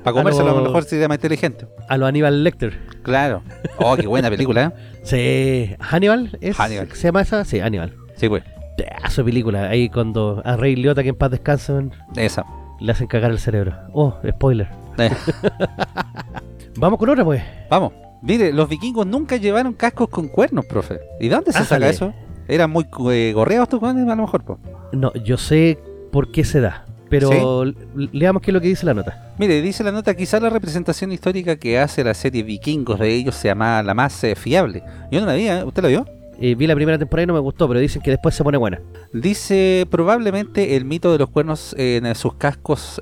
Para 0.05 0.13
comérselo 0.15 0.51
a 0.51 0.53
lo- 0.53 0.59
lo 0.61 0.65
mejor 0.67 0.85
sería 0.85 1.09
más 1.09 1.17
inteligente. 1.17 1.67
a 1.89 1.97
lo 1.97 2.07
Aníbal 2.07 2.45
Lecter. 2.45 2.79
Claro. 3.03 3.43
Oh, 3.79 3.97
qué 3.97 4.07
buena 4.07 4.31
película, 4.31 4.73
¿eh? 4.77 4.97
Sí, 5.05 5.75
Hannibal, 5.81 6.37
¿es? 6.41 6.57
Hannibal. 6.57 6.89
¿Se 6.93 7.09
llama 7.09 7.23
esa? 7.23 7.45
Sí, 7.45 7.59
Hannibal. 7.61 7.95
Sí, 8.17 8.29
pues. 8.29 8.45
Pedazo 8.77 9.23
de 9.23 9.25
película, 9.25 9.69
ahí 9.69 9.89
cuando 9.89 10.43
a 10.45 10.57
Rey 10.57 10.77
Liotta, 10.77 11.03
que 11.03 11.09
en 11.11 11.15
paz 11.17 11.31
descansa, 11.31 11.73
man, 11.73 11.93
Esa. 12.17 12.45
le 12.79 12.93
hacen 12.93 13.07
cagar 13.07 13.31
el 13.31 13.39
cerebro. 13.39 13.75
Oh, 13.95 14.17
spoiler. 14.29 14.69
Eh, 14.99 15.11
Vamos 16.77 16.99
con 16.99 17.09
otra, 17.09 17.25
pues. 17.25 17.43
vamos. 17.71 17.93
Mire, 18.23 18.53
los 18.53 18.69
vikingos 18.69 19.07
nunca 19.07 19.37
llevaron 19.37 19.73
cascos 19.75 20.09
con 20.09 20.29
cuernos, 20.29 20.65
profe. 20.67 20.99
¿Y 21.21 21.29
dónde 21.29 21.53
se 21.53 21.65
saca 21.65 21.89
eso? 21.89 22.13
Eran 22.49 22.71
muy 22.71 22.87
eh, 23.13 23.33
gorreados 23.35 23.67
estos 23.67 23.81
weones, 23.83 24.05
a 24.09 24.15
lo 24.17 24.23
mejor, 24.23 24.43
po. 24.45 24.59
No, 24.93 25.13
yo 25.15 25.37
sé 25.37 25.79
por 26.13 26.33
qué 26.33 26.45
se 26.45 26.61
da, 26.61 26.85
pero 27.09 27.65
leamos 28.13 28.43
qué 28.43 28.51
es 28.51 28.55
lo 28.55 28.61
que 28.61 28.69
dice 28.69 28.87
la 28.87 28.95
nota. 28.95 29.33
Mire, 29.39 29.63
dice 29.63 29.85
la 29.85 29.93
nota, 29.93 30.15
quizá 30.15 30.41
la 30.41 30.51
representación 30.51 31.13
histórica 31.13 31.57
que 31.57 31.79
hace 31.79 32.03
la 32.03 32.15
serie 32.15 32.43
Vikingos 32.43 32.99
de 32.99 33.13
ellos 33.13 33.35
se 33.35 33.49
llama 33.49 33.83
la 33.83 33.95
más 33.95 34.23
eh, 34.25 34.35
fiable. 34.35 34.83
Yo 35.11 35.21
no 35.21 35.27
la 35.27 35.35
vi, 35.35 35.49
¿eh? 35.49 35.65
¿usted 35.65 35.83
la 35.83 35.89
vio? 35.89 36.07
Eh, 36.41 36.55
vi 36.55 36.67
la 36.67 36.75
primera 36.75 36.99
temporada 36.99 37.25
y 37.25 37.27
no 37.27 37.35
me 37.35 37.41
gustó, 37.41 37.69
pero 37.69 37.81
dicen 37.81 38.03
que 38.03 38.11
después 38.11 38.35
se 38.35 38.45
pone 38.45 38.59
buena. 38.59 38.81
Dice, 39.13 39.87
probablemente 39.91 40.77
el 40.77 40.85
mito 40.85 41.13
de 41.13 41.19
los 41.19 41.31
cuernos 41.31 41.75
en 41.79 42.15
sus 42.15 42.35
cascos 42.35 43.01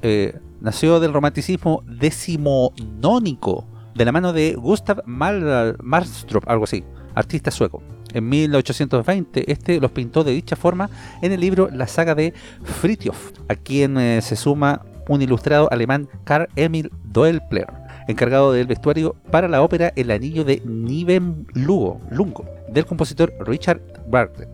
nació 0.60 1.00
del 1.00 1.12
romanticismo 1.12 1.82
decimonónico, 1.86 3.66
de 3.94 4.04
la 4.04 4.12
mano 4.12 4.32
de 4.32 4.54
Gustav 4.54 5.02
Mal 5.06 5.76
Marstrup, 5.82 6.48
algo 6.48 6.64
así, 6.64 6.84
artista 7.14 7.50
sueco. 7.50 7.82
En 8.14 8.28
1820, 8.28 9.50
este 9.52 9.80
los 9.80 9.90
pintó 9.90 10.24
de 10.24 10.32
dicha 10.32 10.56
forma 10.56 10.88
en 11.20 11.32
el 11.32 11.40
libro 11.40 11.68
La 11.72 11.86
saga 11.86 12.14
de 12.14 12.32
Fritjof, 12.62 13.32
a 13.48 13.54
quien 13.56 13.98
eh, 13.98 14.20
se 14.22 14.36
suma 14.36 14.82
un 15.08 15.20
ilustrado 15.20 15.70
alemán 15.70 16.08
Karl 16.24 16.48
Emil 16.56 16.90
Doppler, 17.04 17.66
encargado 18.08 18.52
del 18.52 18.66
vestuario 18.66 19.16
para 19.30 19.48
la 19.48 19.62
ópera 19.62 19.92
El 19.96 20.10
Anillo 20.10 20.44
de 20.44 20.62
Nibelungo, 20.64 22.00
Lungo, 22.10 22.44
del 22.68 22.86
compositor 22.86 23.32
Richard 23.46 23.80
Wagner. 24.08 24.48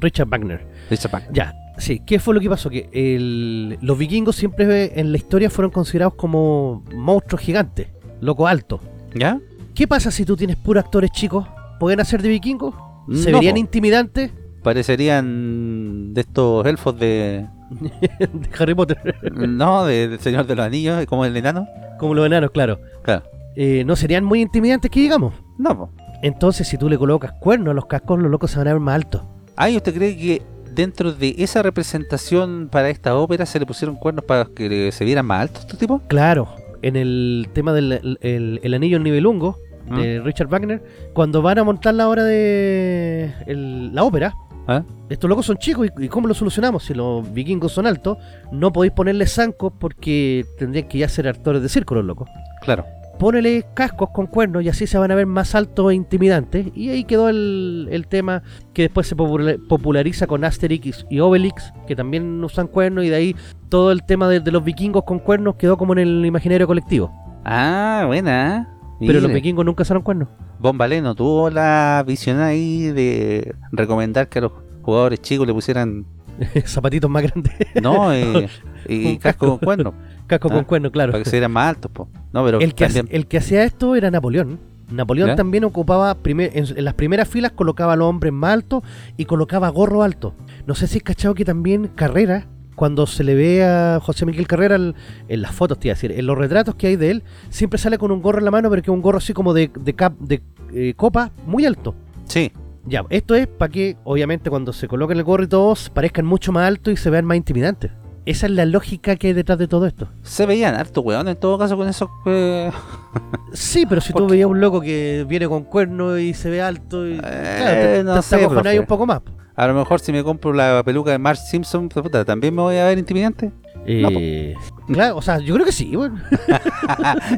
Richard 0.00 0.28
Wagner. 0.28 0.66
Richard 0.90 1.10
Wagner. 1.12 1.32
Ya, 1.32 1.54
sí, 1.78 2.00
¿qué 2.04 2.18
fue 2.18 2.34
lo 2.34 2.40
que 2.40 2.48
pasó? 2.48 2.70
Que 2.70 2.88
el- 2.92 3.78
los 3.80 3.96
vikingos 3.98 4.36
siempre 4.36 4.98
en 4.98 5.12
la 5.12 5.18
historia 5.18 5.50
fueron 5.50 5.70
considerados 5.70 6.14
como 6.14 6.84
monstruos 6.94 7.40
gigantes, 7.42 7.88
loco 8.20 8.46
alto. 8.46 8.80
¿Ya? 9.14 9.38
¿Qué 9.74 9.86
pasa 9.86 10.10
si 10.10 10.24
tú 10.24 10.36
tienes 10.36 10.56
puros 10.56 10.84
actores 10.84 11.10
chicos? 11.12 11.46
¿Pueden 11.80 11.98
hacer 11.98 12.20
de 12.22 12.28
vikingos? 12.28 12.74
¿Se 13.12 13.32
No, 13.32 13.38
verían 13.38 13.56
intimidantes? 13.56 14.30
Parecerían 14.62 16.12
de 16.12 16.20
estos 16.20 16.66
elfos 16.66 16.96
de... 17.00 17.46
de 18.20 18.50
Harry 18.58 18.74
Potter. 18.74 19.16
no, 19.32 19.86
de, 19.86 20.08
del 20.08 20.20
Señor 20.20 20.46
de 20.46 20.54
los 20.54 20.66
Anillos, 20.66 21.04
como 21.06 21.24
el 21.24 21.34
enano. 21.34 21.66
como 21.98 22.12
los 22.14 22.26
enanos, 22.26 22.50
claro. 22.50 22.78
Claro. 23.02 23.22
Eh, 23.56 23.82
no 23.84 23.96
serían 23.96 24.24
muy 24.24 24.42
intimidantes 24.42 24.90
que 24.90 25.00
digamos. 25.00 25.32
No, 25.58 25.76
po. 25.76 25.90
Entonces, 26.22 26.68
si 26.68 26.76
tú 26.76 26.90
le 26.90 26.98
colocas 26.98 27.32
cuernos 27.40 27.72
a 27.72 27.74
los 27.74 27.86
cascos, 27.86 28.20
los 28.20 28.30
locos 28.30 28.50
se 28.50 28.58
van 28.58 28.68
a 28.68 28.72
ver 28.74 28.80
más 28.80 28.96
altos. 28.96 29.22
Ah, 29.56 29.70
¿y 29.70 29.76
usted 29.76 29.94
cree 29.94 30.16
que 30.16 30.42
dentro 30.74 31.12
de 31.12 31.34
esa 31.38 31.62
representación 31.62 32.68
para 32.70 32.90
esta 32.90 33.16
ópera 33.16 33.46
se 33.46 33.58
le 33.58 33.64
pusieron 33.64 33.96
cuernos 33.96 34.24
para 34.26 34.44
que 34.44 34.92
se 34.92 35.04
vieran 35.06 35.24
más 35.24 35.40
altos 35.42 35.60
estos 35.62 35.78
tipos? 35.78 36.02
Claro, 36.08 36.48
en 36.82 36.96
el 36.96 37.48
tema 37.54 37.72
del 37.72 38.18
el, 38.20 38.74
anillo 38.74 38.98
en 38.98 39.02
Nibelungo 39.02 39.56
de 39.96 40.20
Richard 40.20 40.48
Wagner, 40.48 40.82
cuando 41.12 41.42
van 41.42 41.58
a 41.58 41.64
montar 41.64 41.94
la 41.94 42.08
obra 42.08 42.24
de 42.24 43.32
el- 43.46 43.94
la 43.94 44.04
ópera, 44.04 44.34
¿Ah? 44.68 44.82
estos 45.08 45.28
locos 45.28 45.46
son 45.46 45.56
chicos 45.56 45.88
y, 45.98 46.04
y 46.04 46.08
cómo 46.08 46.28
lo 46.28 46.34
solucionamos 46.34 46.84
si 46.84 46.94
los 46.94 47.32
vikingos 47.32 47.72
son 47.72 47.86
altos, 47.86 48.18
no 48.52 48.72
podéis 48.72 48.92
ponerles 48.92 49.32
zancos 49.34 49.72
porque 49.78 50.44
tendrían 50.58 50.86
que 50.88 50.98
ya 50.98 51.08
ser 51.08 51.26
actores 51.28 51.62
de 51.62 51.68
circo 51.68 51.94
los 51.94 52.04
locos. 52.04 52.28
Claro. 52.62 52.84
Pónele 53.18 53.66
cascos 53.74 54.08
con 54.14 54.26
cuernos 54.28 54.62
y 54.64 54.70
así 54.70 54.86
se 54.86 54.96
van 54.96 55.10
a 55.10 55.14
ver 55.14 55.26
más 55.26 55.54
altos 55.54 55.92
e 55.92 55.94
intimidantes. 55.94 56.68
Y 56.74 56.88
ahí 56.88 57.04
quedó 57.04 57.28
el, 57.28 57.86
el 57.90 58.06
tema 58.06 58.42
que 58.72 58.82
después 58.82 59.06
se 59.08 59.14
popula- 59.14 59.58
populariza 59.68 60.26
con 60.26 60.42
Asterix 60.42 61.04
y 61.10 61.20
Obelix, 61.20 61.70
que 61.86 61.94
también 61.94 62.42
usan 62.42 62.66
cuernos. 62.66 63.04
Y 63.04 63.10
de 63.10 63.16
ahí 63.16 63.36
todo 63.68 63.92
el 63.92 64.04
tema 64.04 64.26
de, 64.26 64.40
de 64.40 64.50
los 64.50 64.64
vikingos 64.64 65.04
con 65.04 65.18
cuernos 65.18 65.56
quedó 65.56 65.76
como 65.76 65.92
en 65.92 65.98
el 65.98 66.24
imaginario 66.24 66.66
colectivo. 66.66 67.12
Ah, 67.44 68.04
buena. 68.06 68.69
Pero 69.00 69.20
los 69.20 69.32
vikingos 69.32 69.64
nunca 69.64 69.82
usaron 69.82 70.02
cuernos. 70.02 70.28
Bombaleno 70.58 71.14
tuvo 71.14 71.48
la 71.50 72.04
visión 72.06 72.38
ahí 72.40 72.82
de 72.92 73.54
recomendar 73.72 74.28
que 74.28 74.38
a 74.40 74.42
los 74.42 74.52
jugadores 74.82 75.20
chicos 75.22 75.46
le 75.46 75.52
pusieran 75.54 76.04
Zapatitos 76.66 77.10
más 77.10 77.22
grandes. 77.22 77.52
no 77.82 78.12
eh, 78.14 78.48
y 78.88 79.18
casco 79.18 79.46
con 79.48 79.58
cuernos 79.58 79.94
Casco 80.26 80.48
Ah, 80.50 80.54
con 80.54 80.64
cuernos, 80.64 80.90
claro. 80.92 81.12
para 81.12 81.22
que 81.24 81.28
se 81.30 81.36
vieran 81.36 81.52
más 81.52 81.68
altos 81.70 81.90
po. 81.90 82.08
no 82.32 82.44
pero 82.44 82.60
El 82.60 82.74
que, 82.74 82.84
hace- 82.84 83.00
también 83.00 83.16
el 83.16 83.26
que 83.26 83.38
hacía 83.38 83.64
esto 83.64 83.96
era 83.96 84.10
Napoleón. 84.10 84.58
Napoleón 84.90 85.28
¿Ya? 85.30 85.36
también 85.36 85.64
ocupaba, 85.64 86.14
primer- 86.16 86.50
en, 86.54 86.64
en 86.76 86.84
las 86.84 86.94
primeras 86.94 87.28
filas 87.28 87.52
colocaba 87.52 87.92
a 87.92 87.96
los 87.96 88.08
hombres 88.08 88.32
más 88.32 88.52
altos 88.54 88.82
y 89.16 89.24
colocaba 89.24 89.68
gorro 89.68 90.02
alto. 90.02 90.34
No 90.66 90.74
sé 90.74 90.86
si 90.88 90.98
es 90.98 91.04
cachado 91.04 91.34
que 91.34 91.44
también 91.44 91.88
Carrera, 91.94 92.46
cuando 92.80 93.06
se 93.06 93.24
le 93.24 93.34
ve 93.34 93.62
a 93.62 94.00
José 94.02 94.24
Miguel 94.24 94.46
Carrera 94.46 94.76
en, 94.76 94.94
en 95.28 95.42
las 95.42 95.54
fotos, 95.54 95.78
te 95.78 95.88
iba 95.88 95.92
a 95.92 95.96
decir, 95.96 96.12
en 96.12 96.24
los 96.26 96.38
retratos 96.38 96.76
que 96.76 96.86
hay 96.86 96.96
de 96.96 97.10
él, 97.10 97.22
siempre 97.50 97.78
sale 97.78 97.98
con 97.98 98.10
un 98.10 98.22
gorro 98.22 98.38
en 98.38 98.46
la 98.46 98.50
mano, 98.50 98.70
pero 98.70 98.80
que 98.80 98.90
es 98.90 98.94
un 98.94 99.02
gorro 99.02 99.18
así 99.18 99.34
como 99.34 99.52
de, 99.52 99.70
de, 99.78 99.92
cap- 99.92 100.18
de 100.18 100.40
eh, 100.72 100.94
copa 100.96 101.30
muy 101.44 101.66
alto. 101.66 101.94
sí 102.24 102.50
Ya, 102.86 103.04
esto 103.10 103.34
es 103.34 103.46
para 103.46 103.70
que, 103.70 103.98
obviamente, 104.04 104.48
cuando 104.48 104.72
se 104.72 104.88
coloquen 104.88 105.18
el 105.18 105.24
gorro 105.24 105.44
y 105.44 105.46
todos 105.48 105.90
parezcan 105.90 106.24
mucho 106.24 106.52
más 106.52 106.66
altos 106.66 106.94
y 106.94 106.96
se 106.96 107.10
vean 107.10 107.26
más 107.26 107.36
intimidantes. 107.36 107.90
Esa 108.26 108.46
es 108.46 108.52
la 108.52 108.66
lógica 108.66 109.16
que 109.16 109.28
hay 109.28 109.32
detrás 109.32 109.58
de 109.58 109.66
todo 109.66 109.86
esto. 109.86 110.08
se 110.22 110.44
veían 110.46 110.74
harto 110.74 111.00
weón 111.00 111.26
en 111.28 111.36
todo 111.36 111.58
caso 111.58 111.76
con 111.76 111.88
esos 111.88 112.08
eh, 112.26 112.70
Sí, 113.52 113.86
pero 113.88 114.00
si 114.00 114.12
tú 114.12 114.26
veías 114.28 114.46
un 114.48 114.60
loco 114.60 114.80
que 114.80 115.24
viene 115.28 115.48
con 115.48 115.64
cuernos 115.64 116.18
y 116.20 116.34
se 116.34 116.50
ve 116.50 116.60
alto 116.62 117.06
y 117.08 117.14
Eh, 117.14 117.18
claro, 117.58 117.80
te, 117.80 118.04
no 118.04 118.14
te 118.16 118.22
sé, 118.22 118.78
un 118.80 118.86
poco 118.86 119.06
más. 119.06 119.20
a 119.56 119.66
lo 119.66 119.74
mejor 119.74 120.00
si 120.00 120.12
me 120.12 120.22
compro 120.22 120.52
la 120.52 120.82
peluca 120.84 121.10
de 121.10 121.18
Marge 121.18 121.42
Simpson 121.50 121.88
puta, 121.88 122.24
también 122.24 122.54
me 122.54 122.62
voy 122.62 122.76
a 122.76 122.84
ver 122.84 122.98
intimidante 122.98 123.50
Eh, 123.86 124.54
claro, 124.92 125.16
o 125.16 125.22
sea, 125.22 125.38
yo 125.38 125.54
creo 125.54 125.66
que 125.66 125.72
sí, 125.72 125.96
bueno. 125.96 126.20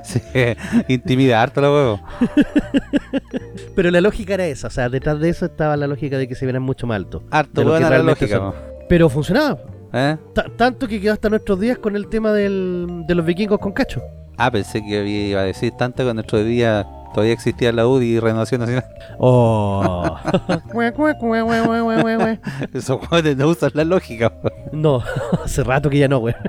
sí, 0.05 0.21
intimida 0.88 1.40
harto 1.40 1.61
la 1.61 1.71
huevo 1.71 2.01
Pero 3.75 3.90
la 3.90 4.01
lógica 4.01 4.35
era 4.35 4.47
esa, 4.47 4.66
o 4.66 4.71
sea, 4.71 4.88
detrás 4.88 5.21
de 5.21 5.29
eso 5.29 5.47
estaba 5.47 5.77
la 5.77 5.87
lógica 5.87 6.18
de 6.18 6.27
que 6.29 6.35
se 6.35 6.45
vieran 6.45 6.62
mucho 6.62 6.87
más 6.87 6.97
altos. 6.97 7.23
harto 7.31 7.62
lo 7.62 7.71
buena 7.71 7.88
la 7.88 7.99
lógica 8.01 8.37
son. 8.37 8.55
Pero 8.88 9.09
funcionaba. 9.09 9.59
¿Eh? 9.92 10.16
Ta- 10.35 10.46
tanto 10.57 10.88
que 10.88 11.00
quedó 11.00 11.12
hasta 11.12 11.28
nuestros 11.28 11.61
días 11.61 11.78
con 11.78 11.96
el 11.96 12.09
tema 12.09 12.33
del- 12.33 13.05
de 13.07 13.14
los 13.14 13.24
vikingos 13.26 13.59
con 13.59 13.72
cacho. 13.72 14.00
ah 14.38 14.50
pensé 14.50 14.83
que 14.83 15.05
iba 15.07 15.40
a 15.40 15.44
decir 15.44 15.72
tanto 15.78 16.02
que 16.02 16.09
en 16.11 16.16
nuestro 16.16 16.42
día 16.42 16.87
todavía 17.12 17.35
existía 17.35 17.70
la 17.72 17.87
UDI 17.87 18.07
y 18.16 18.18
Renovación 18.20 18.61
Nacional 18.62 18.87
Oh. 19.18 20.16
esos 22.72 23.07
jóvenes 23.07 23.37
no 23.37 23.48
usan 23.48 23.70
la 23.74 23.85
lógica 23.85 24.33
no, 24.72 25.02
hace 25.44 25.62
rato 25.62 25.90
que 25.90 25.98
ya 25.98 26.09
no, 26.09 26.18
güey. 26.20 26.35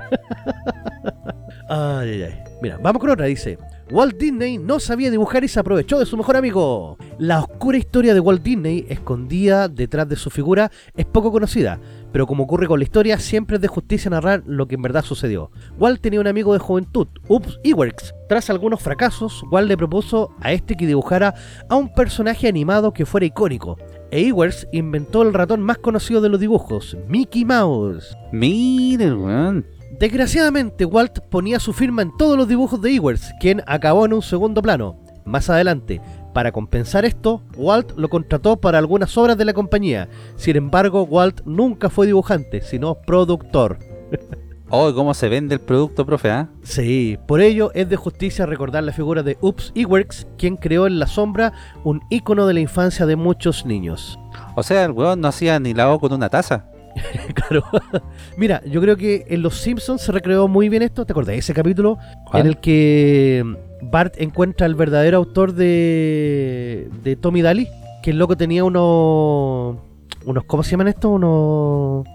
Ay, 1.68 2.08
ay, 2.10 2.22
ay. 2.24 2.34
Mira, 2.60 2.78
vamos 2.80 3.00
con 3.00 3.10
otra, 3.10 3.24
dice. 3.26 3.58
Walt 3.90 4.16
Disney 4.18 4.58
no 4.58 4.78
sabía 4.80 5.10
dibujar 5.10 5.44
y 5.44 5.48
se 5.48 5.58
aprovechó 5.60 5.98
de 5.98 6.06
su 6.06 6.16
mejor 6.16 6.36
amigo. 6.36 6.96
La 7.18 7.40
oscura 7.40 7.78
historia 7.78 8.12
de 8.14 8.20
Walt 8.20 8.42
Disney, 8.42 8.86
escondida 8.88 9.68
detrás 9.68 10.08
de 10.08 10.16
su 10.16 10.30
figura, 10.30 10.70
es 10.94 11.04
poco 11.06 11.32
conocida, 11.32 11.78
pero 12.14 12.28
como 12.28 12.44
ocurre 12.44 12.68
con 12.68 12.78
la 12.78 12.84
historia, 12.84 13.18
siempre 13.18 13.56
es 13.56 13.60
de 13.60 13.66
justicia 13.66 14.08
narrar 14.08 14.44
lo 14.46 14.68
que 14.68 14.76
en 14.76 14.82
verdad 14.82 15.02
sucedió. 15.04 15.50
Walt 15.80 16.00
tenía 16.00 16.20
un 16.20 16.28
amigo 16.28 16.52
de 16.52 16.60
juventud, 16.60 17.08
Ups 17.26 17.58
Iwerks. 17.64 18.14
Tras 18.28 18.50
algunos 18.50 18.80
fracasos, 18.80 19.42
Walt 19.50 19.66
le 19.66 19.76
propuso 19.76 20.30
a 20.40 20.52
este 20.52 20.76
que 20.76 20.86
dibujara 20.86 21.34
a 21.68 21.74
un 21.74 21.92
personaje 21.92 22.46
animado 22.46 22.92
que 22.92 23.04
fuera 23.04 23.26
icónico. 23.26 23.78
E 24.12 24.20
Iwerks 24.20 24.68
inventó 24.70 25.22
el 25.22 25.34
ratón 25.34 25.60
más 25.60 25.78
conocido 25.78 26.20
de 26.20 26.28
los 26.28 26.38
dibujos, 26.38 26.96
Mickey 27.08 27.44
Mouse. 27.44 28.16
miren 28.30 29.14
weón 29.14 29.66
Desgraciadamente, 29.98 30.84
Walt 30.84 31.18
ponía 31.32 31.58
su 31.58 31.72
firma 31.72 32.02
en 32.02 32.16
todos 32.16 32.38
los 32.38 32.46
dibujos 32.46 32.80
de 32.80 32.94
Ewers, 32.94 33.32
quien 33.40 33.60
acabó 33.66 34.06
en 34.06 34.12
un 34.12 34.22
segundo 34.22 34.62
plano. 34.62 35.00
Más 35.24 35.50
adelante, 35.50 36.00
para 36.34 36.52
compensar 36.52 37.06
esto, 37.06 37.40
Walt 37.56 37.92
lo 37.96 38.10
contrató 38.10 38.56
para 38.56 38.76
algunas 38.76 39.16
obras 39.16 39.38
de 39.38 39.46
la 39.46 39.54
compañía. 39.54 40.08
Sin 40.36 40.56
embargo, 40.56 41.04
Walt 41.04 41.40
nunca 41.46 41.88
fue 41.88 42.06
dibujante, 42.06 42.60
sino 42.60 42.96
productor. 42.96 43.78
oh 44.68 44.92
cómo 44.94 45.14
se 45.14 45.28
vende 45.28 45.54
el 45.54 45.60
producto 45.60 46.04
profe 46.04 46.30
¿ah? 46.30 46.48
Sí, 46.62 47.18
por 47.26 47.40
ello 47.40 47.70
es 47.74 47.88
de 47.88 47.96
justicia 47.96 48.46
recordar 48.46 48.82
la 48.82 48.92
figura 48.92 49.22
de 49.22 49.38
Ups 49.40 49.72
Iwerks, 49.74 50.26
quien 50.36 50.56
creó 50.56 50.86
en 50.86 50.98
la 50.98 51.06
sombra 51.06 51.52
un 51.84 52.02
ícono 52.10 52.46
de 52.46 52.54
la 52.54 52.60
infancia 52.60 53.06
de 53.06 53.16
muchos 53.16 53.64
niños. 53.64 54.18
o 54.56 54.62
sea 54.62 54.84
el 54.84 54.90
weón 54.92 55.20
no 55.20 55.28
hacía 55.28 55.58
ni 55.60 55.74
la 55.74 55.92
O 55.92 56.00
con 56.00 56.12
una 56.12 56.28
taza 56.28 56.66
claro. 57.34 57.64
Mira, 58.36 58.62
yo 58.64 58.80
creo 58.80 58.96
que 58.96 59.24
en 59.28 59.42
Los 59.42 59.58
Simpsons 59.58 60.02
se 60.02 60.12
recreó 60.12 60.48
muy 60.48 60.68
bien 60.68 60.82
esto. 60.82 61.04
¿Te 61.04 61.12
acordás 61.12 61.34
de 61.34 61.38
ese 61.38 61.54
capítulo 61.54 61.98
¿Cuál? 62.30 62.42
en 62.42 62.46
el 62.46 62.58
que 62.58 63.56
Bart 63.90 64.14
encuentra 64.18 64.66
al 64.66 64.74
verdadero 64.74 65.16
autor 65.18 65.52
de, 65.54 66.88
de 67.02 67.16
Tommy 67.16 67.42
Daly? 67.42 67.68
Que 68.02 68.10
el 68.10 68.18
loco 68.18 68.36
tenía 68.36 68.64
unos. 68.64 69.76
unos 70.24 70.44
¿Cómo 70.44 70.62
se 70.62 70.72
llaman 70.72 70.88
estos? 70.88 71.10
Unos. 71.10 72.06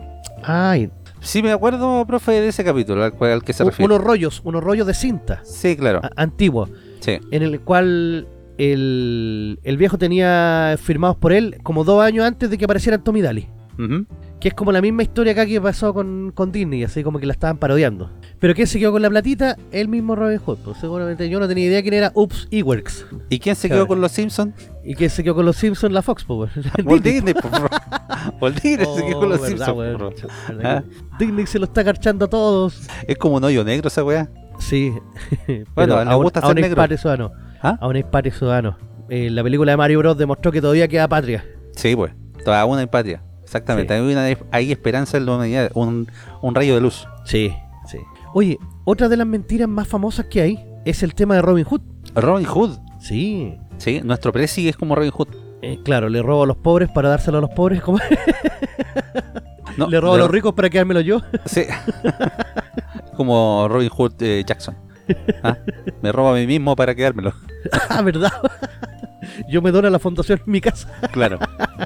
Ay, 0.43 0.89
sí 1.19 1.41
me 1.43 1.51
acuerdo 1.51 2.05
profe 2.05 2.32
de 2.34 2.47
ese 2.47 2.63
capítulo 2.63 3.03
al, 3.03 3.13
cual- 3.13 3.32
al 3.34 3.43
que 3.43 3.51
se 3.53 3.63
refiere 3.63 3.93
unos 3.93 4.05
rollos, 4.05 4.41
unos 4.45 4.63
rollos 4.63 4.88
de 4.88 4.93
cinta 4.93 5.41
sí 5.43 5.75
claro 5.75 5.99
antiguos, 6.15 6.69
sí 7.01 7.19
en 7.32 7.43
el 7.43 7.60
cual 7.60 8.25
el, 8.58 9.60
el 9.63 9.77
viejo 9.77 9.97
tenía 9.97 10.75
firmados 10.82 11.17
por 11.17 11.34
él 11.34 11.58
como 11.62 11.84
dos 11.84 12.01
años 12.01 12.25
antes 12.25 12.49
de 12.49 12.58
que 12.58 12.63
apareciera 12.65 12.97
Tommy 12.99 13.21
Daly. 13.21 13.49
Que 14.39 14.47
es 14.49 14.54
como 14.54 14.71
la 14.71 14.82
misma 14.82 15.04
historia 15.04 15.34
acá 15.34 15.45
que 15.45 15.60
pasó 15.60 15.93
con, 15.93 16.32
con 16.34 16.52
Disney, 16.54 16.84
así 16.86 17.04
como 17.04 17.19
que 17.19 17.25
la 17.25 17.34
estaban 17.34 17.58
parodiando. 17.58 18.10
Pero 18.39 18.56
¿quién 18.56 18.67
se 18.67 18.80
quedó 18.80 18.93
con 18.93 19.02
la 19.02 19.10
platita? 19.10 19.58
El 19.71 19.89
mismo 19.89 20.15
Robin 20.15 20.38
Hood. 20.39 20.60
Pues 20.60 20.78
seguramente 20.78 21.28
yo 21.30 21.41
no 21.41 21.47
tenía 21.47 21.65
idea 21.65 21.82
quién 21.82 21.93
era 21.95 22.12
Ups 22.15 22.47
Iwerks. 22.49 23.06
¿Y 23.30 23.39
quién 23.39 23.58
se 23.58 23.67
quedó 23.67 23.86
con 23.86 23.99
los 23.99 24.13
Simpsons? 24.13 24.54
¿Y 24.86 24.95
quién 24.95 25.10
se 25.10 25.23
quedó 25.23 25.36
con 25.36 25.45
los 25.45 25.58
Simpsons? 25.58 25.93
La 25.93 26.02
Fox, 26.02 26.23
pues. 26.23 26.52
Walt 26.86 27.04
Disney, 27.04 27.34
po, 27.34 27.49
bro. 27.49 27.67
Walt 28.39 28.62
Disney 28.62 28.88
se 28.95 29.06
quedó 29.06 29.19
con 29.19 29.30
los 29.30 29.41
Oh, 29.41 29.45
Simpsons, 29.45 30.04
que 30.47 30.84
Disney 31.25 31.45
se 31.45 31.60
lo 31.60 31.65
está 31.65 31.84
garchando 31.84 32.25
a 32.25 32.30
todos. 32.30 32.88
Es 33.08 33.17
como 33.17 33.36
un 33.36 33.43
hoyo 33.43 33.65
negro 33.65 33.89
esa 33.89 34.04
weá. 34.04 34.30
Sí. 34.60 34.93
Bueno, 35.75 35.95
a 35.95 36.15
gusta 36.15 36.41
ser 36.41 36.56
negro. 36.56 36.82
¿Ah? 37.62 37.78
A 37.82 37.88
un 37.88 37.95
expadre 37.97 38.32
ciudadano. 38.32 38.78
La 39.10 39.43
película 39.43 39.71
de 39.73 39.78
Mario 39.78 39.99
Bros. 39.99 40.17
demostró 40.17 40.49
que 40.52 40.62
todavía 40.62 40.88
queda 40.88 41.10
patria. 41.10 41.43
Sí, 41.75 41.93
pues. 41.95 42.13
Toda 42.45 42.63
una 42.65 42.82
empatía. 42.84 43.21
Exactamente. 43.49 43.95
Sí. 43.95 43.99
Hay, 43.99 44.12
una- 44.13 44.38
hay 44.51 44.71
esperanza 44.71 45.17
en 45.17 45.25
la 45.25 45.33
humanidad. 45.35 45.71
Un, 45.73 46.07
un 46.43 46.53
rayo 46.55 46.75
de 46.75 46.81
luz. 46.81 47.07
Sí, 47.25 47.51
sí. 47.88 47.97
Oye, 48.35 48.59
otra 48.85 49.09
de 49.09 49.17
las 49.17 49.25
mentiras 49.25 49.67
más 49.67 49.88
famosas 49.88 50.27
que 50.27 50.41
hay 50.41 50.63
es 50.85 51.01
el 51.01 51.15
tema 51.15 51.33
de 51.33 51.41
Robin 51.41 51.65
Hood. 51.65 51.81
Robin 52.13 52.45
Hood. 52.45 52.77
Sí. 52.99 53.57
Sí, 53.77 54.01
nuestro 54.03 54.31
presi 54.31 54.69
es 54.69 54.77
como 54.77 54.93
Robin 54.93 55.09
Hood. 55.09 55.29
Eh, 55.63 55.79
claro, 55.83 56.09
le 56.09 56.21
robo 56.21 56.43
a 56.43 56.45
los 56.45 56.57
pobres 56.57 56.89
para 56.93 57.09
dárselo 57.09 57.39
a 57.39 57.41
los 57.41 57.49
pobres. 57.49 57.81
¿cómo? 57.81 57.97
No, 59.77 59.88
le 59.88 60.01
robo 60.01 60.15
a 60.15 60.17
los 60.17 60.29
ricos 60.29 60.53
para 60.53 60.69
quedármelo 60.69 60.99
yo. 60.99 61.21
Sí. 61.45 61.63
como 63.15 63.67
Robin 63.69 63.88
Hood 63.89 64.13
eh, 64.21 64.43
Jackson. 64.45 64.75
Ah, 65.41 65.57
Me 66.01 66.12
robo 66.12 66.29
a 66.29 66.33
mí 66.35 66.45
mismo 66.45 66.75
para 66.75 66.93
quedármelo. 66.93 67.33
ah, 67.89 68.01
¿verdad? 68.01 68.31
Yo 69.49 69.62
me 69.62 69.71
dono 69.71 69.88
a 69.88 69.91
la 69.91 69.99
fundación 69.99 70.41
en 70.45 70.51
mi 70.51 70.62
casa. 70.62 70.88
Claro. 71.12 71.39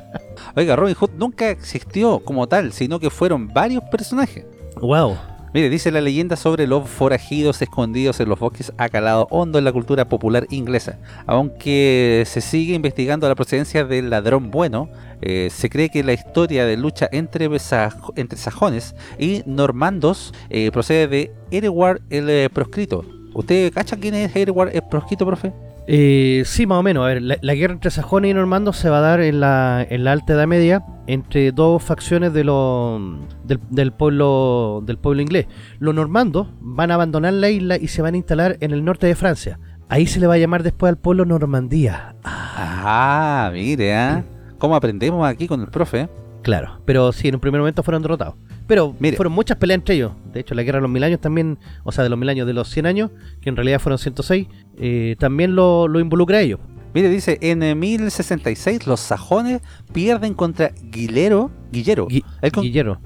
Oiga, 0.56 0.76
Robin 0.76 0.96
Hood 0.96 1.12
nunca 1.18 1.50
existió 1.50 2.20
como 2.20 2.48
tal, 2.48 2.74
sino 2.74 3.00
que 3.00 3.10
fueron 3.10 3.48
varios 3.48 3.84
personajes. 3.92 4.46
Wow. 4.80 5.18
Mire, 5.54 5.70
dice 5.70 5.92
la 5.92 6.02
leyenda 6.02 6.36
sobre 6.36 6.66
los 6.66 6.90
forajidos 6.90 7.62
escondidos 7.62 8.20
en 8.20 8.28
los 8.28 8.40
bosques 8.40 8.74
ha 8.80 8.90
calado 8.90 9.28
hondo 9.30 9.60
en 9.60 9.66
la 9.66 9.72
cultura 9.72 10.10
popular 10.10 10.48
inglesa. 10.50 10.98
Aunque 11.28 12.24
se 12.26 12.42
sigue 12.42 12.74
investigando 12.74 13.28
la 13.30 13.36
procedencia 13.36 13.86
del 13.86 14.10
ladrón 14.10 14.50
bueno, 14.50 14.90
eh, 15.22 15.50
se 15.52 15.70
cree 15.70 15.90
que 15.90 16.04
la 16.04 16.14
historia 16.14 16.66
de 16.66 16.76
lucha 16.76 17.08
entre, 17.12 17.48
saj- 17.52 18.14
entre 18.16 18.40
sajones 18.40 18.96
y 19.20 19.44
normandos 19.46 20.34
eh, 20.50 20.72
procede 20.72 21.08
de 21.08 21.32
Ereward 21.52 22.02
el 22.10 22.30
eh, 22.32 22.50
proscrito. 22.52 23.06
¿Usted 23.36 23.72
cacha 23.74 23.96
quién 23.98 24.16
es 24.16 24.36
Ereward 24.36 24.76
el 24.76 24.82
proscrito, 24.90 25.24
profe? 25.26 25.54
Eh, 25.88 26.44
sí, 26.46 26.66
más 26.66 26.80
o 26.80 26.84
menos. 26.84 27.04
A 27.04 27.08
ver, 27.08 27.22
la, 27.22 27.38
la 27.42 27.56
guerra 27.56 27.74
entre 27.74 27.92
sajones 27.92 28.32
y 28.32 28.34
normandos 28.34 28.78
se 28.78 28.90
va 28.90 29.00
a 29.00 29.02
dar 29.02 29.22
en 29.22 29.40
la, 29.40 29.86
en 29.90 30.04
la 30.04 30.14
Alta 30.14 30.34
Edad 30.34 30.48
Media 30.48 30.84
entre 31.08 31.52
dos 31.52 31.84
facciones 31.84 32.34
de 32.34 32.44
lo, 32.46 33.20
del, 33.44 33.60
del 33.70 33.92
pueblo 33.92 34.82
del 34.86 34.98
pueblo 34.98 35.22
inglés. 35.22 35.48
Los 35.80 35.94
normandos 35.94 36.48
van 36.62 36.92
a 36.92 36.94
abandonar 36.94 37.34
la 37.34 37.50
isla 37.50 37.78
y 37.78 37.88
se 37.90 38.02
van 38.02 38.14
a 38.14 38.18
instalar 38.18 38.58
en 38.62 38.72
el 38.72 38.86
norte 38.86 39.08
de 39.08 39.16
Francia. 39.16 39.60
Ahí 39.90 40.08
se 40.08 40.20
le 40.20 40.28
va 40.28 40.36
a 40.36 40.38
llamar 40.38 40.64
después 40.64 40.90
al 40.90 40.98
pueblo 40.98 41.26
Normandía. 41.26 42.16
Ah, 42.24 43.50
mire, 43.54 43.94
¿ah? 43.96 44.24
¿Cómo 44.58 44.76
aprendemos 44.76 45.28
aquí 45.28 45.48
con 45.48 45.60
el 45.62 45.68
profe? 45.68 46.02
eh? 46.02 46.10
Claro, 46.42 46.82
pero 46.86 47.12
sí, 47.12 47.28
en 47.28 47.36
un 47.36 47.42
primer 47.42 47.60
momento 47.60 47.84
fueron 47.84 48.02
derrotados. 48.02 48.36
Pero 48.68 48.96
Mire. 49.00 49.16
fueron 49.18 49.34
muchas 49.34 49.58
peleas 49.58 49.80
entre 49.80 49.96
ellos. 49.96 50.14
De 50.32 50.40
hecho, 50.40 50.56
la 50.56 50.64
guerra 50.64 50.78
de 50.78 50.84
los 50.84 50.92
mil 50.92 51.04
años 51.04 51.20
también, 51.20 51.58
o 51.84 51.92
sea, 51.92 52.04
de 52.04 52.10
los 52.10 52.18
mil 52.18 52.30
años 52.30 52.48
de 52.48 52.54
los 52.54 52.70
100 52.70 52.86
años, 52.86 53.12
que 53.42 53.50
en 53.50 53.56
realidad 53.56 53.80
fueron 53.80 53.98
106, 54.00 54.48
eh, 54.78 55.16
también 55.20 55.56
lo, 55.56 55.88
lo 55.88 56.00
involucra 56.00 56.38
a 56.38 56.42
ellos. 56.42 56.60
Mire, 56.94 57.10
dice, 57.10 57.40
en 57.42 57.64
eh, 57.64 57.76
1066 57.76 58.86
los 58.88 59.00
sajones 59.00 59.62
pierden 59.94 60.34
contra 60.34 60.72
Guilero, 60.82 61.52
Guillero, 61.72 62.08
Gui- 62.08 62.24
el 62.42 62.52
con- 62.52 62.64
Guillermo. 62.64 63.00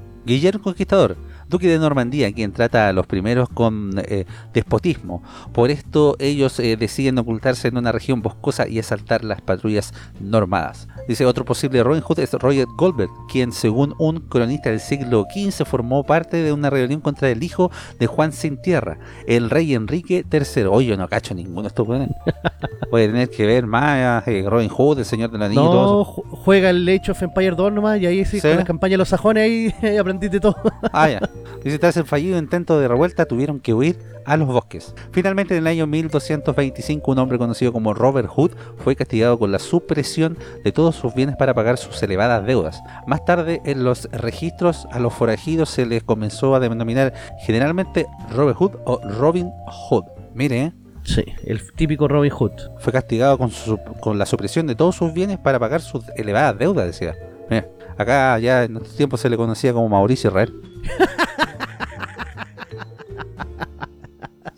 Conquistador, 0.61 1.15
duque 1.47 1.69
de 1.69 1.79
Normandía, 1.79 2.31
quien 2.33 2.51
trata 2.51 2.89
a 2.89 2.93
los 2.93 3.07
primeros 3.07 3.47
con 3.47 3.91
eh, 4.09 4.25
despotismo. 4.53 5.23
Por 5.53 5.71
esto 5.71 6.17
ellos 6.19 6.59
eh, 6.59 6.75
deciden 6.75 7.17
ocultarse 7.17 7.69
en 7.69 7.77
una 7.77 7.93
región 7.93 8.21
boscosa 8.21 8.67
y 8.67 8.77
asaltar 8.77 9.23
las 9.23 9.39
patrullas 9.41 9.93
normadas. 10.19 10.89
Dice 11.07 11.25
otro 11.25 11.45
posible 11.45 11.81
Robin 11.83 12.01
Hood 12.01 12.19
es 12.19 12.33
Roger 12.33 12.67
Goldberg, 12.77 13.09
quien 13.31 13.51
según 13.51 13.95
un 13.97 14.19
cronista 14.19 14.69
del 14.69 14.79
siglo 14.79 15.25
XV 15.33 15.65
formó 15.65 16.03
parte 16.03 16.37
de 16.37 16.51
una 16.51 16.69
rebelión 16.69 17.01
contra 17.01 17.29
el 17.29 17.41
hijo 17.43 17.71
de 17.99 18.07
Juan 18.07 18.33
Sin 18.33 18.61
Tierra, 18.61 18.97
el 19.25 19.49
rey 19.49 19.73
Enrique 19.73 20.25
III. 20.31 20.63
Oye, 20.65 20.87
yo 20.89 20.97
no 20.97 21.07
cacho 21.07 21.33
ninguno 21.33 21.63
de 21.63 21.67
estos 21.69 21.87
weones. 21.87 22.09
Voy 22.91 23.03
a 23.03 23.07
tener 23.07 23.29
que 23.29 23.45
ver 23.45 23.65
más 23.67 24.27
eh, 24.27 24.45
Robin 24.47 24.69
Hood, 24.69 24.99
el 24.99 25.05
Señor 25.05 25.31
del 25.31 25.41
Anillo 25.43 25.61
y 25.61 25.65
todo 25.65 25.93
No, 25.95 26.01
eso. 26.01 26.37
juega 26.43 26.69
el 26.69 26.87
Age 26.87 27.11
of 27.11 27.21
Empire 27.21 27.55
2 27.55 27.73
nomás 27.73 27.99
y 28.01 28.05
ahí 28.05 28.25
sí, 28.25 28.39
Sí. 28.39 28.47
con 28.47 28.57
la 28.57 28.63
campaña 28.65 28.91
de 28.91 28.97
los 28.97 29.09
sajones 29.09 29.73
ahí 29.83 29.97
aprendiste 29.97 30.39
todo. 30.39 30.55
Ah, 30.91 31.09
ya. 31.09 31.21
Dice, 31.63 31.79
tras 31.79 31.97
el 31.97 32.05
fallido 32.05 32.37
intento 32.37 32.79
de 32.79 32.87
revuelta 32.87 33.25
tuvieron 33.25 33.59
que 33.59 33.73
huir 33.73 33.97
a 34.27 34.37
los 34.37 34.47
bosques. 34.47 34.93
Finalmente, 35.11 35.55
en 35.55 35.59
el 35.63 35.67
año 35.67 35.87
1225, 35.87 37.11
un 37.11 37.17
hombre 37.17 37.37
conocido 37.37 37.73
como 37.73 37.93
Robert 37.93 38.27
Hood 38.29 38.51
fue 38.77 38.95
castigado 38.95 39.39
con 39.39 39.51
la 39.51 39.57
supresión 39.59 40.37
de 40.63 40.71
todos 40.71 40.95
sus 40.95 41.13
bienes 41.15 41.35
para 41.37 41.53
pagar 41.53 41.77
sus 41.77 42.03
elevadas 42.03 42.45
deudas. 42.45 42.79
Más 43.07 43.23
tarde, 43.25 43.61
en 43.65 43.83
los 43.83 44.09
registros 44.11 44.85
a 44.91 44.99
los 44.99 45.13
forajidos 45.13 45.69
se 45.69 45.85
les 45.85 46.03
comenzó 46.03 46.53
a 46.55 46.59
denominar 46.59 47.13
generalmente 47.39 48.05
Robert 48.35 48.57
Hood 48.57 48.71
o 48.85 48.99
Robin 49.17 49.49
Hood. 49.65 50.03
Mire, 50.35 50.61
¿eh? 50.61 50.73
Sí, 51.03 51.23
el 51.45 51.61
típico 51.73 52.07
Robin 52.09 52.31
Hood. 52.31 52.51
fue 52.79 52.91
castigado 52.91 53.37
con, 53.37 53.49
su- 53.49 53.79
con 54.01 54.19
la 54.19 54.25
supresión 54.25 54.67
de 54.67 54.75
todos 54.75 54.95
sus 54.97 55.13
bienes 55.13 55.37
para 55.37 55.57
pagar 55.57 55.79
sus 55.81 56.03
elevadas 56.17 56.57
deudas, 56.59 56.85
decía. 56.85 57.15
Mira, 57.49 57.65
acá 57.97 58.37
ya 58.39 58.65
en 58.65 58.75
estos 58.75 58.97
tiempos 58.97 59.21
se 59.21 59.29
le 59.29 59.37
conocía 59.37 59.71
como 59.71 59.87
Mauricio 59.87 60.29
Israel. 60.29 60.53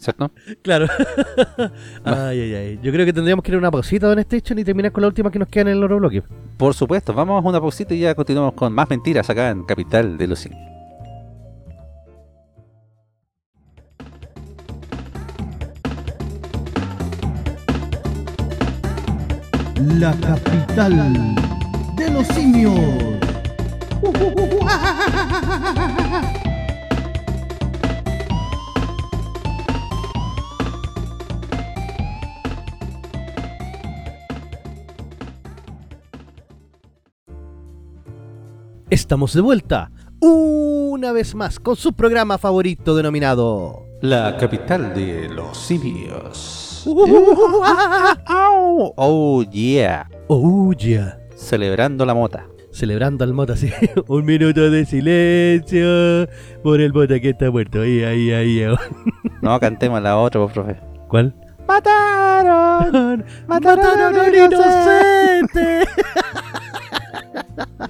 ¿Cierto? 0.09 0.31
Claro. 0.61 0.87
ay, 2.03 2.39
ay, 2.41 2.53
ay. 2.53 2.79
Yo 2.81 2.91
creo 2.91 3.05
que 3.05 3.13
tendríamos 3.13 3.43
que 3.43 3.51
ir 3.51 3.55
a 3.55 3.59
una 3.59 3.71
pausita, 3.71 4.07
Don 4.07 4.19
Station, 4.19 4.59
y 4.59 4.63
terminar 4.63 4.91
con 4.91 5.01
la 5.01 5.07
última 5.07 5.31
que 5.31 5.39
nos 5.39 5.47
queda 5.47 5.63
en 5.63 5.67
el 5.69 5.83
oro 5.83 5.97
bloque. 5.97 6.23
Por 6.57 6.73
supuesto, 6.73 7.13
vamos 7.13 7.43
a 7.43 7.47
una 7.47 7.59
pausita 7.59 7.93
y 7.93 7.99
ya 7.99 8.15
continuamos 8.15 8.53
con 8.53 8.73
más 8.73 8.89
mentiras 8.89 9.29
acá 9.29 9.49
en 9.49 9.63
Capital 9.63 10.17
de 10.17 10.27
los 10.27 10.39
Simios. 10.39 10.69
La 19.97 20.11
capital 20.11 21.35
de 21.95 22.09
los 22.09 22.27
simios. 22.27 22.75
Estamos 38.89 39.33
de 39.35 39.41
vuelta, 39.41 39.91
una 40.19 41.11
vez 41.11 41.35
más, 41.35 41.59
con 41.59 41.75
su 41.75 41.93
programa 41.93 42.39
favorito 42.39 42.95
denominado... 42.95 43.85
La 44.01 44.35
capital 44.37 44.95
de 44.95 45.29
los 45.29 45.55
simios. 45.55 46.83
Oh, 48.97 49.43
yeah. 49.51 50.09
Oh, 50.27 50.73
yeah. 50.73 51.19
Celebrando 51.35 52.03
la 52.03 52.15
mota. 52.15 52.47
Celebrando 52.71 53.23
al 53.23 53.33
mota 53.33 53.53
así, 53.53 53.71
un 54.07 54.25
minuto 54.25 54.71
de 54.71 54.83
silencio 54.87 56.27
por 56.63 56.81
el 56.81 56.91
mota 56.91 57.19
que 57.19 57.29
está 57.29 57.51
muerto. 57.51 57.81
Ahí, 57.81 58.03
ahí, 58.03 58.31
ahí. 58.31 58.63
ahí. 58.63 58.75
No, 59.43 59.59
cantemos 59.59 60.01
la 60.01 60.17
otra, 60.17 60.47
profe. 60.47 60.77
¿Cuál? 61.07 61.35
¡Mataron! 61.67 63.23
¡Mataron 63.47 64.15
a 64.15 64.23
un 64.23 64.35
inocente! 64.35 65.87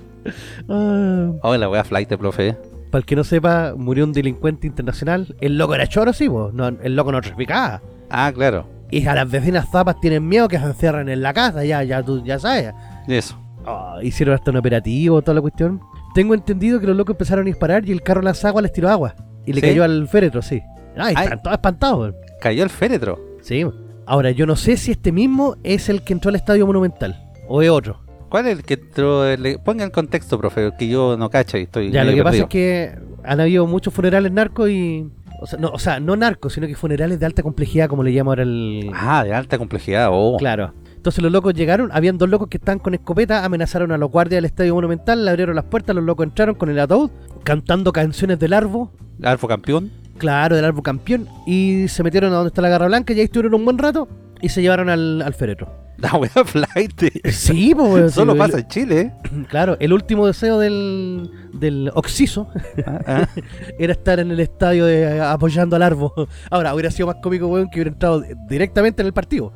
Ah, 0.70 1.32
Oh, 1.42 1.56
la 1.58 1.70
wea 1.70 1.84
flight, 1.84 2.10
profe. 2.16 2.56
para 2.92 3.00
el 3.00 3.06
que 3.06 3.16
no 3.16 3.24
sepa, 3.24 3.74
murió 3.78 4.04
un 4.04 4.14
delincuente 4.14 4.68
internacional. 4.68 5.36
El 5.42 5.58
loco 5.58 5.76
era 5.76 5.88
choro, 5.88 6.14
sí, 6.14 6.28
vos. 6.28 6.54
No, 6.54 6.68
el 6.68 6.96
loco 6.96 7.12
no 7.12 7.22
traficaba. 7.22 7.82
Ah, 8.10 8.32
claro. 8.34 8.66
Y 8.92 9.06
a 9.06 9.14
las 9.14 9.30
vecinas 9.30 9.68
zapas 9.72 10.00
tienen 10.02 10.28
miedo 10.28 10.48
que 10.48 10.58
se 10.58 10.66
encierren 10.66 11.10
en 11.10 11.22
la 11.22 11.34
casa, 11.34 11.64
ya, 11.64 11.84
ya 11.84 12.02
tú 12.02 12.24
ya 12.24 12.40
sabes. 12.40 12.74
Eso. 13.08 13.38
Ah, 13.66 14.00
hicieron 14.02 14.34
hasta 14.36 14.50
un 14.52 14.58
operativo, 14.58 15.22
toda 15.22 15.36
la 15.36 15.42
cuestión. 15.42 15.80
Tengo 16.16 16.34
entendido 16.34 16.80
que 16.80 16.88
los 16.88 16.96
locos 16.98 17.14
empezaron 17.14 17.46
a 17.46 17.48
disparar 17.48 17.88
y 17.88 17.92
el 17.92 18.02
carro 18.02 18.22
lanzagua 18.24 18.62
les 18.64 18.74
tiró 18.74 18.90
agua. 18.90 19.14
Y 19.46 19.54
le 19.54 19.62
¿Sí? 19.62 19.68
cayó 19.68 19.84
al 19.84 20.08
féretro, 20.08 20.42
sí. 20.42 20.62
Ay. 20.98 21.14
están 21.16 21.42
todos 21.44 21.54
espantados. 21.54 22.16
Cayó 22.42 22.64
el 22.64 22.70
féretro. 22.72 23.20
Sí. 23.42 23.64
Ahora, 24.08 24.32
yo 24.32 24.48
no 24.48 24.56
sé 24.56 24.76
si 24.76 24.92
este 24.92 25.12
mismo 25.12 25.56
es 25.64 25.88
el 25.88 26.02
que 26.02 26.14
entró 26.14 26.30
al 26.30 26.36
estadio 26.36 26.66
monumental. 26.66 27.24
O 27.48 27.62
es 27.62 27.70
otro. 27.70 28.00
¿Cuál 28.30 28.48
es 28.48 28.58
el 28.60 28.64
que 28.64 28.76
entró? 28.76 29.36
Le- 29.36 29.60
Ponga 29.60 29.84
el 29.84 29.92
contexto, 29.92 30.38
profe, 30.38 30.72
que 30.78 30.88
yo 30.88 31.18
no 31.18 31.30
cacho 31.30 31.58
y 31.58 31.64
estoy. 31.64 31.92
Ya, 31.92 32.04
lo 32.04 32.14
que 32.14 32.24
pasa 32.24 32.38
es 32.44 32.46
que 32.48 32.96
han 33.24 33.40
habido 33.40 33.66
muchos 33.68 33.94
funerales 33.94 34.32
narcos 34.32 34.70
y. 34.70 35.10
O 35.42 35.48
sea, 35.48 35.58
no, 35.58 35.70
o 35.70 35.80
sea, 35.80 36.00
no 36.00 36.16
narcos, 36.18 36.54
sino 36.54 36.68
que 36.68 36.76
funerales 36.76 37.20
de 37.20 37.26
alta 37.26 37.42
complejidad, 37.44 37.88
como 37.88 38.04
le 38.04 38.12
llama 38.14 38.32
ahora 38.32 38.44
el. 38.44 38.92
Ah, 38.94 39.24
de 39.24 39.34
alta 39.34 39.58
complejidad. 39.58 40.10
Oh. 40.12 40.36
Claro. 40.38 40.74
Entonces 40.96 41.24
los 41.24 41.32
locos 41.32 41.54
llegaron, 41.54 41.90
habían 41.94 42.18
dos 42.18 42.28
locos 42.30 42.50
que 42.50 42.58
estaban 42.58 42.80
con 42.80 42.94
escopeta, 42.94 43.46
amenazaron 43.46 43.94
a 43.94 43.98
los 43.98 44.12
guardias 44.12 44.40
del 44.40 44.46
estadio 44.46 44.76
monumental, 44.76 45.24
le 45.24 45.32
abrieron 45.32 45.56
las 45.56 45.64
puertas, 45.64 45.96
los 45.96 46.04
locos 46.04 46.26
entraron 46.26 46.56
con 46.56 46.70
el 46.70 46.78
ataúd, 46.78 47.10
cantando 47.46 47.94
canciones 47.94 48.38
del 48.38 48.52
Arbo, 48.52 48.92
Alfo 49.24 49.48
campeón. 49.48 49.92
claro, 50.18 50.58
del 50.58 50.66
Arbo 50.66 50.84
campeón, 50.84 51.26
y 51.48 51.88
se 51.88 52.04
metieron 52.04 52.34
a 52.34 52.36
donde 52.36 52.50
está 52.50 52.62
la 52.62 52.68
garra 52.68 52.88
blanca, 52.88 53.14
y 53.14 53.20
ahí 53.20 53.24
estuvieron 53.24 53.54
un 53.54 53.64
buen 53.64 53.78
rato, 53.78 54.10
y 54.42 54.50
se 54.50 54.62
llevaron 54.62 54.90
al, 54.90 55.22
al 55.22 55.34
féretro. 55.34 55.88
La 56.00 56.14
wea 56.16 56.30
flight. 56.46 57.04
Sí, 57.30 57.74
pues 57.76 58.14
Solo 58.14 58.38
pasa 58.38 58.60
en 58.60 58.68
Chile. 58.70 59.00
¿eh? 59.02 59.14
Claro, 59.50 59.76
el 59.82 59.92
último 59.92 60.26
deseo 60.28 60.58
del, 60.58 61.30
del 61.54 61.92
Oxiso 61.94 62.48
Ah, 62.86 63.00
ah. 63.06 63.28
era 63.80 63.92
estar 63.92 64.18
en 64.22 64.32
el 64.32 64.40
estadio 64.40 64.86
de- 64.86 65.20
apoyando 65.22 65.76
al 65.76 65.84
Arbo. 65.84 66.14
Ahora, 66.50 66.74
hubiera 66.74 66.90
sido 66.90 67.08
más 67.08 67.18
cómico, 67.22 67.48
weón, 67.48 67.70
que 67.70 67.80
hubiera 67.80 67.90
entrado 67.92 68.24
directamente 68.48 69.02
en 69.02 69.08
el 69.08 69.14
partido. 69.14 69.52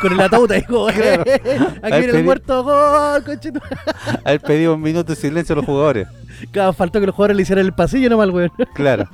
Con 0.00 0.12
el 0.14 0.20
ataúd 0.20 0.50
ahí, 0.52 0.62
como, 0.62 0.86
Claro. 0.86 1.24
aquí 1.82 1.98
viene 1.98 2.18
el 2.18 2.24
muerto, 2.24 2.64
gol, 2.64 3.22
conchito. 3.24 3.60
Haber 4.24 4.40
pedido 4.40 4.74
un 4.74 4.80
minuto 4.80 5.12
de 5.12 5.16
silencio 5.16 5.52
a 5.52 5.56
los 5.56 5.66
jugadores. 5.66 6.08
Claro, 6.52 6.72
faltó 6.72 7.00
que 7.00 7.06
los 7.06 7.14
jugadores 7.14 7.36
le 7.36 7.42
hicieran 7.42 7.66
el 7.66 7.74
pasillo 7.74 8.08
nomás, 8.08 8.30
weón. 8.30 8.50
Claro. 8.74 9.08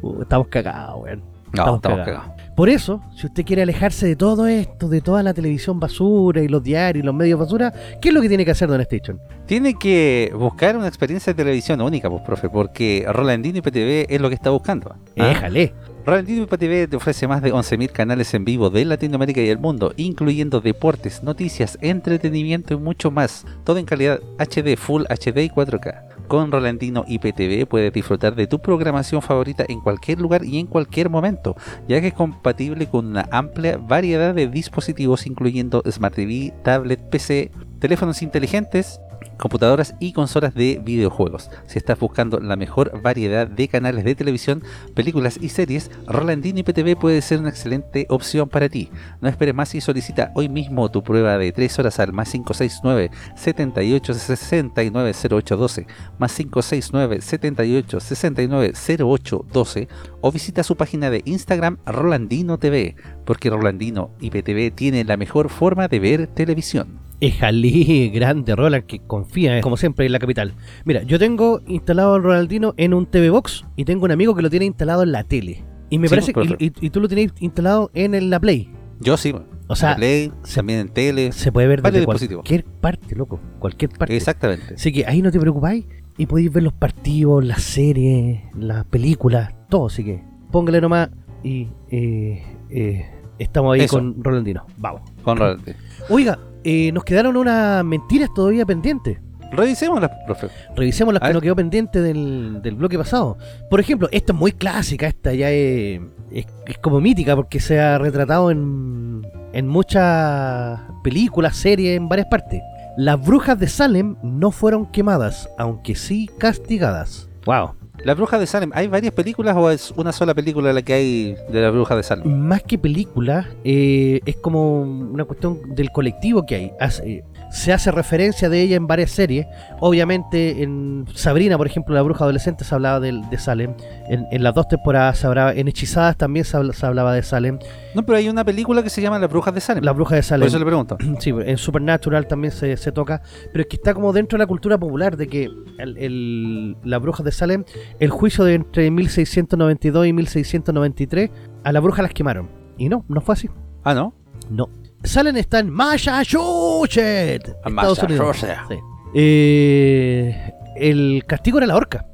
Uh, 0.00 0.22
estamos 0.22 0.48
cagados, 0.48 1.02
weón. 1.02 1.22
No, 1.52 1.76
estamos 1.76 1.98
cagados. 2.06 2.24
Por 2.56 2.68
eso, 2.68 3.02
si 3.16 3.26
usted 3.26 3.44
quiere 3.44 3.62
alejarse 3.62 4.06
de 4.06 4.14
todo 4.14 4.46
esto, 4.46 4.88
de 4.88 5.00
toda 5.00 5.22
la 5.22 5.32
televisión 5.32 5.80
basura 5.80 6.42
y 6.42 6.48
los 6.48 6.62
diarios 6.62 7.02
y 7.02 7.06
los 7.06 7.14
medios 7.14 7.40
basura, 7.40 7.72
¿qué 8.00 8.10
es 8.10 8.14
lo 8.14 8.20
que 8.20 8.28
tiene 8.28 8.44
que 8.44 8.50
hacer 8.50 8.68
Don 8.68 8.80
Station? 8.82 9.18
Tiene 9.46 9.74
que 9.74 10.30
buscar 10.34 10.76
una 10.76 10.86
experiencia 10.86 11.32
de 11.32 11.36
televisión 11.42 11.80
única, 11.80 12.10
pues, 12.10 12.22
profe, 12.22 12.50
porque 12.50 13.06
Rolandino 13.08 13.58
IPTV 13.58 14.06
es 14.12 14.20
lo 14.20 14.28
que 14.28 14.34
está 14.34 14.50
buscando. 14.50 14.94
¿ah? 14.94 15.28
Déjale. 15.28 15.72
Rolandino 16.04 16.42
IPTV 16.42 16.90
te 16.90 16.96
ofrece 16.96 17.26
más 17.26 17.42
de 17.42 17.54
11.000 17.54 17.90
canales 17.90 18.34
en 18.34 18.44
vivo 18.44 18.68
de 18.68 18.84
Latinoamérica 18.84 19.40
y 19.40 19.48
el 19.48 19.58
mundo, 19.58 19.94
incluyendo 19.96 20.60
deportes, 20.60 21.22
noticias, 21.22 21.78
entretenimiento 21.80 22.74
y 22.74 22.76
mucho 22.76 23.10
más. 23.10 23.46
Todo 23.64 23.78
en 23.78 23.86
calidad 23.86 24.20
HD, 24.38 24.76
Full 24.76 25.04
HD 25.04 25.44
y 25.44 25.48
4K. 25.48 26.11
Con 26.28 26.50
Rolandino 26.50 27.04
IPTV 27.06 27.66
puedes 27.66 27.92
disfrutar 27.92 28.34
de 28.34 28.46
tu 28.46 28.60
programación 28.60 29.22
favorita 29.22 29.64
en 29.68 29.80
cualquier 29.80 30.20
lugar 30.20 30.44
y 30.44 30.58
en 30.58 30.66
cualquier 30.66 31.10
momento, 31.10 31.56
ya 31.88 32.00
que 32.00 32.08
es 32.08 32.14
compatible 32.14 32.86
con 32.86 33.06
una 33.06 33.28
amplia 33.30 33.76
variedad 33.76 34.34
de 34.34 34.48
dispositivos 34.48 35.26
incluyendo 35.26 35.82
Smart 35.90 36.14
TV, 36.14 36.54
tablet, 36.62 37.00
PC, 37.10 37.50
teléfonos 37.80 38.22
inteligentes, 38.22 39.00
computadoras 39.42 39.96
y 39.98 40.12
consolas 40.12 40.54
de 40.54 40.80
videojuegos. 40.84 41.50
Si 41.66 41.76
estás 41.76 41.98
buscando 41.98 42.38
la 42.38 42.54
mejor 42.54 43.02
variedad 43.02 43.48
de 43.48 43.66
canales 43.66 44.04
de 44.04 44.14
televisión, 44.14 44.62
películas 44.94 45.36
y 45.40 45.48
series, 45.48 45.90
Rolandino 46.06 46.60
IPTV 46.60 46.96
puede 46.96 47.20
ser 47.22 47.40
una 47.40 47.48
excelente 47.48 48.06
opción 48.08 48.48
para 48.48 48.68
ti. 48.68 48.88
No 49.20 49.28
esperes 49.28 49.52
más 49.52 49.74
y 49.74 49.80
solicita 49.80 50.30
hoy 50.36 50.48
mismo 50.48 50.92
tu 50.92 51.02
prueba 51.02 51.38
de 51.38 51.50
3 51.50 51.76
horas 51.80 51.98
al 51.98 52.12
más 52.12 52.30
569 52.30 53.10
78 53.34 54.14
69 54.14 55.12
0812 55.12 55.86
más 56.18 56.36
569 56.36 57.20
78 57.20 57.98
69 57.98 58.72
0812 58.76 59.88
o 60.20 60.30
visita 60.30 60.62
su 60.62 60.76
página 60.76 61.10
de 61.10 61.22
Instagram 61.24 61.78
Rolandino 61.84 62.58
TV 62.58 62.94
porque 63.24 63.50
Rolandino 63.50 64.12
IPTV 64.20 64.72
tiene 64.72 65.02
la 65.02 65.16
mejor 65.16 65.48
forma 65.48 65.88
de 65.88 65.98
ver 65.98 66.26
televisión. 66.28 67.11
Ejalí, 67.26 68.08
grande 68.14 68.54
Roland, 68.56 68.84
que 68.84 68.98
confía, 68.98 69.58
eh, 69.58 69.60
como 69.60 69.76
siempre, 69.76 70.04
en 70.06 70.12
la 70.12 70.18
capital. 70.18 70.54
Mira, 70.84 71.02
yo 71.04 71.18
tengo 71.18 71.60
instalado 71.66 72.16
el 72.16 72.22
Ronaldino 72.22 72.74
en 72.76 72.92
un 72.94 73.06
TV 73.06 73.30
Box 73.30 73.64
y 73.76 73.84
tengo 73.84 74.04
un 74.04 74.10
amigo 74.10 74.34
que 74.34 74.42
lo 74.42 74.50
tiene 74.50 74.66
instalado 74.66 75.02
en 75.04 75.12
la 75.12 75.24
tele. 75.24 75.64
Y 75.88 75.98
me 75.98 76.08
Sí, 76.08 76.14
parece 76.14 76.32
pues, 76.32 76.54
que. 76.54 76.64
Y, 76.64 76.72
y 76.80 76.90
tú 76.90 77.00
lo 77.00 77.06
tienes 77.08 77.32
instalado 77.40 77.90
en 77.94 78.28
la 78.28 78.40
Play. 78.40 78.70
Yo 79.00 79.16
sí. 79.16 79.34
O 79.68 79.76
sea, 79.76 79.90
en 79.92 79.96
Play, 79.96 80.32
se- 80.42 80.56
también 80.56 80.80
en 80.80 80.88
tele. 80.88 81.32
Se 81.32 81.52
puede 81.52 81.68
ver 81.68 81.80
desde 81.82 82.04
cualquier 82.04 82.64
parte, 82.64 83.14
loco. 83.14 83.40
Cualquier 83.60 83.90
parte. 83.92 84.16
Exactamente. 84.16 84.74
Así 84.74 84.92
que 84.92 85.06
ahí 85.06 85.22
no 85.22 85.30
te 85.30 85.38
preocupáis 85.38 85.84
y 86.18 86.26
podéis 86.26 86.52
ver 86.52 86.64
los 86.64 86.72
partidos, 86.72 87.44
las 87.44 87.62
series, 87.62 88.40
las 88.54 88.84
películas, 88.86 89.54
todo. 89.68 89.86
Así 89.86 90.02
que 90.04 90.22
póngale 90.50 90.80
nomás 90.80 91.08
y 91.44 91.68
eh, 91.90 92.42
eh, 92.70 93.06
estamos 93.38 93.74
ahí 93.74 93.82
Eso. 93.82 93.98
con 93.98 94.22
Rolandino. 94.22 94.66
Vamos. 94.78 95.02
Con 95.22 95.36
Ronald. 95.38 95.74
Oiga, 96.10 96.38
eh, 96.64 96.92
nos 96.92 97.04
quedaron 97.04 97.36
unas 97.36 97.84
mentiras 97.84 98.30
todavía 98.34 98.64
pendientes. 98.64 99.18
Revisémoslas, 99.52 100.10
profe. 100.24 100.48
Revisemos 100.74 101.12
las 101.12 101.20
que 101.20 101.26
ver. 101.26 101.34
nos 101.34 101.42
quedó 101.42 101.56
pendiente 101.56 102.00
del, 102.00 102.62
del 102.62 102.74
bloque 102.74 102.96
pasado. 102.96 103.36
Por 103.68 103.80
ejemplo, 103.80 104.08
esta 104.10 104.32
es 104.32 104.38
muy 104.38 104.52
clásica, 104.52 105.06
esta 105.06 105.34
ya 105.34 105.50
es, 105.50 106.00
es, 106.30 106.46
es 106.66 106.78
como 106.78 107.00
mítica 107.00 107.36
porque 107.36 107.60
se 107.60 107.78
ha 107.78 107.98
retratado 107.98 108.50
en, 108.50 109.26
en 109.52 109.68
muchas 109.68 110.80
películas, 111.04 111.56
series, 111.56 111.98
en 111.98 112.08
varias 112.08 112.28
partes. 112.28 112.62
Las 112.96 113.24
brujas 113.24 113.58
de 113.58 113.68
Salem 113.68 114.16
no 114.22 114.50
fueron 114.50 114.86
quemadas, 114.86 115.50
aunque 115.58 115.96
sí 115.96 116.30
castigadas. 116.38 117.28
Wow. 117.44 117.74
La 118.04 118.14
bruja 118.14 118.36
de 118.38 118.48
Salem, 118.48 118.70
¿hay 118.74 118.88
varias 118.88 119.12
películas 119.14 119.56
o 119.56 119.70
es 119.70 119.92
una 119.96 120.10
sola 120.10 120.34
película 120.34 120.72
la 120.72 120.82
que 120.82 120.92
hay 120.92 121.36
de 121.52 121.60
la 121.60 121.70
bruja 121.70 121.94
de 121.94 122.02
Salem? 122.02 122.26
Más 122.28 122.60
que 122.64 122.76
película, 122.76 123.48
eh, 123.62 124.18
es 124.26 124.36
como 124.36 124.82
una 124.82 125.24
cuestión 125.24 125.60
del 125.76 125.90
colectivo 125.92 126.44
que 126.44 126.54
hay. 126.56 126.72
Hace- 126.80 127.08
eh, 127.08 127.24
se 127.52 127.72
hace 127.72 127.90
referencia 127.92 128.48
de 128.48 128.62
ella 128.62 128.76
en 128.76 128.86
varias 128.86 129.10
series. 129.10 129.46
Obviamente 129.80 130.62
en 130.62 131.04
Sabrina, 131.14 131.58
por 131.58 131.66
ejemplo, 131.66 131.94
la 131.94 132.00
bruja 132.02 132.24
adolescente 132.24 132.64
se 132.64 132.74
hablaba 132.74 132.98
de, 132.98 133.20
Salem. 133.38 133.74
En, 134.08 134.26
en 134.30 134.42
las 134.42 134.54
dos 134.54 134.68
temporadas 134.68 135.18
se 135.18 135.26
hablaba, 135.26 135.52
en 135.52 135.68
Hechizadas 135.68 136.16
también 136.16 136.44
se, 136.44 136.56
habla- 136.56 136.72
se 136.72 136.86
hablaba 136.86 137.12
de 137.12 137.22
Salem. 137.22 137.58
No, 137.94 138.04
pero 138.04 138.16
hay 138.18 138.28
una 138.28 138.44
película 138.44 138.82
que 138.82 138.88
se 138.90 139.02
llama 139.02 139.18
La 139.18 139.26
bruja 139.26 139.52
de 139.52 139.60
Salem. 139.60 139.84
La 139.84 139.92
bruja 139.92 140.14
de 140.14 140.22
Por 140.22 140.26
Salem. 140.26 140.48
eso 140.48 140.58
le 140.58 140.64
pregunto. 140.64 140.96
Sí, 141.20 141.30
en 141.30 141.58
Supernatural 141.58 142.26
también 142.26 142.52
se, 142.52 142.76
se 142.76 142.90
toca, 142.90 143.22
pero 143.52 143.62
es 143.62 143.66
que 143.68 143.76
está 143.76 143.92
como 143.94 144.12
dentro 144.12 144.36
de 144.38 144.42
la 144.42 144.46
cultura 144.46 144.78
popular 144.78 145.16
de 145.16 145.26
que 145.28 145.44
el, 145.78 145.96
el- 145.98 146.76
la 146.84 146.98
bruja 146.98 147.22
de 147.22 147.32
Salem, 147.32 147.64
el 148.00 148.10
juicio 148.10 148.44
de 148.44 148.54
entre 148.54 148.90
1692 148.90 150.06
y 150.06 150.12
1693, 150.12 151.30
a 151.64 151.72
la 151.72 151.80
bruja 151.80 152.02
las 152.02 152.12
quemaron. 152.14 152.48
Y 152.78 152.88
no, 152.88 153.04
no 153.08 153.20
fue 153.20 153.34
así. 153.34 153.50
Ah, 153.84 153.94
¿no? 153.94 154.14
No. 154.50 154.68
Salem 155.04 155.36
está 155.36 155.58
en 155.58 155.70
Massachusetts, 155.70 157.54
Estados 157.64 158.02
Unidos. 158.02 158.36
Sí. 158.38 158.76
Eh, 159.14 160.52
el 160.76 161.24
castigo 161.26 161.58
era 161.58 161.66
la 161.66 161.76
horca. 161.76 162.06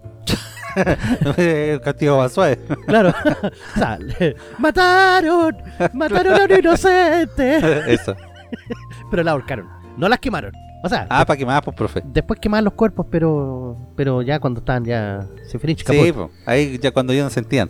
El 1.37 1.81
castigo 1.81 2.18
más 2.18 2.33
suave. 2.33 2.59
Claro. 2.87 3.12
O 3.74 3.79
sea, 3.79 3.98
mataron, 4.59 5.57
mataron 5.92 6.40
a 6.40 6.44
un 6.44 6.59
inocente. 6.59 7.92
Eso. 7.92 8.14
Pero 9.11 9.22
la 9.24 9.33
ahorcaron. 9.33 9.68
No 9.96 10.09
las 10.09 10.18
quemaron. 10.20 10.53
O 10.85 10.88
sea, 10.88 11.07
Ah, 11.11 11.24
para 11.27 11.37
que 11.37 11.44
más, 11.44 11.61
pues, 11.62 11.77
profe. 11.77 12.03
Después 12.05 12.38
quemaban 12.38 12.64
los 12.64 12.74
cuerpos, 12.74 13.07
pero 13.11 13.77
pero 13.96 14.22
ya 14.22 14.38
cuando 14.38 14.61
estaban 14.61 14.85
ya 14.85 15.27
se 15.51 15.59
finished, 15.59 15.85
Sí, 15.88 16.14
ahí 16.46 16.79
ya 16.79 16.92
cuando 16.92 17.12
ya 17.12 17.24
no 17.24 17.31
sentían. 17.31 17.68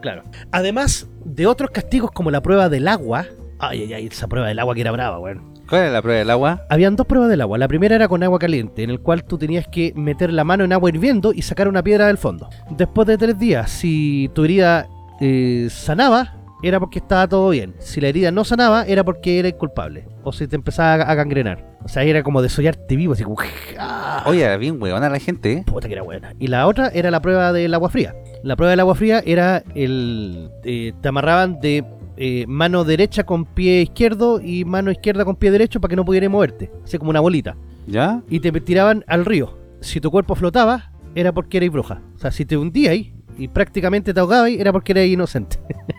claro. 0.00 0.22
Además 0.50 1.06
de 1.24 1.46
otros 1.46 1.70
castigos 1.70 2.10
como 2.12 2.30
la 2.30 2.40
prueba 2.40 2.68
del 2.70 2.88
agua. 2.88 3.26
Ay, 3.58 3.82
ay, 3.82 3.94
ay, 3.94 4.06
esa 4.06 4.26
prueba 4.28 4.48
del 4.48 4.58
agua 4.58 4.74
que 4.74 4.80
era 4.82 4.92
brava, 4.92 5.18
weón. 5.18 5.54
¿Cuál 5.68 5.86
es 5.86 5.92
la 5.92 6.02
prueba 6.02 6.18
del 6.20 6.30
agua? 6.30 6.64
Habían 6.68 6.94
dos 6.94 7.06
pruebas 7.06 7.28
del 7.28 7.40
agua. 7.40 7.58
La 7.58 7.66
primera 7.66 7.96
era 7.96 8.06
con 8.06 8.22
agua 8.22 8.38
caliente, 8.38 8.82
en 8.84 8.90
el 8.90 9.00
cual 9.00 9.24
tú 9.24 9.36
tenías 9.36 9.66
que 9.66 9.92
meter 9.96 10.32
la 10.32 10.44
mano 10.44 10.62
en 10.64 10.72
agua 10.72 10.90
hirviendo 10.90 11.32
y 11.32 11.42
sacar 11.42 11.66
una 11.68 11.82
piedra 11.82 12.06
del 12.06 12.18
fondo. 12.18 12.48
Después 12.70 13.08
de 13.08 13.18
tres 13.18 13.38
días, 13.38 13.70
si 13.70 14.30
tu 14.34 14.44
herida 14.44 14.86
eh, 15.20 15.66
sanaba, 15.70 16.34
era 16.62 16.78
porque 16.78 17.00
estaba 17.00 17.26
todo 17.28 17.50
bien. 17.50 17.74
Si 17.80 18.00
la 18.00 18.08
herida 18.08 18.30
no 18.30 18.44
sanaba, 18.44 18.84
era 18.84 19.02
porque 19.02 19.40
era 19.40 19.50
culpable. 19.52 20.06
O 20.22 20.32
si 20.32 20.46
te 20.46 20.54
empezaba 20.56 21.02
a, 21.04 21.10
a 21.10 21.14
gangrenar. 21.14 21.76
O 21.84 21.88
sea, 21.88 22.02
era 22.02 22.22
como 22.22 22.42
desollarte 22.42 22.96
vivo, 22.96 23.12
así 23.14 23.24
como... 23.24 23.36
¡ah! 23.78 24.24
Oye, 24.26 24.42
era 24.42 24.56
bien 24.56 24.80
huevona 24.80 25.08
la 25.08 25.18
gente, 25.20 25.52
¿eh? 25.52 25.62
Puta 25.66 25.86
que 25.88 25.94
era 25.94 26.02
buena. 26.02 26.32
Y 26.38 26.46
la 26.48 26.66
otra 26.66 26.88
era 26.88 27.10
la 27.10 27.20
prueba 27.20 27.52
del 27.52 27.72
agua 27.74 27.90
fría. 27.90 28.14
La 28.42 28.56
prueba 28.56 28.70
del 28.70 28.80
agua 28.80 28.94
fría 28.94 29.22
era 29.24 29.62
el. 29.74 30.50
eh, 30.64 30.92
te 31.00 31.08
amarraban 31.08 31.60
de 31.60 31.84
eh, 32.16 32.44
mano 32.48 32.84
derecha 32.84 33.24
con 33.24 33.44
pie 33.44 33.82
izquierdo 33.82 34.40
y 34.40 34.64
mano 34.64 34.90
izquierda 34.90 35.24
con 35.24 35.36
pie 35.36 35.50
derecho 35.50 35.80
para 35.80 35.90
que 35.90 35.96
no 35.96 36.04
pudieras 36.04 36.30
moverte. 36.30 36.70
Así 36.84 36.98
como 36.98 37.10
una 37.10 37.20
bolita. 37.20 37.56
¿Ya? 37.86 38.22
Y 38.28 38.40
te 38.40 38.52
tiraban 38.60 39.04
al 39.06 39.24
río. 39.24 39.58
Si 39.80 40.00
tu 40.00 40.10
cuerpo 40.10 40.34
flotaba, 40.34 40.90
era 41.14 41.32
porque 41.32 41.58
erais 41.58 41.72
bruja. 41.72 42.02
O 42.16 42.18
sea, 42.18 42.30
si 42.30 42.44
te 42.44 42.56
hundías 42.56 42.96
y 43.38 43.48
prácticamente 43.48 44.12
te 44.12 44.20
ahogabas, 44.20 44.50
era 44.50 44.72
porque 44.72 44.92
erais 44.92 45.12
inocente. 45.12 45.58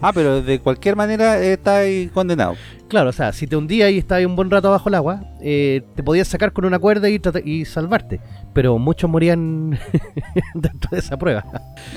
Ah, 0.00 0.12
pero 0.12 0.42
de 0.42 0.58
cualquier 0.58 0.96
manera 0.96 1.40
eh, 1.40 1.52
está 1.52 1.76
ahí 1.78 2.08
condenado. 2.08 2.56
Claro, 2.88 3.10
o 3.10 3.12
sea, 3.12 3.32
si 3.32 3.46
te 3.46 3.56
hundías 3.56 3.90
y 3.90 3.98
estabas 3.98 4.26
un 4.26 4.36
buen 4.36 4.50
rato 4.50 4.70
bajo 4.70 4.88
el 4.88 4.96
agua, 4.96 5.22
eh, 5.40 5.82
te 5.94 6.02
podías 6.02 6.28
sacar 6.28 6.52
con 6.52 6.64
una 6.64 6.78
cuerda 6.78 7.08
y, 7.08 7.20
y 7.44 7.64
salvarte. 7.64 8.20
Pero 8.52 8.78
muchos 8.78 9.08
morían 9.08 9.78
dentro 10.54 10.90
de 10.90 10.98
esa 10.98 11.16
prueba. 11.16 11.44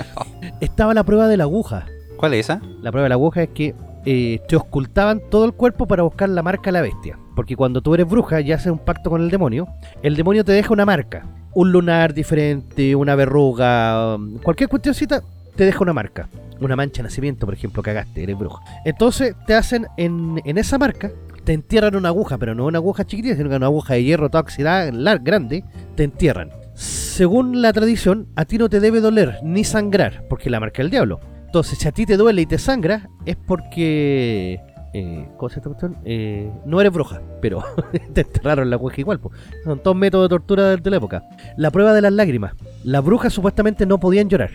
Estaba 0.62 0.94
la 0.94 1.04
prueba 1.04 1.28
de 1.28 1.38
la 1.38 1.46
aguja. 1.46 1.88
¿Cuál 2.18 2.34
es 2.34 2.46
esa? 2.46 2.62
La 2.82 2.92
prueba 2.92 3.04
de 3.06 3.10
la 3.10 3.16
aguja 3.16 3.44
es 3.44 3.50
que 3.50 3.76
eh, 4.06 4.40
te 4.48 4.56
ocultaban 4.56 5.22
todo 5.30 5.46
el 5.46 5.54
cuerpo 5.54 5.88
para 5.88 6.04
buscar 6.04 6.30
la 6.30 6.44
marca 6.44 6.66
de 6.66 6.74
la 6.74 6.82
bestia. 6.82 7.18
Porque 7.36 7.56
cuando 7.56 7.82
tú 7.82 7.94
eres 7.96 8.08
bruja 8.08 8.40
y 8.42 8.52
haces 8.52 8.72
un 8.72 8.78
pacto 8.78 9.10
con 9.10 9.22
el 9.22 9.30
demonio, 9.30 9.68
el 10.04 10.16
demonio 10.16 10.46
te 10.46 10.52
deja 10.52 10.74
una 10.74 10.86
marca. 10.86 11.26
Un 11.54 11.72
lunar 11.72 12.14
diferente, 12.14 12.96
una 12.96 13.16
verruga, 13.16 14.16
um, 14.16 14.38
cualquier 14.40 14.70
cuestioncita 14.70 15.22
te 15.56 15.66
deja 15.66 15.80
una 15.82 15.94
marca. 15.94 16.30
Una 16.62 16.76
mancha 16.76 17.02
de 17.02 17.04
nacimiento, 17.04 17.46
por 17.46 17.56
ejemplo, 17.56 17.82
cagaste, 17.84 18.24
eres 18.24 18.38
bruja. 18.38 18.62
Entonces 18.86 19.36
te 19.46 19.56
hacen 19.56 19.88
en, 19.98 20.42
esa 20.46 20.78
marca, 20.78 21.12
te 21.44 21.54
entierran 21.54 21.96
una 21.96 22.10
aguja, 22.10 22.38
pero 22.38 22.56
no 22.56 22.66
una 22.66 22.78
aguja 22.78 23.06
chiquitita, 23.06 23.36
sino 23.36 23.54
una 23.54 23.66
aguja 23.66 23.96
de 23.96 24.04
hierro 24.04 24.30
toda 24.30 24.42
oxidada, 24.42 24.90
grande, 25.18 25.64
te 25.96 26.04
entierran. 26.04 26.52
Según 26.76 27.62
la 27.62 27.74
tradición, 27.74 28.28
a 28.36 28.46
ti 28.46 28.58
no 28.58 28.70
te 28.70 28.80
debe 28.80 29.02
doler 29.02 29.40
ni 29.44 29.64
sangrar, 29.64 30.26
porque 30.30 30.50
la 30.50 30.60
marca 30.60 30.82
del 30.82 30.92
diablo. 30.92 31.20
Entonces, 31.56 31.80
si 31.80 31.88
a 31.88 31.94
ti 31.94 32.06
te 32.06 32.18
duele 32.18 32.42
y 32.42 32.46
te 32.46 32.58
sangra, 32.58 33.10
es 33.26 33.38
porque. 33.38 34.60
Eh, 34.94 35.30
¿Cómo 35.38 35.48
se 35.50 35.56
llama 35.56 35.56
esta 35.56 35.70
cuestión? 35.70 35.98
Eh, 36.04 36.52
no 36.66 36.82
eres 36.82 36.92
bruja, 36.92 37.22
pero 37.42 37.64
te 38.14 38.22
enterraron 38.22 38.70
la 38.70 38.78
cueja 38.78 39.00
igual. 39.00 39.22
po. 39.22 39.32
Son 39.64 39.80
todos 39.80 39.96
métodos 39.96 40.26
de 40.26 40.30
tortura 40.36 40.76
de, 40.76 40.90
la 40.90 40.98
época. 40.98 41.24
La 41.56 41.72
prueba 41.72 41.94
de 41.94 42.02
las 42.02 42.12
lágrimas. 42.12 42.56
Las 42.84 43.02
brujas 43.06 43.32
supuestamente 43.32 43.86
no 43.86 44.02
podían 44.02 44.28
llorar. 44.28 44.52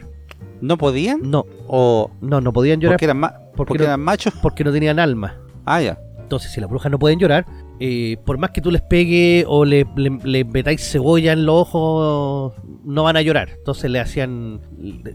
¿No 0.61 0.77
podían? 0.77 1.21
No, 1.31 1.47
¿O 1.69 2.11
no, 2.21 2.43
no 2.43 2.53
podían 2.53 2.81
llorar 2.81 2.97
porque 2.97 3.07
eran, 3.07 3.17
ma- 3.17 3.33
porque 3.57 3.69
porque 3.69 3.79
no- 3.79 3.85
eran 3.85 4.01
machos? 4.01 4.35
porque 4.43 4.63
no 4.63 4.71
tenían 4.71 4.99
alma. 4.99 5.39
Ah, 5.65 5.81
ya. 5.81 5.99
Entonces, 6.19 6.53
si 6.53 6.61
las 6.61 6.69
brujas 6.69 6.93
no 6.93 6.99
pueden 6.99 7.19
llorar, 7.19 7.47
eh, 7.81 8.19
por 8.27 8.37
más 8.37 8.51
que 8.51 8.61
tú 8.61 8.71
les 8.71 8.83
pegue 8.83 9.47
o 9.49 9.65
le, 9.65 9.87
le, 9.97 10.19
le 10.23 10.45
metáis 10.45 10.83
cebolla 10.87 11.33
en 11.33 11.47
los 11.47 11.63
ojos, 11.63 12.53
no 12.85 13.05
van 13.05 13.17
a 13.17 13.23
llorar. 13.23 13.49
Entonces 13.57 13.91
le 13.91 14.01
hacían 14.01 14.61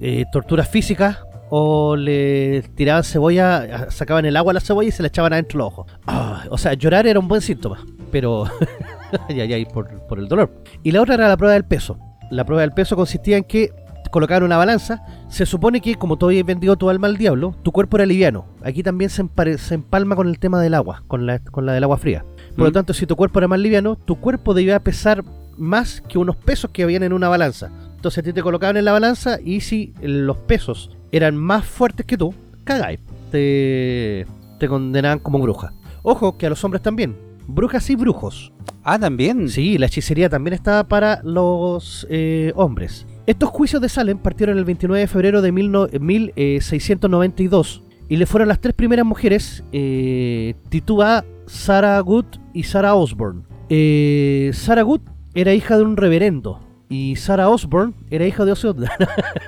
eh, 0.02 0.26
torturas 0.32 0.68
físicas 0.68 1.20
o 1.50 1.96
le 1.96 2.64
tiraban 2.76 3.04
cebolla, 3.04 3.90
sacaban 3.92 4.26
el 4.26 4.36
agua 4.38 4.52
a 4.52 4.56
la 4.56 4.60
cebolla 4.60 4.90
y 4.90 4.92
se 4.92 5.04
la 5.04 5.08
echaban 5.08 5.34
adentro 5.34 5.60
los 5.60 5.68
ojos. 5.68 5.88
Ah, 6.08 6.44
o 6.50 6.58
sea, 6.58 6.74
llorar 6.74 7.08
era 7.08 7.20
un 7.20 7.28
buen 7.28 7.42
síntoma, 7.42 7.86
pero 8.12 8.46
ya, 9.30 9.46
ya, 9.46 9.58
por, 9.68 9.90
por 10.08 10.20
el 10.20 10.28
dolor. 10.28 10.52
Y 10.84 10.92
la 10.92 11.02
otra 11.02 11.16
era 11.16 11.28
la 11.28 11.38
prueba 11.38 11.54
del 11.54 11.66
peso. 11.66 11.98
La 12.32 12.44
prueba 12.46 12.62
del 12.62 12.72
peso 12.72 12.96
consistía 12.96 13.38
en 13.38 13.44
que 13.44 13.70
colocaban 14.12 14.44
una 14.44 14.58
balanza. 14.58 15.04
Se 15.30 15.46
supone 15.46 15.82
que, 15.82 15.96
como 15.96 16.18
tú 16.18 16.26
habías 16.28 16.46
vendido 16.46 16.76
tu 16.78 16.90
alma 16.90 17.08
al 17.08 17.18
diablo, 17.18 17.54
tu 17.64 17.72
cuerpo 17.72 17.98
era 17.98 18.06
liviano. 18.06 18.46
Aquí 18.64 18.82
también 18.82 19.10
se, 19.10 19.24
empare- 19.24 19.58
se 19.58 19.76
empalma 19.76 20.16
con 20.16 20.28
el 20.28 20.40
tema 20.40 20.62
del 20.62 20.74
agua, 20.74 21.04
con 21.08 21.26
la, 21.26 21.40
con 21.40 21.66
la 21.66 21.74
del 21.74 21.84
agua 21.84 21.98
fría. 21.98 22.26
Por 22.56 22.64
lo 22.66 22.70
Mm. 22.70 22.74
tanto, 22.74 22.94
si 22.94 23.06
tu 23.06 23.16
cuerpo 23.16 23.40
era 23.40 23.48
más 23.48 23.60
liviano, 23.60 23.96
tu 23.98 24.16
cuerpo 24.16 24.54
debía 24.54 24.80
pesar 24.80 25.24
más 25.58 26.02
que 26.02 26.18
unos 26.18 26.36
pesos 26.38 26.72
que 26.72 26.84
habían 26.84 27.04
en 27.04 27.14
una 27.14 27.28
balanza. 27.30 27.70
Entonces 27.96 28.20
a 28.20 28.24
ti 28.24 28.34
te 28.34 28.42
colocaban 28.44 28.78
en 28.78 28.86
la 28.86 28.92
balanza 28.94 29.38
y 29.44 29.62
si 29.62 29.94
los 30.02 30.38
pesos 30.38 30.95
eran 31.12 31.36
más 31.38 31.66
fuertes 31.66 32.06
que 32.06 32.18
tú, 32.18 32.34
cagáis. 32.64 33.00
Te, 33.32 34.26
te 34.60 34.68
condenaban 34.68 35.20
como 35.20 35.40
bruja. 35.40 35.74
Ojo 36.04 36.38
que 36.38 36.46
a 36.46 36.50
los 36.50 36.64
hombres 36.64 36.82
también. 36.82 37.16
Brujas 37.48 37.90
y 37.90 37.96
brujos. 37.96 38.52
Ah, 38.84 38.98
también. 39.00 39.50
Sí, 39.50 39.78
la 39.78 39.88
hechicería 39.88 40.30
también 40.30 40.54
estaba 40.54 40.84
para 40.86 41.22
los 41.24 42.06
eh, 42.10 42.54
hombres. 42.56 43.06
Estos 43.26 43.50
juicios 43.50 43.82
de 43.82 43.90
Salem 43.90 44.18
partieron 44.20 44.58
el 44.58 44.66
29 44.66 45.00
de 45.02 45.08
febrero 45.08 45.42
de 45.42 45.52
mil 45.52 45.72
no- 45.72 45.88
1692 46.00 47.84
y 48.08 48.18
le 48.18 48.26
fueron 48.28 48.48
las 48.50 48.60
tres 48.62 48.76
primeras 48.76 49.06
mujeres, 49.06 49.64
eh, 49.72 50.54
Tituba, 50.70 51.26
Sarah 51.48 52.00
Good 52.02 52.26
y 52.54 52.64
Sarah 52.64 52.94
Osborne. 52.96 53.42
Eh, 53.70 54.52
Sarah 54.54 54.84
Good 54.84 55.02
era 55.34 55.54
hija 55.54 55.78
de 55.78 55.84
un 55.84 55.98
reverendo 55.98 56.60
y 56.90 57.16
Sarah 57.16 57.50
Osborne 57.50 57.94
era 58.10 58.26
hija 58.26 58.46
de 58.46 58.52
Ozzy 58.52 58.68
Osbourne. 58.68 58.90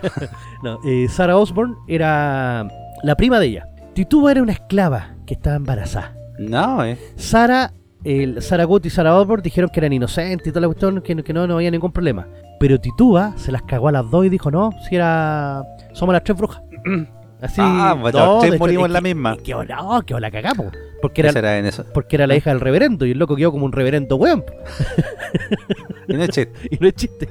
no, 0.64 0.80
eh, 0.86 1.08
Sarah 1.10 1.38
Osborne 1.38 1.76
era 1.88 2.68
la 3.04 3.16
prima 3.16 3.40
de 3.40 3.48
ella. 3.48 3.70
Tituba 3.94 4.32
era 4.32 4.42
una 4.42 4.54
esclava 4.54 5.16
que 5.26 5.34
estaba 5.34 5.56
embarazada. 5.56 6.16
No, 6.40 6.84
eh. 6.84 6.98
Sara 7.16 7.74
el 8.04 8.42
Sarah 8.42 8.64
Good 8.64 8.86
y 8.86 8.90
Sarah 8.90 9.18
Osborne 9.18 9.42
dijeron 9.42 9.70
que 9.70 9.80
eran 9.80 9.92
inocentes 9.92 10.48
y 10.48 10.52
toda 10.52 10.62
la 10.62 10.68
cuestión, 10.68 11.02
que, 11.02 11.16
que 11.24 11.34
no, 11.34 11.48
no 11.48 11.56
había 11.56 11.72
ningún 11.72 11.92
problema. 11.92 12.28
Pero 12.60 12.80
Titúa 12.80 13.34
se 13.38 13.52
las 13.52 13.64
cagó 13.64 13.90
a 13.90 13.92
las 13.92 14.10
dos 14.10 14.26
y 14.26 14.30
dijo, 14.30 14.50
no, 14.50 14.72
si 14.88 14.96
era... 14.96 15.64
Somos 15.94 16.14
las 16.14 16.24
tres 16.24 16.38
brujas. 16.38 16.62
Así, 17.42 17.62
Ah, 17.64 17.96
bueno, 18.00 18.18
no, 18.20 18.40
tres 18.40 18.60
morimos 18.60 18.88
en 18.88 18.94
la 18.94 19.00
que- 19.00 19.04
misma. 19.14 19.34
es 19.34 19.42
Que, 19.44 19.54
no, 19.54 20.02
que 20.06 20.20
la 20.20 20.32
cagamos. 20.32 20.68
Porque 21.02 21.22
¿Qué 21.22 21.28
era, 21.28 21.32
será 21.32 21.58
en 21.60 21.68
eso? 21.68 21.86
porque 21.94 22.16
era 22.16 22.26
la 22.26 22.36
hija 22.36 22.50
del 22.50 22.60
reverendo 22.60 23.06
y 23.06 23.12
el 23.12 23.20
loco 23.20 23.36
quedó 23.36 23.52
como 23.52 23.66
un 23.66 23.72
reverendo 23.72 24.16
weón. 24.16 24.44
Y 26.08 26.14
no 26.14 26.24
es 26.24 26.30
chiste. 26.30 26.52
Y 26.72 26.78
no 26.80 26.88
es 26.88 26.94
chiste. 26.96 27.28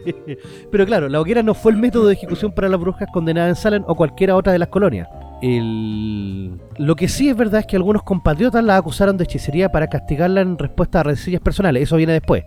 Pero 0.71 0.87
claro, 0.87 1.09
la 1.09 1.21
hoguera 1.21 1.43
no 1.43 1.55
fue 1.55 1.73
el 1.73 1.79
método 1.79 2.07
de 2.09 2.15
ejecución 2.15 2.53
para 2.53 2.69
las 2.69 2.79
brujas 2.79 3.09
condenadas 3.13 3.49
en 3.51 3.57
Salem 3.57 3.85
o 3.87 3.95
cualquiera 3.97 4.37
otra 4.37 4.53
de 4.53 4.59
las 4.59 4.69
colonias. 4.69 5.09
El... 5.43 6.53
Lo 6.79 6.95
que 6.97 7.09
sí 7.09 7.29
es 7.29 7.37
verdad 7.37 7.61
es 7.61 7.67
que 7.67 7.77
algunos 7.77 8.03
compatriotas 8.03 8.63
la 8.65 8.77
acusaron 8.77 9.17
de 9.17 9.25
hechicería 9.25 9.71
para 9.71 9.89
castigarla 9.89 10.41
en 10.43 10.57
respuesta 10.59 11.01
a 11.01 11.03
rencillas 11.03 11.41
personales. 11.41 11.83
Eso 11.85 11.97
viene 11.97 12.13
después. 12.13 12.45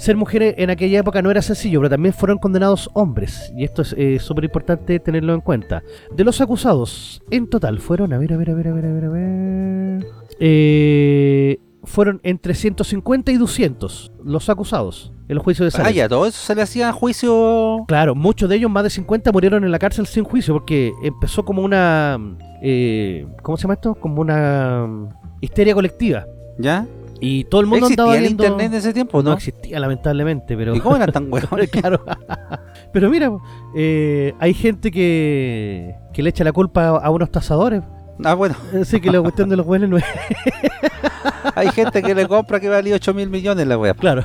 Ser 0.00 0.16
mujeres 0.16 0.54
en 0.56 0.70
aquella 0.70 1.00
época 1.00 1.20
no 1.20 1.30
era 1.30 1.42
sencillo, 1.42 1.80
pero 1.80 1.90
también 1.90 2.14
fueron 2.14 2.38
condenados 2.38 2.88
hombres. 2.94 3.52
Y 3.54 3.64
esto 3.64 3.82
es 3.82 3.94
eh, 3.98 4.18
súper 4.18 4.44
importante 4.44 4.98
tenerlo 4.98 5.34
en 5.34 5.42
cuenta. 5.42 5.82
De 6.16 6.24
los 6.24 6.40
acusados, 6.40 7.22
en 7.30 7.48
total 7.50 7.80
fueron, 7.80 8.14
a 8.14 8.18
ver, 8.18 8.32
a 8.32 8.38
ver, 8.38 8.48
a 8.50 8.54
ver, 8.54 8.68
a 8.68 8.72
ver, 8.72 8.84
a 8.86 8.92
ver, 8.92 9.04
a 9.04 9.08
ver. 9.10 10.06
Eh, 10.40 11.58
fueron 11.84 12.20
entre 12.22 12.54
150 12.54 13.30
y 13.32 13.36
200 13.36 14.12
los 14.24 14.48
acusados 14.48 15.12
en 15.28 15.34
los 15.34 15.44
juicios 15.44 15.70
de 15.72 15.78
Ah, 15.78 15.84
Salem. 15.84 15.94
ya, 15.96 16.08
todo 16.08 16.26
eso 16.26 16.38
se 16.38 16.54
le 16.54 16.62
hacía 16.62 16.92
juicio. 16.92 17.84
Claro, 17.86 18.14
muchos 18.14 18.48
de 18.48 18.56
ellos, 18.56 18.70
más 18.70 18.84
de 18.84 18.90
50, 18.90 19.32
murieron 19.32 19.64
en 19.64 19.70
la 19.70 19.78
cárcel 19.78 20.06
sin 20.06 20.24
juicio 20.24 20.54
porque 20.54 20.92
empezó 21.02 21.44
como 21.44 21.62
una... 21.62 22.18
eh, 22.62 23.26
¿Cómo 23.42 23.56
se 23.58 23.62
llama 23.64 23.74
esto? 23.74 23.94
Como 23.96 24.22
una 24.22 24.86
mm, 24.86 25.08
histeria 25.42 25.74
colectiva. 25.74 26.26
¿Ya? 26.58 26.86
Y 27.20 27.44
todo 27.44 27.60
el 27.60 27.66
mundo 27.66 27.86
¿Existía 27.86 28.02
andaba 28.04 28.16
el 28.16 28.22
viendo... 28.22 28.44
internet 28.44 28.72
en 28.72 28.78
ese 28.78 28.92
tiempo, 28.94 29.22
no 29.22 29.30
no? 29.30 29.36
existía, 29.36 29.78
lamentablemente, 29.78 30.56
pero... 30.56 30.74
¿Y 30.74 30.80
cómo 30.80 30.96
eran 30.96 31.12
tan 31.12 31.26
huevones? 31.32 31.70
claro. 31.70 32.02
pero 32.92 33.10
mira, 33.10 33.30
eh, 33.76 34.34
hay 34.38 34.54
gente 34.54 34.90
que, 34.90 35.94
que 36.12 36.22
le 36.22 36.30
echa 36.30 36.44
la 36.44 36.52
culpa 36.52 36.88
a, 36.88 37.10
unos 37.10 37.30
tasadores. 37.30 37.82
Ah, 38.24 38.34
bueno, 38.34 38.54
Así 38.80 39.00
que 39.00 39.10
la 39.10 39.20
cuestión 39.20 39.48
de 39.48 39.56
los 39.56 39.66
buenos 39.66 39.88
no 39.88 39.96
es... 39.98 40.04
hay 41.54 41.68
gente 41.68 42.02
que 42.02 42.14
le 42.14 42.26
compra 42.26 42.60
que 42.60 42.68
valía 42.68 42.94
8 42.96 43.14
mil 43.14 43.28
millones 43.28 43.66
la 43.66 43.78
wea. 43.78 43.94
Claro. 43.94 44.22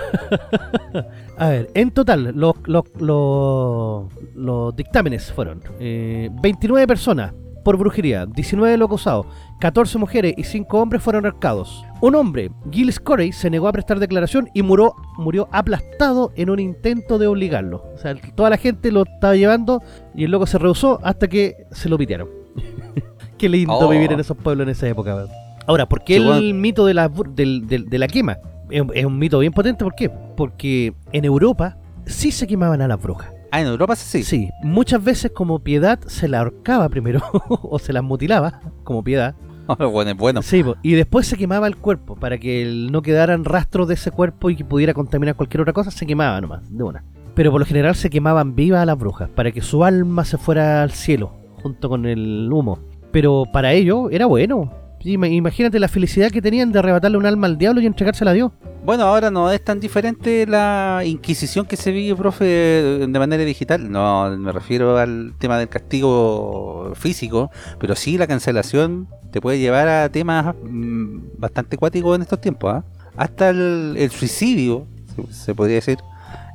A 1.37 1.49
ver, 1.49 1.69
en 1.73 1.91
total, 1.91 2.31
los, 2.35 2.55
los, 2.65 2.85
los, 2.99 4.05
los 4.35 4.75
dictámenes 4.75 5.31
fueron 5.31 5.61
eh, 5.79 6.29
29 6.41 6.87
personas 6.87 7.33
por 7.65 7.77
brujería, 7.77 8.27
19 8.27 8.77
los 8.77 8.85
acusados, 8.85 9.25
14 9.59 9.97
mujeres 9.97 10.33
y 10.37 10.43
5 10.43 10.79
hombres 10.79 11.01
fueron 11.01 11.25
arcados. 11.25 11.83
Un 12.01 12.15
hombre, 12.15 12.51
Gilles 12.71 12.99
Corey, 12.99 13.31
se 13.31 13.49
negó 13.49 13.67
a 13.67 13.71
prestar 13.71 13.99
declaración 13.99 14.49
y 14.53 14.61
murió, 14.61 14.93
murió 15.17 15.47
aplastado 15.51 16.31
en 16.35 16.49
un 16.49 16.59
intento 16.59 17.17
de 17.17 17.27
obligarlo. 17.27 17.83
O 17.95 17.97
sea, 17.97 18.15
toda 18.35 18.49
la 18.49 18.57
gente 18.57 18.91
lo 18.91 19.03
estaba 19.03 19.35
llevando 19.35 19.81
y 20.13 20.25
el 20.25 20.31
loco 20.31 20.45
se 20.45 20.57
rehusó 20.57 20.99
hasta 21.03 21.27
que 21.27 21.55
se 21.71 21.89
lo 21.89 21.97
pitearon. 21.97 22.27
Qué 23.37 23.49
lindo 23.49 23.73
Oh. 23.77 23.89
vivir 23.89 24.11
en 24.11 24.19
esos 24.19 24.37
pueblos 24.37 24.65
en 24.65 24.71
esa 24.71 24.87
época. 24.87 25.25
Ahora, 25.67 25.87
¿por 25.87 26.03
qué 26.03 26.17
el 26.17 26.53
mito 26.53 26.85
de 26.85 26.93
la, 26.93 27.09
del- 27.09 27.65
del- 27.67 27.85
de 27.89 27.97
la 27.97 28.07
quema? 28.07 28.37
Es, 28.69 28.81
un- 28.81 28.91
es 28.93 29.03
un 29.05 29.17
mito 29.17 29.39
bien 29.39 29.51
potente, 29.51 29.83
¿por 29.83 29.95
qué? 29.95 30.09
Porque 30.09 30.93
en 31.11 31.25
Europa 31.25 31.77
sí 32.05 32.31
se 32.31 32.45
quemaban 32.45 32.81
a 32.81 32.87
las 32.87 33.01
brujas. 33.01 33.31
Ah, 33.51 33.61
en 33.61 33.67
Europa 33.67 33.95
sí. 33.95 34.23
Sí, 34.23 34.49
muchas 34.63 35.03
veces 35.03 35.31
como 35.31 35.59
piedad 35.59 35.99
se 36.07 36.27
la 36.27 36.39
ahorcaba 36.39 36.87
primero 36.89 37.21
o 37.49 37.79
se 37.79 37.93
las 37.93 38.03
mutilaba 38.03 38.59
como 38.83 39.03
piedad. 39.03 39.33
bueno, 39.91 40.11
es 40.11 40.17
bueno. 40.17 40.41
Sí, 40.41 40.63
y 40.81 40.93
después 40.93 41.27
se 41.27 41.37
quemaba 41.37 41.67
el 41.67 41.77
cuerpo 41.77 42.15
para 42.15 42.37
que 42.37 42.87
no 42.91 43.01
quedaran 43.01 43.45
rastros 43.45 43.87
de 43.87 43.95
ese 43.95 44.11
cuerpo 44.11 44.49
y 44.49 44.55
que 44.55 44.65
pudiera 44.65 44.93
contaminar 44.93 45.35
cualquier 45.35 45.61
otra 45.61 45.73
cosa, 45.73 45.91
se 45.91 46.05
quemaba 46.05 46.39
nomás, 46.41 46.75
de 46.75 46.83
una. 46.83 47.03
Pero 47.33 47.51
por 47.51 47.59
lo 47.59 47.65
general 47.65 47.95
se 47.95 48.09
quemaban 48.09 48.55
vivas 48.55 48.81
a 48.81 48.85
las 48.85 48.97
brujas 48.97 49.29
para 49.29 49.51
que 49.51 49.61
su 49.61 49.83
alma 49.83 50.23
se 50.23 50.37
fuera 50.37 50.83
al 50.83 50.91
cielo 50.91 51.33
junto 51.61 51.89
con 51.89 52.05
el 52.05 52.49
humo. 52.51 52.79
Pero 53.11 53.43
para 53.51 53.73
ello 53.73 54.09
era 54.09 54.25
bueno. 54.25 54.71
Ima- 55.05 55.27
Imagínate 55.29 55.79
la 55.79 55.87
felicidad 55.87 56.31
que 56.31 56.41
tenían 56.41 56.71
de 56.71 56.79
arrebatarle 56.79 57.17
un 57.17 57.25
alma 57.25 57.47
al 57.47 57.57
diablo 57.57 57.79
y 57.81 57.85
entregársela 57.85 58.31
a 58.31 58.33
Dios. 58.33 58.51
Bueno, 58.83 59.03
ahora 59.05 59.31
no 59.31 59.49
es 59.51 59.63
tan 59.63 59.79
diferente 59.79 60.45
la 60.45 61.01
inquisición 61.05 61.65
que 61.65 61.75
se 61.75 61.91
vive, 61.91 62.15
profe, 62.15 62.45
de 62.45 63.19
manera 63.19 63.43
digital. 63.43 63.91
No, 63.91 64.29
me 64.37 64.51
refiero 64.51 64.97
al 64.97 65.33
tema 65.39 65.57
del 65.57 65.69
castigo 65.69 66.91
físico, 66.95 67.49
pero 67.79 67.95
sí 67.95 68.17
la 68.17 68.27
cancelación 68.27 69.07
te 69.31 69.41
puede 69.41 69.57
llevar 69.59 69.87
a 69.87 70.09
temas 70.09 70.53
mm, 70.63 71.17
bastante 71.39 71.77
cuáticos 71.77 72.15
en 72.15 72.21
estos 72.21 72.39
tiempos. 72.41 72.73
¿ah? 72.73 72.83
Hasta 73.17 73.49
el, 73.49 74.09
suicidio, 74.11 74.85
se, 75.15 75.33
se 75.33 75.55
podría 75.55 75.75
decir, 75.77 75.97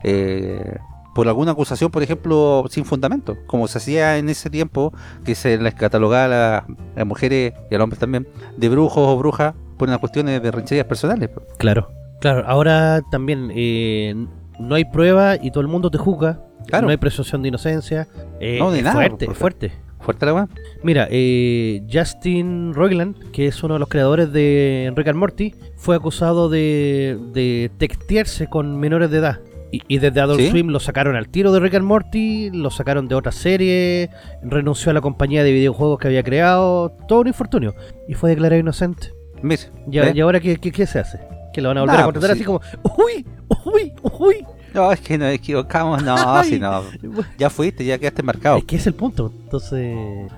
eh, 0.05 0.76
por 1.21 1.29
alguna 1.29 1.53
acusación, 1.53 1.91
por 1.91 2.03
ejemplo, 2.03 2.64
sin 2.71 2.87
fundamento, 2.87 3.37
como 3.47 3.68
se 3.68 3.77
hacía 3.77 4.16
en 4.16 4.31
ese 4.31 4.49
tiempo, 4.49 4.91
que 5.23 5.35
se 5.35 5.59
les 5.59 5.75
catalogaba 5.75 6.25
a 6.25 6.29
las, 6.29 6.62
a 6.62 6.66
las 6.97 7.07
mujeres 7.07 7.53
y 7.71 7.75
a 7.75 7.77
los 7.77 7.85
hombres 7.85 8.01
también, 8.01 8.27
de 8.57 8.68
brujos 8.71 9.07
o 9.07 9.18
brujas 9.18 9.53
por 9.77 9.89
unas 9.89 9.99
cuestiones 9.99 10.43
de 10.43 10.51
rancherías 10.51 10.87
personales. 10.87 11.29
Claro. 11.59 11.91
Claro, 12.23 12.43
ahora 12.47 13.03
también 13.11 13.51
eh, 13.55 14.14
no 14.59 14.75
hay 14.77 14.87
prueba 14.87 15.37
y 15.37 15.51
todo 15.51 15.61
el 15.61 15.68
mundo 15.68 15.91
te 15.91 15.99
juzga. 15.99 16.41
Claro. 16.68 16.87
No 16.87 16.91
hay 16.91 16.97
presunción 16.97 17.43
de 17.43 17.49
inocencia. 17.49 18.09
Eh, 18.41 18.57
No, 18.59 18.71
de 18.71 18.81
nada, 18.81 18.95
fuerte, 18.95 19.27
por 19.27 19.35
fuerte. 19.35 19.73
Fuerte 20.01 20.25
la 20.25 20.33
weá. 20.33 20.49
Mira, 20.83 21.07
eh, 21.11 21.83
Justin 21.93 22.73
Roiland, 22.73 23.31
que 23.33 23.47
es 23.47 23.62
uno 23.62 23.75
de 23.75 23.81
los 23.81 23.91
creadores 23.91 24.33
de 24.33 24.91
Rick 24.97 25.09
and 25.09 25.18
Morty, 25.18 25.55
fue 25.77 25.97
acusado 25.97 26.49
de, 26.49 27.18
de 27.35 27.71
textearse 27.77 28.47
con 28.47 28.81
menores 28.81 29.11
de 29.11 29.18
edad. 29.18 29.41
Y, 29.73 29.83
y 29.89 29.99
desde 29.99 30.21
Adult 30.21 30.41
¿Sí? 30.41 30.51
Swim 30.51 30.68
lo 30.68 30.81
sacaron 30.81 31.14
al 31.16 31.29
tiro 31.29 31.53
de 31.53 31.61
Rick 31.61 31.75
and 31.75 31.85
Morty, 31.85 32.51
lo 32.51 32.71
sacaron 32.71 33.07
de 33.09 33.14
otra 33.14 33.31
serie, 33.33 34.11
renunció 34.43 34.91
a 34.91 34.95
la 34.95 35.01
compañía 35.01 35.45
de 35.45 35.53
videojuegos 35.53 35.99
que 36.01 36.09
había 36.09 36.23
creado, 36.25 36.91
todo 37.07 37.21
un 37.21 37.29
infortunio. 37.29 37.75
Y 38.09 38.14
fue 38.14 38.31
declarado 38.31 38.61
inocente. 38.61 39.12
Mira, 39.43 39.62
¿Y, 39.91 39.99
¿eh? 39.99 40.12
y 40.14 40.21
ahora 40.21 40.41
qué, 40.41 40.57
qué- 40.57 40.73
qué 40.73 40.87
se 40.87 40.99
hace? 40.99 41.21
¿Que 41.53 41.61
lo 41.61 41.68
van 41.68 41.79
a 41.79 41.81
volver 41.83 41.97
Nah, 41.97 42.03
a 42.03 42.05
contratar 42.05 42.31
pues 42.31 42.31
así 42.33 42.41
sí. 42.41 42.45
como, 42.45 42.61
uy, 43.05 43.27
uy, 43.64 43.93
uy? 44.18 44.47
No, 44.75 44.93
es 44.93 45.01
que 45.01 45.16
nos 45.18 45.33
equivocamos, 45.33 46.03
no, 46.03 46.16
si 46.45 46.59
no. 46.59 46.83
Ya 47.39 47.49
fuiste, 47.51 47.85
ya 47.85 47.99
quedaste 47.99 48.23
marcado. 48.23 48.59
Es 48.59 48.64
que 48.64 48.77
es 48.77 48.87
el 48.87 48.95
punto. 48.95 49.33
Entonces, 49.45 49.97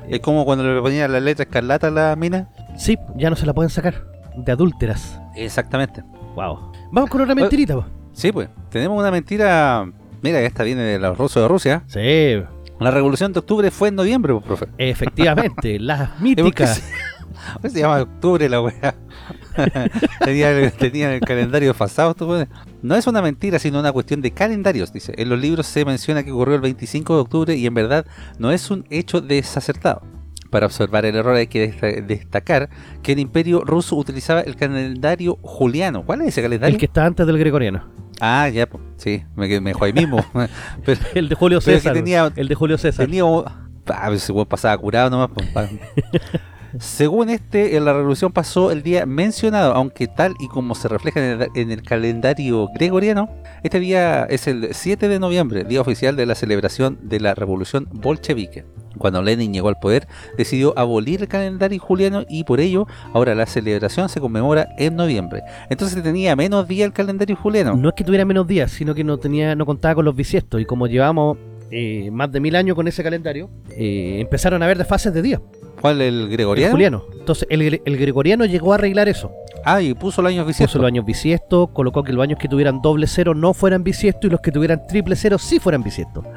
Es 0.09 0.21
como 0.21 0.45
cuando 0.45 0.65
le 0.75 0.81
ponían 0.81 1.11
la 1.11 1.21
letra 1.21 1.45
escarlata 1.45 1.89
a 1.89 1.91
la 1.91 2.17
mina. 2.17 2.49
sí, 2.77 2.99
ya 3.17 3.29
no 3.31 3.37
se 3.37 3.47
la 3.47 3.55
pueden 3.55 3.71
sacar. 3.71 4.05
De 4.37 4.53
adúlteras. 4.53 5.19
Exactamente. 5.37 6.03
Wow. 6.35 6.73
Vamos 6.91 7.11
con 7.11 7.21
otra 7.23 7.35
mentirita, 7.35 7.75
po. 7.75 7.85
Sí, 8.13 8.33
pues, 8.33 8.49
tenemos 8.71 8.99
una 8.99 9.11
mentira. 9.11 9.91
Mira, 10.23 10.41
esta 10.41 10.63
viene 10.65 10.83
de 10.83 10.99
los 10.99 11.17
rusos 11.19 11.43
de 11.43 11.49
Rusia. 11.49 11.83
Sí, 11.87 12.43
La 12.79 12.91
revolución 12.91 13.33
de 13.33 13.41
octubre 13.41 13.71
fue 13.71 13.89
en 13.89 13.97
noviembre, 13.97 14.33
pues, 14.35 14.45
profe. 14.45 14.67
efectivamente, 14.79 15.79
las 15.81 16.11
¿Y 16.23 16.35
por 16.37 16.53
qué 16.55 16.65
míticas. 16.65 16.83
se, 17.63 17.69
se 17.71 17.81
llama 17.81 18.03
octubre 18.03 18.49
la 18.49 18.61
weá? 18.61 18.95
tenía, 20.25 20.51
el, 20.53 20.73
tenía 20.73 21.15
el 21.15 21.21
calendario 21.21 21.75
pasado. 21.75 22.15
No 22.83 22.95
es 22.95 23.07
una 23.07 23.21
mentira, 23.23 23.59
sino 23.59 23.81
una 23.81 23.93
cuestión 23.93 24.21
de 24.23 24.31
calendarios, 24.31 24.93
dice. 24.93 25.13
En 25.17 25.29
los 25.29 25.39
libros 25.39 25.67
se 25.67 25.85
menciona 25.85 26.23
que 26.23 26.33
ocurrió 26.33 26.55
el 26.55 26.61
25 26.63 27.15
de 27.15 27.21
octubre 27.21 27.55
y 27.57 27.67
en 27.67 27.75
verdad 27.75 28.07
no 28.39 28.51
es 28.53 28.71
un 28.71 28.85
hecho 28.91 29.21
desacertado. 29.21 30.03
Para 30.53 30.67
observar 30.67 31.05
el 31.07 31.17
error 31.17 31.35
hay 31.35 31.47
que 31.47 31.73
desta- 31.73 32.01
destacar 32.07 32.69
que 33.03 33.13
el 33.13 33.19
imperio 33.19 33.63
ruso 33.65 33.97
utilizaba 33.97 34.43
el 34.43 34.55
calendario 34.55 35.39
juliano. 35.43 36.05
¿Cuál 36.05 36.21
es 36.21 36.29
ese 36.29 36.43
calendario? 36.43 36.75
El 36.75 36.79
que 36.79 36.87
está 36.87 37.07
antes 37.07 37.27
del 37.27 37.39
gregoriano. 37.39 37.89
Ah, 38.21 38.49
ya, 38.51 38.69
pues, 38.69 38.85
sí, 38.99 39.25
me, 39.35 39.49
me 39.61 39.71
dejó 39.71 39.87
ahí 39.87 39.95
mismo. 39.95 40.19
Pero 40.85 41.01
El 41.15 41.29
de 41.31 41.35
Julio 41.35 41.61
César. 41.63 41.95
tenía- 41.95 42.31
El 42.37 42.47
de 42.49 42.55
Julio 42.55 42.77
César. 42.77 43.07
tenía 43.07 43.25
ese 44.13 44.31
weón 44.33 44.47
pasaba 44.47 44.77
curado 44.79 45.09
nomás. 45.11 45.31
Según 46.79 47.29
este, 47.29 47.79
la 47.81 47.93
revolución 47.93 48.33
pasó 48.33 48.71
el 48.71 48.83
día 48.83 49.05
mencionado, 49.05 49.75
aunque 49.75 50.07
tal 50.07 50.35
y 50.41 50.49
como 50.49 50.75
se 50.75 50.89
refleja 50.89 51.21
en 51.21 51.43
el, 51.43 51.49
en 51.55 51.71
el 51.71 51.83
calendario 51.83 52.69
gregoriano, 52.75 53.29
este 53.63 53.79
día 53.79 54.25
es 54.25 54.47
el 54.47 54.69
7 54.73 55.09
de 55.09 55.19
noviembre, 55.19 55.65
día 55.65 55.83
oficial 55.83 56.17
de 56.17 56.25
la 56.25 56.35
celebración 56.35 56.99
de 57.03 57.21
la 57.21 57.35
revolución 57.35 57.89
bolchevique. 57.93 58.65
Cuando 58.99 59.23
Lenin 59.23 59.53
llegó 59.53 59.69
al 59.69 59.79
poder, 59.79 60.07
decidió 60.37 60.73
abolir 60.79 61.23
el 61.23 61.29
calendario 61.29 61.79
juliano 61.81 62.25
y 62.29 62.45
por 62.45 62.61
ello 62.61 62.87
ahora 63.15 63.35
la 63.35 63.47
celebración 63.47 64.09
se 64.09 64.21
conmemora 64.21 64.69
en 64.79 64.97
noviembre. 64.97 65.43
Entonces 65.71 66.03
tenía 66.03 66.37
menos 66.37 66.69
día 66.69 66.85
el 66.85 66.93
calendario 66.93 67.37
juliano. 67.37 67.75
No 67.77 67.89
es 67.91 67.95
que 67.95 68.05
tuviera 68.05 68.25
menos 68.25 68.47
días, 68.47 68.71
sino 68.71 68.95
que 68.95 69.05
no 69.05 69.19
tenía, 69.19 69.55
no 69.55 69.67
contaba 69.67 69.95
con 69.97 70.05
los 70.05 70.15
bisiestos. 70.17 70.61
Y 70.61 70.65
como 70.65 70.87
llevamos 70.87 71.39
eh, 71.71 72.11
más 72.11 72.31
de 72.31 72.41
mil 72.41 72.55
años 72.57 72.75
con 72.77 72.87
ese 72.89 73.03
calendario, 73.03 73.49
eh, 73.71 74.19
empezaron 74.21 74.63
a 74.63 74.67
haber 74.67 74.79
desfases 74.79 75.13
de 75.15 75.23
días. 75.23 75.41
¿Cuál 75.81 76.01
el 76.03 76.21
El 76.25 76.29
gregoriano? 76.29 76.71
juliano. 76.73 77.03
Entonces, 77.19 77.47
el, 77.51 77.81
el 77.85 77.97
gregoriano 77.97 78.45
llegó 78.45 78.73
a 78.73 78.77
arreglar 78.77 79.09
eso. 79.09 79.33
Ah, 79.65 79.81
y 79.81 79.95
puso 79.95 80.21
el 80.21 80.27
año 80.29 80.43
Puso 80.43 80.49
bisiesto. 80.49 80.79
los 80.79 80.87
años 80.87 81.05
bisiestos, 81.05 81.71
colocó 81.73 82.03
que 82.05 82.13
los 82.13 82.23
años 82.23 82.39
que 82.39 82.49
tuvieran 82.49 82.83
doble 82.83 83.07
cero 83.07 83.35
no 83.35 83.55
fueran 83.55 83.83
bisiestos 83.83 84.25
y 84.29 84.31
los 84.31 84.41
que 84.41 84.53
tuvieran 84.53 84.87
triple 84.87 85.17
cero 85.17 85.39
sí 85.39 85.59
fueran 85.59 85.83
bisiestos. 85.83 86.25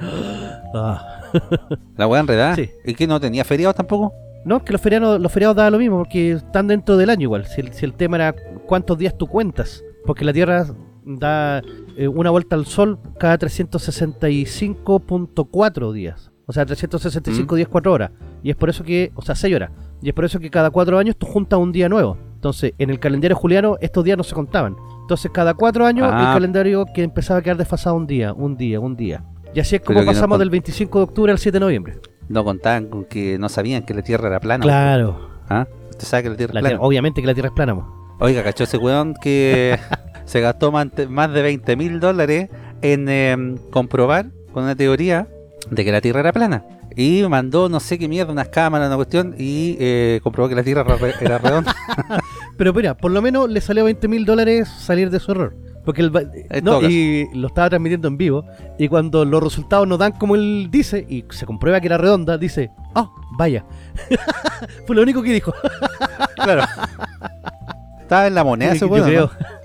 Ah. 0.77 1.14
La 1.97 2.07
weá 2.07 2.21
enredada. 2.21 2.55
Sí. 2.55 2.69
¿Y 2.85 2.93
que 2.93 3.07
no 3.07 3.19
tenía 3.19 3.43
feriados 3.43 3.75
tampoco? 3.75 4.13
No, 4.45 4.63
que 4.63 4.71
los 4.73 4.81
feriados, 4.81 5.19
los 5.19 5.31
feriados 5.31 5.55
daban 5.55 5.73
lo 5.73 5.79
mismo, 5.79 5.97
porque 5.97 6.33
están 6.33 6.67
dentro 6.67 6.97
del 6.97 7.09
año 7.09 7.23
igual. 7.23 7.45
Si 7.45 7.61
el, 7.61 7.73
si 7.73 7.85
el 7.85 7.93
tema 7.93 8.17
era 8.17 8.35
cuántos 8.67 8.97
días 8.97 9.17
tú 9.17 9.27
cuentas. 9.27 9.83
porque 10.05 10.23
la 10.23 10.33
Tierra 10.33 10.65
da 11.03 11.63
eh, 11.97 12.07
una 12.07 12.29
vuelta 12.29 12.55
al 12.55 12.65
Sol 12.67 12.99
cada 13.17 13.39
365.4 13.39 15.91
días. 15.93 16.31
O 16.47 16.53
sea, 16.53 16.63
365 16.65 17.53
Mm. 17.53 17.57
días, 17.57 17.67
4 17.71 17.91
horas. 17.91 18.11
Y 18.43 18.51
es 18.51 18.55
por 18.55 18.69
eso 18.69 18.83
que, 18.83 19.11
o 19.15 19.21
sea, 19.23 19.33
6 19.35 19.55
horas. 19.55 19.71
Y 20.01 20.09
es 20.09 20.15
por 20.15 20.25
eso 20.25 20.39
que 20.39 20.49
cada 20.51 20.69
4 20.69 20.99
años 20.99 21.15
tú 21.17 21.25
juntas 21.25 21.57
un 21.59 21.71
día 21.71 21.89
nuevo. 21.89 22.17
Entonces, 22.35 22.73
en 22.77 22.91
el 22.91 22.99
calendario 22.99 23.35
juliano 23.35 23.77
estos 23.81 24.03
días 24.03 24.17
no 24.17 24.23
se 24.23 24.35
contaban. 24.35 24.75
Entonces, 25.01 25.31
cada 25.33 25.55
4 25.55 25.85
años 25.85 26.07
Ah. 26.11 26.19
el 26.19 26.25
calendario 26.35 26.85
que 26.93 27.01
empezaba 27.03 27.39
a 27.39 27.41
quedar 27.41 27.57
desfasado 27.57 27.95
un 27.95 28.05
día, 28.05 28.31
un 28.33 28.55
día, 28.57 28.79
un 28.79 28.95
día. 28.95 29.23
Y 29.55 29.59
así 29.61 29.77
es 29.77 29.81
como 29.81 30.01
no 30.01 30.05
pasamos 30.05 30.37
del 30.37 30.49
25 30.49 30.99
de 30.99 31.03
octubre 31.03 31.31
al 31.31 31.39
7 31.39 31.55
de 31.55 31.59
noviembre. 31.61 31.97
No 32.27 32.43
contaban 32.43 32.87
con 32.87 33.05
que 33.05 33.37
no 33.39 33.49
sabían 33.49 33.83
que 33.83 33.93
la 33.93 34.01
Tierra 34.01 34.27
era 34.27 34.39
plana. 34.39 34.61
Claro. 34.63 35.29
¿Ah? 35.49 35.65
Usted 35.91 36.05
sabe 36.05 36.23
que 36.23 36.29
la 36.31 36.35
Tierra 36.37 36.53
La 36.53 36.59
es 36.59 36.63
plana. 36.63 36.69
tierra- 36.75 36.83
obviamente 36.87 37.21
que 37.21 37.27
la 37.27 37.33
Tierra 37.33 37.47
es 37.49 37.55
plana. 37.55 37.73
mo. 37.73 38.15
Oiga, 38.19 38.43
cachó 38.43 38.65
ese 38.65 38.77
weón 38.77 39.13
que 39.21 39.79
se 40.25 40.41
gastó 40.41 40.71
más, 40.71 40.89
de 40.93 41.41
20 41.41 41.75
mil 41.77 41.99
dólares 41.99 42.49
en 42.81 43.07
em, 43.09 43.57
comprobar 43.71 44.27
con 44.51 44.63
una 44.63 44.75
teoría 44.75 45.27
de 45.71 45.85
que 45.85 45.91
la 45.91 46.01
Tierra 46.01 46.19
era 46.19 46.33
plana. 46.33 46.65
Y 46.97 47.23
mandó 47.29 47.67
no 47.69 47.79
sé 47.79 47.97
qué 47.97 48.07
mierda, 48.07 48.31
unas 48.31 48.49
cámaras, 48.49 48.87
una 48.87 48.95
cuestión, 48.95 49.35
y 49.37 49.75
eh, 49.79 50.19
comprobó 50.23 50.47
que 50.49 50.55
la 50.55 50.63
Tierra 50.63 50.85
era 51.21 51.37
redonda. 51.37 51.75
Pero 52.57 52.73
mira, 52.73 52.95
por 52.95 53.11
lo 53.11 53.21
menos 53.21 53.49
le 53.49 53.61
salió 53.61 53.83
20 53.85 54.07
mil 54.07 54.25
dólares 54.25 54.67
salir 54.67 55.09
de 55.09 55.19
su 55.19 55.31
error. 55.31 55.55
Porque 55.83 56.01
el, 56.01 56.11
no, 56.63 56.81
y 56.81 57.27
lo 57.35 57.47
estaba 57.47 57.69
transmitiendo 57.69 58.07
en 58.07 58.17
vivo. 58.17 58.43
Y 58.79 58.87
cuando 58.87 59.23
los 59.23 59.43
resultados 59.43 59.87
no 59.87 59.97
dan 59.97 60.13
como 60.13 60.35
él 60.35 60.69
dice, 60.71 61.05
y 61.07 61.23
se 61.29 61.45
comprueba 61.45 61.79
que 61.79 61.87
era 61.87 61.97
redonda, 61.97 62.37
dice, 62.39 62.71
ah, 62.95 63.09
vaya. 63.37 63.65
Fue 64.87 64.95
lo 64.95 65.03
único 65.03 65.21
que 65.21 65.33
dijo. 65.33 65.53
claro. 66.35 66.63
Estaba 68.01 68.27
en 68.27 68.35
la 68.35 68.43
moneda 68.43 68.71
ese 68.71 68.79
Yo 68.81 68.87
weón. 68.87 69.07
creo. 69.07 69.31
¿no? 69.39 69.55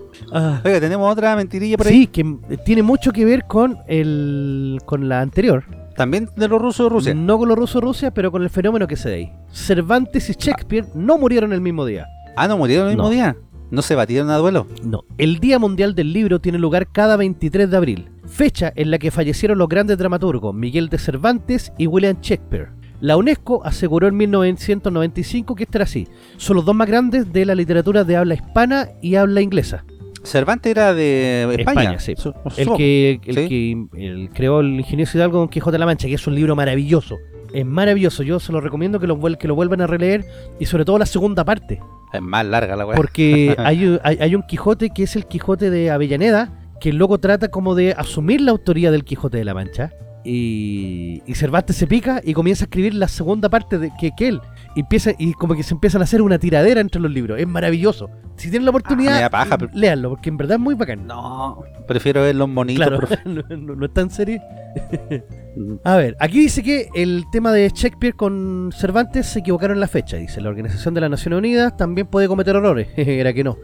Ah, 0.32 0.60
Oiga, 0.64 0.78
tenemos 0.78 1.10
otra 1.10 1.34
mentirilla 1.34 1.76
por 1.76 1.88
ahí. 1.88 1.92
sí, 1.92 2.06
que 2.06 2.24
tiene 2.64 2.84
mucho 2.84 3.10
que 3.10 3.24
ver 3.24 3.46
con 3.46 3.78
el 3.88 4.78
con 4.84 5.08
la 5.08 5.20
anterior. 5.22 5.64
También 6.00 6.30
de 6.34 6.48
los 6.48 6.62
rusos 6.62 6.86
de 6.86 6.88
Rusia. 6.88 7.14
No 7.14 7.36
con 7.36 7.46
los 7.50 7.58
rusos 7.58 7.82
Rusia, 7.82 8.10
pero 8.10 8.32
con 8.32 8.42
el 8.42 8.48
fenómeno 8.48 8.86
que 8.86 8.96
se 8.96 9.10
da 9.10 9.16
ahí. 9.16 9.30
Cervantes 9.52 10.30
y 10.30 10.32
Shakespeare 10.32 10.86
no 10.94 11.18
murieron 11.18 11.52
el 11.52 11.60
mismo 11.60 11.84
día. 11.84 12.06
Ah, 12.38 12.48
no 12.48 12.56
murieron 12.56 12.86
el 12.86 12.92
mismo 12.94 13.02
No. 13.02 13.10
día. 13.10 13.36
No 13.70 13.82
se 13.82 13.94
batieron 13.94 14.30
a 14.30 14.38
duelo. 14.38 14.66
No, 14.82 15.04
el 15.18 15.40
Día 15.40 15.58
Mundial 15.58 15.94
del 15.94 16.14
Libro 16.14 16.40
tiene 16.40 16.58
lugar 16.58 16.88
cada 16.90 17.18
23 17.18 17.70
de 17.70 17.76
abril, 17.76 18.08
fecha 18.24 18.72
en 18.76 18.90
la 18.90 18.98
que 18.98 19.10
fallecieron 19.10 19.58
los 19.58 19.68
grandes 19.68 19.98
dramaturgos 19.98 20.54
Miguel 20.54 20.88
de 20.88 20.96
Cervantes 20.96 21.70
y 21.76 21.86
William 21.86 22.16
Shakespeare. 22.22 22.70
La 23.02 23.18
UNESCO 23.18 23.62
aseguró 23.62 24.08
en 24.08 24.16
1995 24.16 25.54
que 25.54 25.64
esto 25.64 25.76
era 25.76 25.84
así. 25.84 26.08
Son 26.38 26.56
los 26.56 26.64
dos 26.64 26.74
más 26.74 26.88
grandes 26.88 27.30
de 27.30 27.44
la 27.44 27.54
literatura 27.54 28.04
de 28.04 28.16
habla 28.16 28.36
hispana 28.36 28.88
y 29.02 29.16
habla 29.16 29.42
inglesa. 29.42 29.84
Cervantes 30.24 30.70
era 30.70 30.92
de 30.94 31.42
España. 31.58 31.82
España, 31.94 31.98
sí. 32.00 32.14
Su- 32.16 32.34
El 32.56 32.68
que, 32.76 33.20
el 33.24 33.34
Sí. 33.34 33.48
que 33.48 34.06
el 34.06 34.30
creó 34.30 34.60
el 34.60 34.78
ingenioso 34.80 35.16
Hidalgo 35.18 35.38
Don 35.38 35.48
Quijote 35.48 35.72
de 35.72 35.78
la 35.78 35.86
Mancha, 35.86 36.08
que 36.08 36.14
es 36.14 36.26
un 36.26 36.34
libro 36.34 36.54
maravilloso. 36.56 37.16
Es 37.52 37.66
maravilloso, 37.66 38.22
yo 38.22 38.38
se 38.38 38.52
lo 38.52 38.60
recomiendo 38.60 39.00
que 39.00 39.06
lo, 39.08 39.18
que 39.38 39.48
lo 39.48 39.54
vuelvan 39.54 39.80
a 39.80 39.86
releer 39.86 40.24
y 40.60 40.66
sobre 40.66 40.84
todo 40.84 40.98
la 40.98 41.06
segunda 41.06 41.44
parte. 41.44 41.80
Es 42.12 42.20
más 42.22 42.44
larga 42.46 42.76
la 42.76 42.86
weá. 42.86 42.96
Porque 42.96 43.54
hay, 43.58 43.86
un- 43.86 44.00
hay, 44.04 44.18
hay 44.20 44.34
un 44.34 44.42
Quijote 44.42 44.90
que 44.90 45.02
es 45.04 45.16
el 45.16 45.26
Quijote 45.26 45.70
de 45.70 45.90
Avellaneda, 45.90 46.52
que 46.80 46.92
luego 46.92 47.18
trata 47.18 47.48
como 47.48 47.74
de 47.74 47.92
asumir 47.92 48.40
la 48.40 48.52
autoría 48.52 48.90
del 48.90 49.04
Quijote 49.04 49.38
de 49.38 49.44
la 49.44 49.54
Mancha. 49.54 49.90
Y, 50.22 51.22
y 51.26 51.34
Cervantes 51.34 51.76
se 51.76 51.86
pica 51.86 52.20
y 52.22 52.34
comienza 52.34 52.64
a 52.64 52.66
escribir 52.66 52.94
la 52.94 53.08
segunda 53.08 53.48
parte 53.48 53.78
de 53.78 53.90
que, 53.98 54.10
que 54.16 54.28
él. 54.28 54.40
Y, 54.76 54.80
empieza, 54.80 55.10
y 55.18 55.32
como 55.34 55.54
que 55.56 55.62
se 55.64 55.74
empiezan 55.74 56.00
a 56.00 56.04
hacer 56.04 56.22
una 56.22 56.38
tiradera 56.38 56.80
entre 56.80 57.00
los 57.00 57.10
libros. 57.10 57.40
Es 57.40 57.46
maravilloso. 57.48 58.08
Si 58.36 58.50
tienen 58.50 58.64
la 58.64 58.68
Ah, 58.68 58.76
oportunidad, 58.76 59.20
da 59.20 59.28
paja, 59.30 59.58
pero- 59.58 59.70
léanlo, 59.74 60.10
porque 60.10 60.28
en 60.30 60.36
verdad 60.36 60.54
es 60.56 60.60
muy 60.60 60.74
bacán. 60.74 61.06
No, 61.06 61.62
prefiero 61.88 62.22
ver 62.22 62.36
los 62.36 62.48
monitos. 62.48 62.86
claro, 62.86 63.00
no, 63.24 63.42
no- 63.56 63.74
no 63.74 63.86
es 63.86 63.92
tan 63.92 64.10
serio. 64.10 64.40
A 65.84 65.96
ver, 65.96 66.16
aquí 66.20 66.38
dice 66.38 66.62
que 66.62 66.88
el 66.94 67.24
tema 67.32 67.52
de 67.52 67.68
Shakespeare 67.74 68.14
con 68.14 68.70
Cervantes 68.72 69.26
se 69.26 69.40
equivocaron 69.40 69.76
en 69.76 69.80
la 69.80 69.88
fecha. 69.88 70.16
Dice, 70.16 70.40
la 70.40 70.48
Organización 70.48 70.94
de 70.94 71.00
las 71.00 71.10
Naciones 71.10 71.38
Unidas 71.38 71.76
también 71.76 72.06
puede 72.06 72.28
cometer 72.28 72.54
errores. 72.54 72.88
Era 72.96 73.32
que 73.32 73.42
no. 73.42 73.56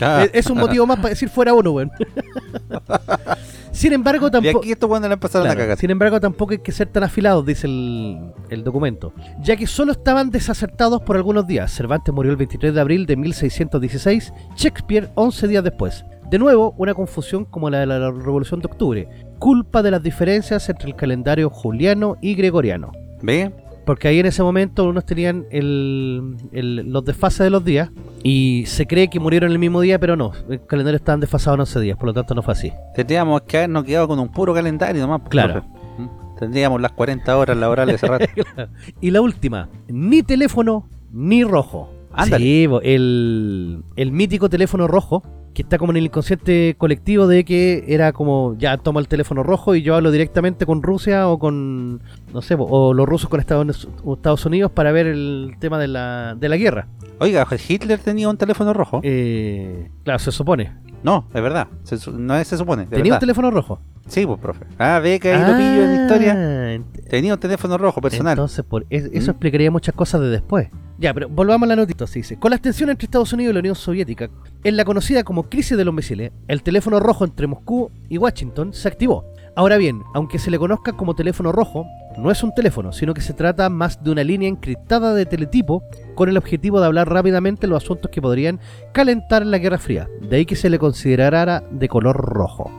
Ah. 0.00 0.26
Es- 0.32 0.48
un 0.50 0.58
motivo 0.58 0.86
más 0.86 0.96
para 0.98 1.10
decir 1.10 1.28
fuera 1.28 1.52
uno, 1.54 1.70
weón. 1.72 1.90
Sin 3.72 3.92
embargo, 3.92 4.30
tampoco... 4.30 4.58
aquí 4.58 4.70
esto 4.72 4.86
cuando 4.88 5.08
le 5.08 5.14
empezaron 5.14 5.46
Claro, 5.46 5.60
a 5.60 5.62
cagar. 5.64 5.78
sin 5.78 5.90
embargo, 5.90 6.20
tampoco 6.20 6.52
hay 6.52 6.58
que 6.58 6.70
ser 6.70 6.86
tan 6.88 7.02
afilados, 7.02 7.44
dice 7.44 7.66
el, 7.66 8.20
el 8.50 8.62
documento, 8.62 9.12
ya 9.40 9.56
que 9.56 9.66
solo 9.66 9.92
estaban 9.92 10.30
desacertados 10.30 11.02
por 11.02 11.16
algunos 11.16 11.46
días. 11.46 11.72
Cervantes 11.72 12.14
murió 12.14 12.30
el 12.30 12.36
23 12.36 12.72
de 12.72 12.80
abril 12.80 13.06
de 13.06 13.16
1616, 13.16 14.32
Shakespeare 14.56 15.10
11 15.16 15.48
días 15.48 15.64
después. 15.64 16.04
De 16.30 16.38
nuevo, 16.38 16.74
una 16.78 16.94
confusión 16.94 17.44
como 17.44 17.68
la 17.68 17.80
de 17.80 17.86
la 17.86 18.10
Revolución 18.10 18.60
de 18.60 18.66
Octubre, 18.66 19.08
culpa 19.40 19.82
de 19.82 19.90
las 19.90 20.02
diferencias 20.02 20.68
entre 20.68 20.88
el 20.88 20.96
calendario 20.96 21.50
juliano 21.50 22.16
y 22.20 22.34
gregoriano. 22.34 22.92
¿Ve? 23.22 23.52
Porque 23.84 24.08
ahí 24.08 24.18
en 24.18 24.26
ese 24.26 24.42
momento 24.42 24.84
unos 24.88 25.04
tenían 25.04 25.44
el, 25.50 26.36
el- 26.52 26.90
los 26.90 27.04
desfases 27.04 27.40
de 27.40 27.50
los 27.50 27.64
días 27.64 27.90
y 28.22 28.64
se 28.66 28.86
cree 28.86 29.08
que 29.08 29.20
murieron 29.20 29.52
el 29.52 29.58
mismo 29.58 29.80
día, 29.82 29.98
pero 29.98 30.16
no, 30.16 30.32
el 30.48 30.64
calendario 30.66 30.96
estaban 30.96 31.20
desfasados 31.20 31.56
en 31.56 31.60
11 31.60 31.80
días, 31.80 31.96
por 31.98 32.06
lo 32.06 32.14
tanto 32.14 32.34
no 32.34 32.42
fue 32.42 32.52
así. 32.52 32.72
Tendríamos 32.94 33.42
que 33.42 33.58
habernos 33.58 33.84
quedado 33.84 34.08
con 34.08 34.18
un 34.18 34.30
puro 34.30 34.54
calendario 34.54 35.02
nomás. 35.02 35.20
pues, 35.20 35.30
Claro. 35.30 35.64
¿Mm? 35.98 36.38
Tendríamos 36.38 36.80
las 36.80 36.92
40 36.92 37.36
horas 37.36 37.56
laborales 37.56 37.96
hace 37.96 38.06
rato. 38.06 38.26
Y 39.00 39.10
la 39.10 39.20
última, 39.20 39.68
ni 39.88 40.22
teléfono 40.22 40.88
ni 41.12 41.44
rojo. 41.44 41.90
Ándale. 42.12 42.44
Sí, 42.44 42.68
el, 42.84 43.82
el 43.96 44.12
mítico 44.12 44.48
teléfono 44.48 44.86
rojo, 44.88 45.22
que 45.54 45.62
está 45.62 45.78
como 45.78 45.92
en 45.92 45.98
el 45.98 46.04
inconsciente 46.06 46.74
colectivo 46.76 47.26
de 47.26 47.44
que 47.44 47.84
era 47.88 48.12
como, 48.12 48.56
ya 48.58 48.76
toma 48.76 49.00
el 49.00 49.08
teléfono 49.08 49.42
rojo 49.42 49.74
y 49.74 49.82
yo 49.82 49.94
hablo 49.94 50.10
directamente 50.10 50.66
con 50.66 50.82
Rusia 50.82 51.28
o 51.28 51.38
con, 51.38 52.02
no 52.32 52.42
sé, 52.42 52.56
o 52.58 52.92
los 52.92 53.06
rusos 53.08 53.30
con 53.30 53.40
Estados, 53.40 53.88
Estados 54.14 54.44
Unidos 54.46 54.72
para 54.72 54.90
ver 54.92 55.06
el 55.06 55.54
tema 55.60 55.78
de 55.78 55.88
la, 55.88 56.34
de 56.38 56.48
la 56.48 56.56
guerra. 56.56 56.88
Oiga, 57.20 57.46
Hitler 57.68 58.00
tenía 58.00 58.28
un 58.28 58.36
teléfono 58.36 58.72
rojo. 58.74 59.00
Eh, 59.04 59.88
claro, 60.02 60.18
se 60.18 60.32
supone. 60.32 60.72
No, 61.04 61.26
es 61.34 61.42
verdad. 61.42 61.68
Se 61.82 61.98
no 62.10 62.34
es 62.36 62.48
se 62.48 62.56
supone. 62.56 62.86
¿Tenía 62.86 63.12
un 63.14 63.18
teléfono 63.20 63.50
rojo? 63.50 63.78
Sí, 64.08 64.26
pues, 64.26 64.40
profe. 64.40 64.64
Ah, 64.78 64.98
ve 65.02 65.20
que 65.20 65.32
ahí 65.32 65.40
lo 65.40 65.56
pillo 65.56 65.84
en 65.84 65.94
la 65.96 66.02
historia. 66.02 66.82
Tenía 67.10 67.34
un 67.34 67.40
teléfono 67.40 67.76
rojo 67.78 68.00
personal. 68.00 68.32
Entonces, 68.32 68.64
por 68.64 68.86
es- 68.90 69.10
eso 69.12 69.26
¿Mm? 69.28 69.30
explicaría 69.30 69.70
muchas 69.70 69.94
cosas 69.94 70.22
de 70.22 70.28
después. 70.30 70.68
Ya, 70.98 71.12
pero 71.12 71.28
volvamos 71.28 71.66
a 71.66 71.70
la 71.70 71.76
notita. 71.76 72.06
Se 72.06 72.20
dice: 72.20 72.38
Con 72.38 72.50
las 72.50 72.60
tensiones 72.60 72.94
entre 72.94 73.06
Estados 73.06 73.32
Unidos 73.32 73.50
y 73.50 73.54
la 73.54 73.60
Unión 73.60 73.74
Soviética, 73.74 74.30
en 74.62 74.76
la 74.76 74.84
conocida 74.84 75.24
como 75.24 75.44
crisis 75.44 75.76
de 75.76 75.84
los 75.84 75.94
misiles, 75.94 76.32
el 76.48 76.62
teléfono 76.62 77.00
rojo 77.00 77.24
entre 77.24 77.46
Moscú 77.46 77.90
y 78.08 78.18
Washington 78.18 78.72
se 78.72 78.88
activó. 78.88 79.24
Ahora 79.56 79.76
bien, 79.76 80.02
aunque 80.14 80.40
se 80.40 80.50
le 80.50 80.58
conozca 80.58 80.92
como 80.92 81.14
teléfono 81.14 81.52
rojo, 81.52 81.86
no 82.18 82.30
es 82.30 82.42
un 82.42 82.52
teléfono, 82.54 82.92
sino 82.92 83.14
que 83.14 83.20
se 83.20 83.34
trata 83.34 83.68
más 83.68 84.02
de 84.02 84.10
una 84.10 84.24
línea 84.24 84.48
encriptada 84.48 85.14
de 85.14 85.26
teletipo 85.26 85.82
con 86.16 86.28
el 86.28 86.36
objetivo 86.36 86.80
de 86.80 86.86
hablar 86.86 87.08
rápidamente 87.08 87.68
los 87.68 87.82
asuntos 87.82 88.10
que 88.10 88.20
podrían 88.20 88.58
calentar 88.92 89.46
la 89.46 89.58
Guerra 89.58 89.78
Fría. 89.78 90.08
De 90.22 90.36
ahí 90.36 90.46
que 90.46 90.56
se 90.56 90.70
le 90.70 90.78
considerara 90.80 91.62
de 91.70 91.88
color 91.88 92.16
rojo. 92.16 92.70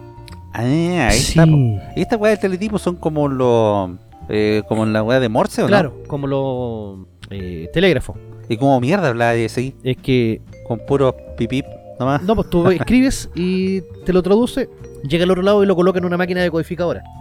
Ah, 0.54 0.62
ahí 0.62 1.18
está. 1.18 1.46
po. 1.46 1.52
¿Y 1.96 2.02
estas 2.02 2.20
weas 2.20 2.38
de 2.38 2.42
teletipo 2.42 2.78
son 2.78 2.96
como 2.96 3.28
los. 3.28 3.92
Eh, 4.30 4.64
como 4.68 4.86
la 4.86 5.04
wea 5.04 5.20
de 5.20 5.30
Morse 5.30 5.64
o 5.64 5.68
Claro, 5.68 6.02
como 6.08 6.28
los 6.28 7.08
eh, 7.30 7.70
telégrafos. 7.74 8.18
Y 8.50 8.58
como 8.58 8.80
mierda 8.80 9.10
hablaba 9.10 9.32
de 9.34 9.46
ese 9.46 9.76
Es 9.84 9.98
que 9.98 10.42
con 10.68 10.80
puro 10.86 11.16
pipip 11.38 11.66
nomás. 12.00 12.22
No, 12.24 12.36
pues 12.36 12.50
tú 12.50 12.68
escribes 12.72 13.30
y 13.36 13.82
te 14.06 14.14
lo 14.14 14.22
traduce, 14.24 14.70
llega 15.04 15.24
al 15.24 15.32
otro 15.32 15.44
lado 15.44 15.64
y 15.64 15.68
lo 15.68 15.76
coloca 15.76 16.00
en 16.00 16.06
una 16.06 16.18
máquina 16.18 16.42
decodificadora. 16.42 17.04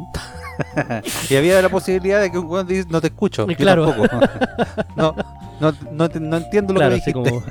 Y 1.28 1.34
había 1.34 1.61
la 1.61 1.68
posibilidad 1.68 2.20
de 2.20 2.30
que 2.30 2.38
un 2.38 2.46
weón 2.46 2.64
dice, 2.66 2.86
no 2.88 3.00
te 3.00 3.09
escucho. 3.09 3.44
Yo 3.48 3.57
claro. 3.57 3.86
tampoco. 3.88 4.20
no, 4.96 5.16
no, 5.61 5.72
no, 5.90 6.09
te- 6.09 6.20
no 6.20 6.36
entiendo 6.36 6.72
lo 6.72 6.78
claro, 6.78 6.90
que 6.94 6.96
dijiste. 6.96 7.12
como 7.12 7.42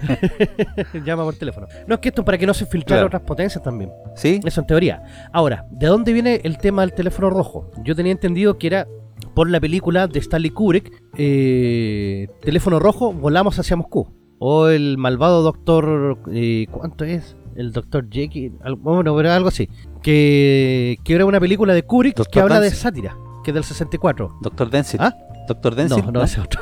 llama 1.06 1.24
por 1.24 1.36
teléfono. 1.36 1.68
No, 1.86 1.95
es 1.95 1.99
que 2.01 2.10
esto 2.10 2.22
es 2.22 2.26
para 2.26 2.38
que 2.38 2.45
no 2.47 2.54
se 2.54 2.66
filtren 2.66 2.95
Claro. 2.95 3.08
otras 3.08 3.22
potencias 3.24 3.62
también. 3.62 3.91
¿Sí? 4.16 4.39
Eso 4.45 4.62
en 4.62 4.68
teoría. 4.68 5.04
Ahora, 5.34 5.66
¿de 5.70 5.88
dónde 5.88 6.14
viene 6.14 6.39
el 6.45 6.58
tema 6.58 6.82
del 6.84 6.93
teléfono 6.93 7.30
rojo? 7.30 7.70
Yo 7.84 7.93
tenía 7.93 8.14
entendido 8.14 8.58
que 8.58 8.68
era 8.68 8.88
por 9.34 9.50
la 9.50 9.60
película 9.60 10.08
de 10.08 10.20
Stanley 10.20 10.52
Kubrick, 10.52 11.04
eh, 11.18 12.28
Teléfono 12.42 12.80
Rojo, 12.80 13.14
Volamos 13.14 13.58
hacia 13.60 13.76
Moscú. 13.76 14.08
O 14.40 14.68
el 14.68 14.98
malvado 14.98 15.42
doctor... 15.42 16.18
eh, 16.32 16.68
¿Cuánto 16.72 17.06
es? 17.06 17.36
El 17.56 17.72
doctor 17.72 18.08
Jekyll. 18.10 18.54
Bueno, 18.80 19.16
pero 19.16 19.32
algo 19.32 19.48
así. 19.50 19.70
Que, 20.02 20.98
que 21.04 21.14
era 21.16 21.26
una 21.26 21.40
película 21.40 21.74
de 21.74 21.84
Kubrick 21.84 22.28
que 22.30 22.40
habla 22.40 22.60
de 22.60 22.72
sátira, 22.72 23.16
que 23.44 23.52
es 23.52 23.56
del 23.56 23.64
64. 23.64 24.40
Doctor 24.42 24.70
Denzil. 24.70 25.00
¿Ah? 25.02 25.16
Doctor 25.48 25.76
Denzil. 25.76 26.06
No, 26.06 26.12
no, 26.12 26.24
ese 26.24 26.42
otro. 26.42 26.60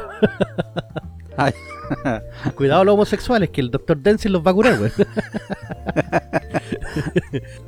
Ay. 1.37 1.53
Cuidado 2.55 2.83
los 2.83 2.93
homosexuales, 2.93 3.49
que 3.49 3.61
el 3.61 3.71
doctor 3.71 3.97
Denzil 3.97 4.33
los 4.33 4.45
va 4.45 4.51
a 4.51 4.53
curar, 4.53 4.77
güey. 4.77 4.91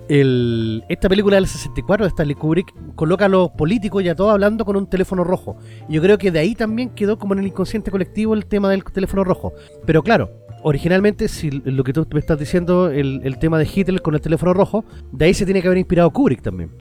Esta 0.89 1.09
película 1.09 1.35
del 1.35 1.47
64 1.47 2.05
de 2.05 2.09
Stanley 2.09 2.35
Kubrick 2.35 2.73
coloca 2.95 3.25
a 3.25 3.29
los 3.29 3.49
políticos 3.51 4.03
y 4.03 4.09
a 4.09 4.15
todos 4.15 4.31
hablando 4.31 4.65
con 4.65 4.75
un 4.75 4.87
teléfono 4.87 5.23
rojo. 5.23 5.57
Yo 5.89 6.01
creo 6.01 6.17
que 6.17 6.31
de 6.31 6.39
ahí 6.39 6.55
también 6.55 6.89
quedó 6.89 7.17
como 7.17 7.33
en 7.33 7.39
el 7.39 7.47
inconsciente 7.47 7.91
colectivo 7.91 8.33
el 8.33 8.45
tema 8.45 8.69
del 8.69 8.83
teléfono 8.83 9.23
rojo. 9.23 9.53
Pero 9.85 10.03
claro, 10.03 10.31
originalmente, 10.63 11.27
si 11.27 11.51
lo 11.51 11.83
que 11.83 11.93
tú 11.93 12.07
me 12.11 12.19
estás 12.19 12.39
diciendo, 12.39 12.89
el, 12.89 13.37
tema 13.39 13.57
de 13.59 13.67
Hitler 13.73 14.01
con 14.01 14.15
el 14.15 14.21
teléfono 14.21 14.53
rojo, 14.53 14.85
de 15.11 15.25
ahí 15.25 15.33
se 15.33 15.45
tiene 15.45 15.61
que 15.61 15.67
haber 15.67 15.77
inspirado 15.79 16.11
Kubrick 16.11 16.41
también. 16.41 16.71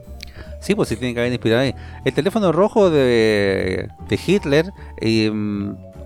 Sí, 0.61 0.74
pues 0.74 0.88
sí 0.88 0.97
tiene 0.97 1.14
que 1.14 1.20
haber 1.20 1.32
inspirado 1.32 1.62
ahí. 1.62 1.74
El 2.05 2.12
teléfono 2.12 2.53
rojo 2.53 2.88
de, 2.88 3.88
de 4.09 4.20
Hitler, 4.26 4.66
eh, 5.01 5.32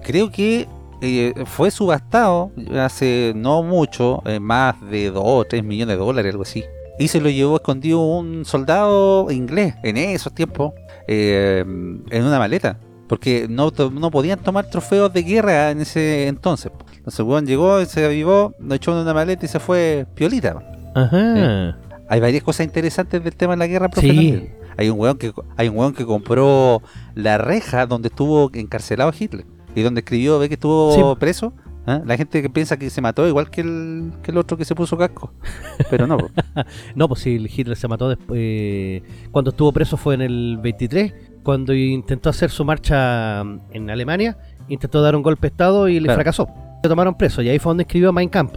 creo 0.03 0.31
que 0.31 0.67
eh, 1.01 1.35
fue 1.45 1.71
subastado 1.71 2.51
hace 2.79 3.33
no 3.37 3.63
mucho, 3.63 4.23
eh, 4.25 4.41
más 4.41 4.81
de 4.91 5.11
2 5.11 5.23
o 5.25 5.45
3 5.45 5.63
millones 5.63 5.97
de 5.99 6.05
dólares, 6.05 6.33
algo 6.33 6.43
así. 6.43 6.65
Y 6.99 7.09
se 7.09 7.21
lo 7.21 7.29
llevó 7.29 7.57
escondido 7.57 8.01
un 8.01 8.45
soldado 8.45 9.31
inglés 9.31 9.75
en 9.83 9.99
esos 9.99 10.35
tiempos, 10.35 10.73
eh, 11.07 11.63
en 11.67 12.25
una 12.25 12.39
maleta. 12.39 12.79
Porque 13.09 13.47
no, 13.49 13.71
no 13.93 14.11
podían 14.11 14.41
tomar 14.41 14.69
trofeos 14.69 15.13
de 15.13 15.23
guerra 15.23 15.71
en 15.71 15.83
ese 15.83 16.27
entonces. 16.27 16.73
Entonces 16.97 17.21
el 17.21 17.27
weón 17.27 17.47
llegó, 17.47 17.85
se 17.85 18.05
avivó, 18.05 18.55
lo 18.59 18.75
echó 18.75 18.93
en 18.93 18.99
una 18.99 19.15
maleta 19.15 19.45
y 19.45 19.49
se 19.49 19.61
fue 19.61 20.07
piolita. 20.15 20.59
Ajá. 20.95 21.79
Hay 22.09 22.21
varias 22.21 22.43
cosas 22.43 22.67
interesantes 22.67 23.23
del 23.23 23.37
tema 23.37 23.53
de 23.53 23.59
la 23.59 23.67
guerra, 23.67 23.89
profe. 23.89 24.11
Sí. 24.11 24.49
Hay 24.77 24.89
un 24.89 24.99
weón 24.99 25.19
que 25.19 25.33
hay 25.57 25.69
un 25.69 25.77
weón 25.77 25.95
que 25.95 26.05
compró 26.05 26.83
la 27.15 27.39
reja 27.39 27.87
donde 27.87 28.09
estuvo 28.09 28.51
encarcelado 28.53 29.13
Hitler 29.17 29.47
y 29.77 29.83
donde 29.83 30.01
escribió, 30.01 30.39
ve 30.41 30.49
que 30.49 30.55
estuvo 30.55 30.93
Sí. 31.15 31.21
preso. 31.21 31.53
¿ah? 31.87 32.01
La 32.05 32.17
gente 32.17 32.43
que 32.43 32.51
piensa 32.51 32.77
que 32.77 32.91
se 32.91 33.01
mató 33.01 33.29
igual 33.29 33.49
que 33.51 33.61
el, 33.61 34.13
que 34.23 34.33
el 34.33 34.39
otro 34.39 34.57
que 34.57 34.65
se 34.65 34.75
puso 34.75 34.97
casco. 34.99 35.33
Pero 35.91 36.07
no. 36.09 36.17
No, 36.97 37.07
pues 37.09 37.21
si 37.21 37.37
Hitler 37.37 37.77
se 37.77 37.87
mató 37.87 38.09
después. 38.09 38.31
eh, 38.43 39.03
cuando 39.31 39.51
estuvo 39.51 39.71
preso 39.73 39.97
fue 39.97 40.15
en 40.15 40.23
el 40.23 40.59
23. 40.61 41.15
Cuando 41.45 41.73
intentó 41.73 42.29
hacer 42.31 42.51
su 42.51 42.65
marcha 42.65 43.45
mm, 43.45 43.61
en 43.71 43.91
Alemania, 43.91 44.37
intentó 44.69 45.01
dar 45.03 45.15
un 45.15 45.23
golpe 45.23 45.43
de 45.43 45.53
Estado 45.53 45.89
y 45.89 46.01
le 46.01 46.07
Claro. 46.07 46.17
fracasó. 46.17 46.49
Lo 46.83 46.89
tomaron 46.91 47.17
preso 47.17 47.41
y 47.43 47.49
ahí 47.49 47.59
fue 47.61 47.71
donde 47.71 47.83
escribió 47.85 48.13
Mein 48.13 48.29
Kampf. 48.29 48.55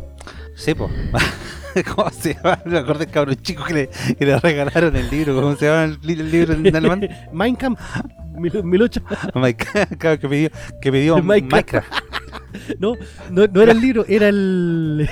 sí, 0.56 0.74
po. 0.74 0.90
¿Cómo 1.96 2.10
se 2.10 2.34
llama? 2.34 2.60
Me 2.66 2.80
acordé 2.80 3.06
cabrón 3.06 3.36
chico 3.44 3.64
que 3.64 3.74
le, 3.76 3.90
que 4.18 4.26
le 4.26 4.40
regalaron 4.40 4.96
el 4.96 5.08
libro. 5.12 5.36
¿Cómo 5.40 5.56
se 5.56 5.68
llama 5.68 5.84
el, 5.84 6.00
el 6.10 6.32
libro 6.32 6.54
en 6.56 6.76
alemán? 6.76 7.08
Mein 7.32 7.56
Kampf. 7.56 7.80
Mi, 8.40 8.50
mi 8.64 8.78
lucha. 8.78 9.02
Minecraft, 9.36 9.96
claro, 9.98 10.20
que 10.20 10.28
pidió, 10.30 10.50
que 10.82 10.92
pidió 10.92 11.18
Minecraft. 11.24 11.88
No, 12.80 12.94
no, 13.32 13.46
no 13.48 13.62
era 13.62 13.72
el 13.74 13.80
libro, 13.82 14.06
era 14.08 14.28
el. 14.30 15.08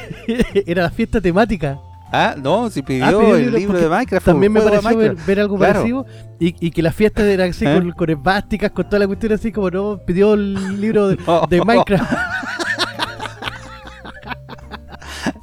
era 0.66 0.84
la 0.84 0.90
fiesta 0.90 1.22
temática. 1.22 1.80
Ah, 2.12 2.36
no, 2.42 2.70
si 2.70 2.82
pidió, 2.82 3.06
Ah, 3.06 3.10
pidió 3.12 3.36
el 3.36 3.54
libro 3.54 3.78
de 3.80 3.90
Minecraft. 3.90 4.26
También 4.26 4.52
me 4.54 4.62
pareció 4.62 4.98
ver, 4.98 5.16
ver 5.16 5.40
algo 5.42 5.58
Claro. 5.58 5.74
parecido. 5.74 6.06
Y, 6.40 6.56
y 6.66 6.72
que 6.72 6.82
la 6.82 6.92
fiesta 6.92 7.24
era 7.30 7.46
así 7.46 7.66
¿Eh? 7.66 7.74
con, 7.74 7.92
con 7.92 8.10
esvásticas, 8.10 8.72
con 8.72 8.86
toda 8.86 9.00
la 9.00 9.08
cuestión 9.08 9.34
así 9.34 9.52
como 9.52 9.70
no, 9.70 10.00
pidió 10.06 10.34
el 10.36 10.80
libro 10.80 11.10
de, 11.10 11.18
No. 11.28 11.46
de 11.48 11.62
Minecraft. 11.64 12.12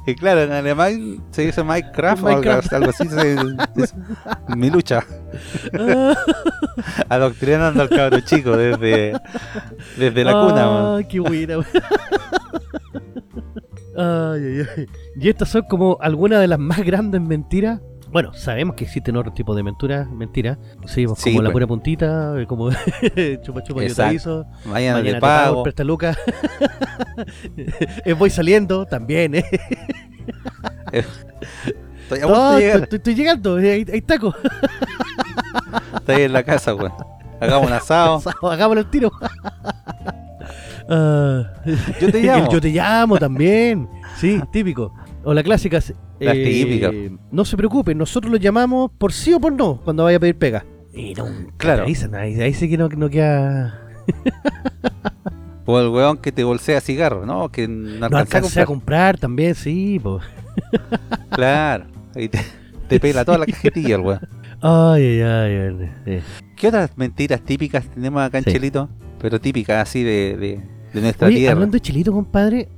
Y 0.07 0.15
claro, 0.15 0.41
en 0.43 0.51
alemán 0.51 1.23
se 1.31 1.43
dice 1.43 1.63
Minecraft, 1.63 2.23
o 2.23 2.27
algo- 2.27 2.41
Minecraft. 2.41 2.73
así. 2.89 3.07
se- 3.09 3.33
es 3.81 3.93
mi 4.55 4.69
lucha. 4.69 5.03
Adoctrinando 7.09 7.81
al 7.81 7.89
cabro 7.89 8.19
chico 8.21 8.55
desde, 8.55 9.13
desde 9.97 10.23
la 10.23 10.31
cuna. 10.33 10.65
man. 10.67 10.95
Ay, 10.97 11.05
qué 11.05 11.19
buena. 11.19 11.55
ay, 13.97 14.41
ay, 14.43 14.65
ay. 14.77 14.85
Y 15.19 15.29
estas 15.29 15.49
son 15.49 15.63
como 15.63 15.97
algunas 16.01 16.39
de 16.39 16.47
las 16.47 16.59
más 16.59 16.79
grandes 16.83 17.21
mentiras. 17.21 17.79
Bueno, 18.11 18.33
sabemos 18.33 18.75
que 18.77 18.85
existen 18.85 19.17
otros 19.17 19.33
tipos 19.33 19.57
de 19.57 19.63
mentiras, 19.63 20.09
mentiras. 20.09 20.57
Sí, 20.85 21.05
Sí, 21.17 21.31
como 21.31 21.41
la 21.41 21.47
pues. 21.47 21.53
pura 21.53 21.67
puntita, 21.67 22.39
eh, 22.39 22.45
como 22.47 22.69
chupa 23.43 23.61
chupa 23.63 23.81
yo 23.81 23.87
te 23.87 23.87
Exacto. 23.87 24.45
Mañana, 24.65 24.99
mañana 24.99 25.15
te 25.17 25.19
pago, 25.21 25.51
pago. 25.51 25.63
presta 25.63 25.83
lucas. 25.83 26.17
Eh, 28.05 28.11
Voy 28.11 28.29
saliendo 28.29 28.85
también, 28.85 29.35
eh. 29.35 29.45
Estoy 30.91 32.19
a 32.19 32.23
punto 32.23 32.35
No, 32.35 32.51
de 32.55 32.61
llegar. 32.61 32.87
estoy, 32.91 33.15
llegando, 33.15 33.59
eh, 33.59 33.71
hay, 33.71 33.85
hay 33.91 34.01
taco. 34.01 34.33
Estoy 35.95 36.21
en 36.23 36.33
la 36.33 36.43
casa, 36.43 36.71
güey. 36.71 36.91
Hagamos 37.39 37.67
un 37.67 37.73
asado. 37.73 38.21
Hagámoslo 38.49 38.81
el 38.81 38.89
tiro. 38.89 39.11
Ah, 40.87 41.43
Yo 41.99 42.11
te 42.11 42.19
el 42.19 42.25
llamo. 42.25 42.51
yo 42.51 42.61
te 42.61 42.69
llamo 42.69 43.17
también. 43.17 43.89
Sí, 44.17 44.39
típico. 44.51 44.93
O 45.23 45.33
la 45.33 45.41
clásica. 45.43 45.79
La 46.19 46.33
eh, 46.33 46.43
típica. 46.45 46.91
No 47.31 47.43
se 47.43 47.57
preocupen, 47.57 47.97
nosotros 47.97 48.31
lo 48.31 48.37
llamamos 48.37 48.91
por 48.97 49.11
sí 49.11 49.33
o 49.33 49.39
por 49.39 49.51
no 49.51 49.81
cuando 49.83 50.03
vaya 50.03 50.17
a 50.17 50.19
pedir 50.19 50.37
pega. 50.37 50.63
Y 50.93 51.13
no, 51.15 51.25
Claro. 51.57 51.85
Ahí, 51.85 51.95
ahí, 52.13 52.41
ahí 52.41 52.53
sí 52.53 52.69
que 52.69 52.77
no, 52.77 52.87
no 52.89 53.09
queda. 53.09 53.81
O 55.65 55.79
el 55.79 55.87
weón 55.89 56.17
que 56.17 56.31
te 56.31 56.43
bolsea 56.43 56.79
cigarros, 56.81 57.25
¿no? 57.25 57.49
Que 57.49 57.67
no 57.67 58.07
No 58.09 58.17
alcanza 58.17 58.37
a 58.37 58.41
comprar. 58.41 58.65
comprar 58.67 59.17
también, 59.17 59.55
sí, 59.55 59.99
pues. 60.01 60.23
Claro. 61.31 61.85
Te, 62.13 62.29
te 62.87 62.99
pela 62.99 63.25
toda 63.25 63.37
la 63.39 63.45
cajetilla, 63.45 63.95
el 63.95 64.01
weón. 64.01 64.19
Ay, 64.61 65.21
ay, 65.21 65.55
ay. 65.57 65.89
ay. 66.07 66.21
¿Qué 66.55 66.69
otras 66.69 66.97
mentiras 66.97 67.41
típicas 67.41 67.85
tenemos 67.89 68.21
acá 68.23 68.37
en 68.39 68.45
Sí. 68.45 68.51
Chelito? 68.53 68.89
Pero 69.19 69.39
típicas 69.39 69.81
así 69.87 70.01
de, 70.01 70.37
de, 70.37 70.61
de 70.93 71.01
nuestra 71.01 71.27
Oye, 71.27 71.37
tierra. 71.37 71.53
hablando 71.53 71.73
de 71.73 71.81
chilito, 71.81 72.11
compadre. 72.13 72.69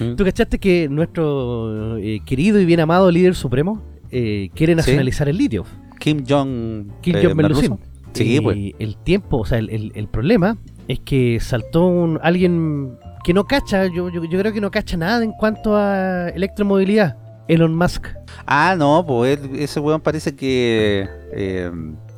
¿Mm? 0.00 0.16
¿Tú 0.16 0.24
cachaste 0.24 0.58
que 0.58 0.88
nuestro 0.88 1.96
eh, 1.98 2.20
querido 2.26 2.60
y 2.60 2.64
bien 2.64 2.80
amado 2.80 3.10
líder 3.10 3.34
supremo 3.34 3.82
eh, 4.10 4.50
quiere 4.54 4.74
nacionalizar 4.74 5.28
el 5.28 5.38
litio? 5.38 5.64
Kim 6.00 6.24
Jong 6.28 6.88
Kim 7.00 7.16
eh, 7.16 7.24
Jong. 7.24 7.34
Merluzo. 7.36 7.78
Sí, 8.12 8.36
Y 8.36 8.40
pues. 8.40 8.58
el 8.78 8.96
tiempo, 8.96 9.38
o 9.38 9.46
sea, 9.46 9.58
el, 9.58 9.70
el- 9.70 9.92
el 9.94 10.08
problema 10.08 10.58
es 10.88 11.00
que 11.00 11.38
saltó 11.40 11.86
un, 11.86 12.18
alguien 12.22 12.98
que 13.24 13.32
no 13.34 13.44
cacha, 13.44 13.86
yo, 13.86 14.08
yo, 14.08 14.24
yo 14.24 14.38
creo 14.38 14.52
que 14.52 14.60
no 14.60 14.70
cacha 14.70 14.96
nada 14.96 15.24
en 15.24 15.32
cuanto 15.32 15.76
a 15.76 16.28
electromovilidad. 16.30 17.16
Elon 17.48 17.74
Musk. 17.76 18.08
Ah, 18.46 18.74
no, 18.76 19.04
pues 19.06 19.38
ese 19.56 19.78
weón 19.80 20.00
parece 20.00 20.34
que. 20.34 21.08
eh, 21.32 21.70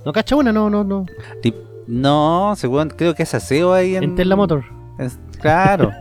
¿No 0.06 0.12
cacha 0.12 0.36
una? 0.36 0.52
No, 0.52 0.70
no, 0.70 0.84
no. 0.84 1.04
tip- 1.42 1.54
no, 1.86 2.52
ese 2.54 2.66
weón 2.66 2.88
creo 2.88 3.14
que 3.14 3.22
es 3.24 3.34
aseo 3.34 3.72
ahí 3.74 3.96
en. 3.96 4.04
En 4.04 4.14
Tesla 4.14 4.36
Motor. 4.36 4.64
es- 4.98 5.18
claro. 5.40 5.92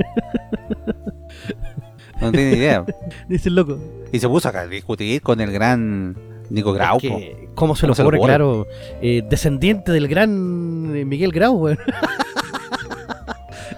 no 2.22 2.32
tiene 2.32 2.53
idea. 2.55 2.86
Dice 3.28 3.49
el 3.49 3.55
loco. 3.55 3.78
Y 4.11 4.20
se 4.20 4.28
puso 4.28 4.49
a 4.49 4.65
discutir 4.68 5.22
con 5.22 5.41
el 5.41 5.51
gran 5.51 6.15
Nico 6.49 6.72
Grau. 6.74 6.97
Es 6.97 7.01
que, 7.01 7.49
¿Cómo 7.55 7.76
se 7.76 7.88
¿Cómo 7.88 7.95
lo 8.11 8.18
ocurre? 8.18 8.20
Claro, 8.20 8.65
eh, 9.01 9.24
descendiente 9.30 9.91
del 9.91 10.07
gran 10.07 10.93
eh, 10.95 11.03
Miguel 11.05 11.32
Grau, 11.32 11.55
weón. 11.57 11.80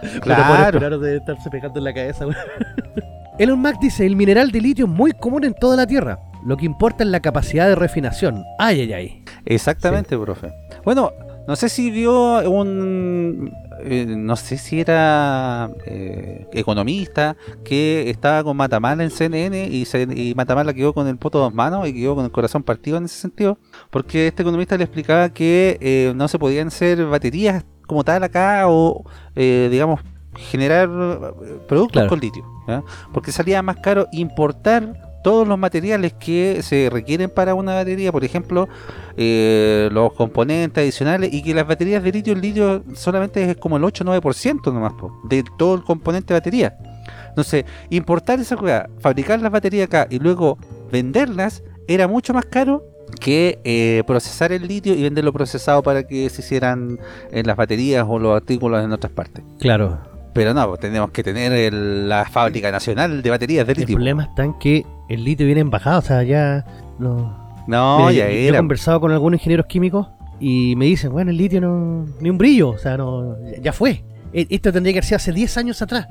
Claro. 0.22 0.80
Claro, 0.80 1.00
de 1.00 1.18
estarse 1.18 1.50
pegando 1.50 1.80
en 1.80 1.84
la 1.86 1.94
cabeza, 1.94 2.26
weón. 2.26 2.38
Elon 3.40 3.60
Musk 3.60 3.80
dice, 3.80 4.06
el 4.06 4.18
mineral 4.18 4.52
de 4.52 4.60
litio 4.60 4.86
es 4.86 4.92
muy 4.92 5.14
común 5.14 5.46
en 5.46 5.54
toda 5.54 5.78
la 5.78 5.88
Tierra. 5.88 6.20
Lo 6.46 6.58
que 6.58 6.66
importa 6.66 7.04
es 7.06 7.10
la 7.10 7.22
capacidad 7.22 7.68
de 7.68 7.76
refinación. 7.76 8.44
Ay, 8.58 8.82
ay, 8.82 8.94
ay. 8.94 9.24
Exactamente, 9.46 10.18
profe. 10.18 10.52
Bueno, 10.84 11.12
no 11.48 11.56
sé 11.56 11.70
si 11.70 11.90
vio 11.90 12.50
un. 12.50 13.52
eh, 13.82 14.06
no 14.08 14.36
sé 14.36 14.58
si 14.58 14.82
era 14.82 15.70
eh, 15.86 16.48
economista 16.52 17.38
que 17.64 18.10
estaba 18.10 18.44
con 18.44 18.58
Matamala 18.58 19.04
en 19.04 19.10
CNN 19.10 19.68
y, 19.68 19.86
se, 19.86 20.02
y 20.04 20.34
Matamala 20.36 20.74
quedó 20.74 20.94
con 20.94 21.08
el 21.08 21.18
poto 21.18 21.40
dos 21.40 21.54
manos 21.54 21.88
y 21.88 21.94
quedó 21.94 22.16
con 22.16 22.26
el 22.26 22.32
corazón 22.32 22.64
partido 22.64 22.98
en 22.98 23.06
ese 23.06 23.20
sentido. 23.20 23.58
Porque 23.90 24.28
este 24.28 24.44
economista 24.44 24.78
le 24.78 24.84
explicaba 24.84 25.30
que 25.30 25.78
eh, 25.80 26.12
no 26.14 26.28
se 26.28 26.38
podían 26.38 26.68
hacer 26.68 27.06
baterías 27.06 27.64
como 27.90 28.04
tal 28.04 28.24
acá 28.24 28.66
o, 28.68 29.04
eh, 29.36 29.68
digamos, 29.72 30.00
generar 30.36 30.88
eh, 30.90 31.58
productos 31.68 31.94
Claro. 31.94 32.10
con 32.10 32.20
litio. 32.20 32.46
Porque 33.12 33.32
salía 33.32 33.64
más 33.64 33.78
caro 33.78 34.06
importar 34.12 34.94
todos 35.24 35.48
los 35.48 35.58
materiales 35.58 36.14
que 36.14 36.62
se 36.62 36.88
requieren 36.92 37.32
para 37.32 37.56
una 37.56 37.74
batería, 37.74 38.12
por 38.12 38.24
ejemplo, 38.24 38.70
eh, 39.18 39.90
los 39.92 40.14
componentes 40.14 40.82
adicionales 40.82 41.34
y 41.34 41.42
que 41.42 41.54
las 41.56 41.68
baterías 41.68 42.04
de 42.04 42.12
litio, 42.12 42.34
el 42.34 42.42
litio 42.42 42.84
solamente 42.94 43.44
es 43.50 43.58
como 43.58 43.78
el 43.78 43.84
8-9% 43.84 44.72
nomás 44.72 44.94
po, 44.94 45.12
de 45.24 45.44
todo 45.58 45.74
el 45.76 45.84
componente 45.84 46.34
de 46.34 46.40
batería. 46.40 46.78
Entonces, 47.30 47.66
importar 47.90 48.40
esa 48.40 48.56
cosa, 48.56 48.88
fabricar 49.00 49.42
las 49.42 49.52
baterías 49.52 49.88
acá 49.88 50.06
y 50.12 50.20
luego 50.20 50.58
venderlas 50.92 51.64
era 51.88 52.08
mucho 52.08 52.34
más 52.36 52.46
caro 52.46 52.84
que 53.20 53.60
eh, 53.64 54.04
procesar 54.08 54.52
el 54.52 54.68
litio 54.68 54.94
y 54.96 55.04
venderlo 55.04 55.34
procesado 55.34 55.82
para 55.84 56.04
que 56.04 56.30
se 56.30 56.42
hicieran 56.42 57.00
en 57.32 57.48
las 57.48 57.56
baterías 57.58 58.06
o 58.08 58.20
los 58.20 58.36
artículos 58.36 58.84
en 58.84 58.92
otras 58.92 59.12
partes. 59.14 59.44
Claro. 59.60 60.00
Pero 60.34 60.54
no, 60.54 60.68
pues 60.68 60.80
tenemos 60.80 61.12
que 61.12 61.24
tener 61.24 61.52
el- 61.52 62.08
la 62.08 62.26
fábrica 62.26 62.72
nacional 62.72 63.22
de 63.22 63.30
baterías 63.30 63.66
de 63.66 63.74
El 63.74 63.80
litio. 63.80 63.96
problema 63.96 64.24
está 64.24 64.44
en 64.46 64.54
que 64.60 64.86
el 65.10 65.24
litio 65.24 65.46
viene 65.46 65.62
en 65.62 65.70
bajada, 65.70 65.98
o 65.98 66.02
sea, 66.02 66.24
ya 66.24 66.66
no... 67.00 67.38
No, 67.68 68.10
ya 68.12 68.26
yo, 68.26 68.32
yo 68.34 68.38
he 68.40 68.48
era. 68.48 68.58
conversado 68.60 69.00
con 69.02 69.12
algunos 69.12 69.40
ingenieros 69.40 69.66
químicos 69.68 70.08
y 70.40 70.76
me 70.76 70.86
dicen, 70.86 71.12
bueno, 71.12 71.32
el 71.32 71.38
litio 71.38 71.60
no... 71.62 72.06
ni 72.22 72.30
un 72.30 72.38
brillo, 72.38 72.70
o 72.70 72.78
sea, 72.78 72.96
no 72.98 73.36
ya- 73.62 73.74
fue. 73.74 74.04
E- 74.34 74.48
Esto 74.50 74.72
tendría 74.72 74.94
que 74.94 75.00
haber 75.00 75.06
sido 75.06 75.16
hace 75.18 75.34
10 75.34 75.58
años 75.58 75.82
atrás 75.82 76.08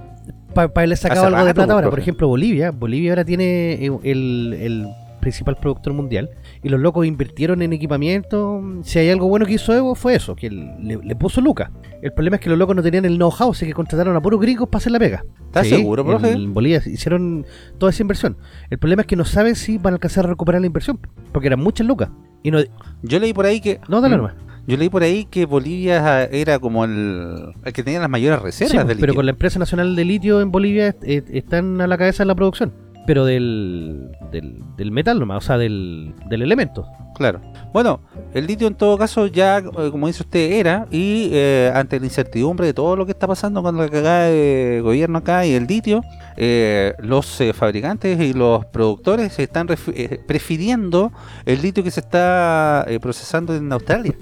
para 0.53 0.71
haberle 0.75 0.97
sacado 0.97 1.27
algo 1.27 1.45
de 1.45 1.55
plata 1.55 1.73
ahora. 1.73 1.85
profe. 1.87 1.91
Por 1.95 2.01
ejemplo, 2.01 2.29
Bolivia. 2.29 2.71
Bolivia 2.73 3.13
ahora 3.13 3.25
tiene 3.25 3.73
eh, 3.75 3.91
el, 4.03 4.57
el 4.61 4.87
principal 5.21 5.57
productor 5.57 5.93
mundial, 5.95 6.29
y 6.63 6.69
los 6.69 6.81
locos 6.81 7.07
invirtieron 7.07 7.63
en 7.63 7.73
equipamiento. 7.73 8.63
Si 8.83 8.99
hay 8.99 9.11
algo 9.11 9.29
bueno 9.29 9.47
que 9.47 9.55
hizo 9.55 9.75
Evo, 9.75 9.95
fue 9.95 10.15
eso, 10.15 10.35
que 10.37 10.51
le, 10.51 10.99
le 11.03 11.17
puso 11.17 11.41
Lucas. 11.41 11.71
El 12.03 12.13
problema 12.13 12.37
es 12.37 12.43
que 12.43 12.49
los 12.51 12.59
locos 12.59 12.75
no 12.77 12.83
tenían 12.83 13.05
el 13.05 13.17
know-how, 13.17 13.51
así 13.51 13.67
que 13.67 13.73
contrataron 13.73 14.15
a 14.17 14.21
puros 14.21 14.41
gringos 14.41 14.69
para 14.69 14.79
hacer 14.79 14.93
la 14.93 14.99
pega. 14.99 15.25
¿Estás 15.47 15.67
Sí, 15.67 15.77
seguro, 15.77 16.05
profe? 16.05 16.33
En 16.33 16.55
Bolivia 16.55 16.83
hicieron 16.87 17.45
toda 17.79 17.91
esa 17.91 18.03
inversión. 18.03 18.37
El 18.71 18.79
problema 18.79 19.03
es 19.03 19.07
que 19.07 19.17
no 19.17 19.25
saben 19.25 19.57
si 19.57 19.79
van 19.79 19.95
a 19.95 19.97
alcanzar 19.97 20.25
a 20.27 20.29
recuperar 20.29 20.61
la 20.61 20.67
inversión, 20.67 20.99
porque 21.33 21.47
eran 21.49 21.61
muchas 21.61 21.87
lucas. 21.87 22.11
Y 22.43 22.51
no, 22.51 22.59
Yo 23.03 23.19
leí 23.19 23.33
por 23.33 23.47
ahí 23.47 23.61
que... 23.61 23.81
no 23.89 24.01
dale 24.01 24.15
Mm. 24.17 24.19
nomás. 24.19 24.35
Yo 24.67 24.77
leí 24.77 24.91
por 24.91 25.03
ahí 25.03 25.25
que 25.25 25.47
Bolivia 25.47 26.25
era 26.25 26.59
como 26.59 26.85
el, 26.85 27.55
el 27.65 27.73
que 27.73 27.83
tenía 27.83 28.01
las 28.01 28.11
mayores 28.11 28.43
reservas 28.43 28.71
Sí, 28.73 28.77
de 28.77 28.85
pues, 28.85 28.97
litio. 28.97 29.01
pero 29.07 29.15
con 29.15 29.25
la 29.25 29.31
empresa 29.33 29.59
nacional 29.59 29.97
de 29.97 30.05
litio 30.05 30.43
en 30.43 30.51
Bolivia 30.51 30.95
eh, 31.03 31.23
están 31.33 31.81
a 31.81 31.87
la 31.87 31.97
cabeza 31.97 32.23
de 32.23 32.27
la 32.27 32.35
producción. 32.35 32.75
Pero 33.09 33.25
del, 33.25 34.11
del, 34.31 34.61
del 34.77 34.91
metal 34.93 35.19
nomás, 35.19 35.39
o 35.39 35.47
sea, 35.47 35.57
del, 35.57 36.13
del 36.29 36.43
elemento. 36.43 36.87
Claro. 37.15 37.41
Bueno, 37.73 38.01
el 38.35 38.47
litio 38.47 38.69
en 38.69 38.75
todo 38.75 38.99
caso 38.99 39.27
ya, 39.29 39.59
eh, 39.59 39.89
como 39.91 40.09
dice 40.09 40.23
usted, 40.25 40.53
era, 40.53 40.87
y 40.91 41.31
eh, 41.33 41.73
ante 41.75 41.99
la 41.99 42.05
incertidumbre 42.05 42.67
de 42.67 42.75
todo 42.75 42.97
lo 42.97 43.07
que 43.07 43.13
está 43.13 43.27
pasando 43.27 43.63
con 43.63 43.79
la 43.79 43.89
cagada 43.89 44.27
de 44.27 44.81
gobierno 44.83 45.17
acá 45.19 45.47
y 45.47 45.55
el 45.55 45.67
litio, 45.67 46.03
eh, 46.37 46.93
los 46.99 47.41
eh, 47.41 47.55
fabricantes 47.55 48.21
y 48.21 48.35
los 48.35 48.67
productores 48.67 49.33
se 49.33 49.45
están 49.45 49.69
ref- 49.69 50.27
prefiriendo 50.27 51.11
el 51.47 51.63
litio 51.63 51.83
que 51.83 51.91
se 51.91 52.01
está 52.01 52.85
eh, 52.89 53.01
procesando 53.01 53.57
en 53.57 53.73
Australia. 53.73 54.13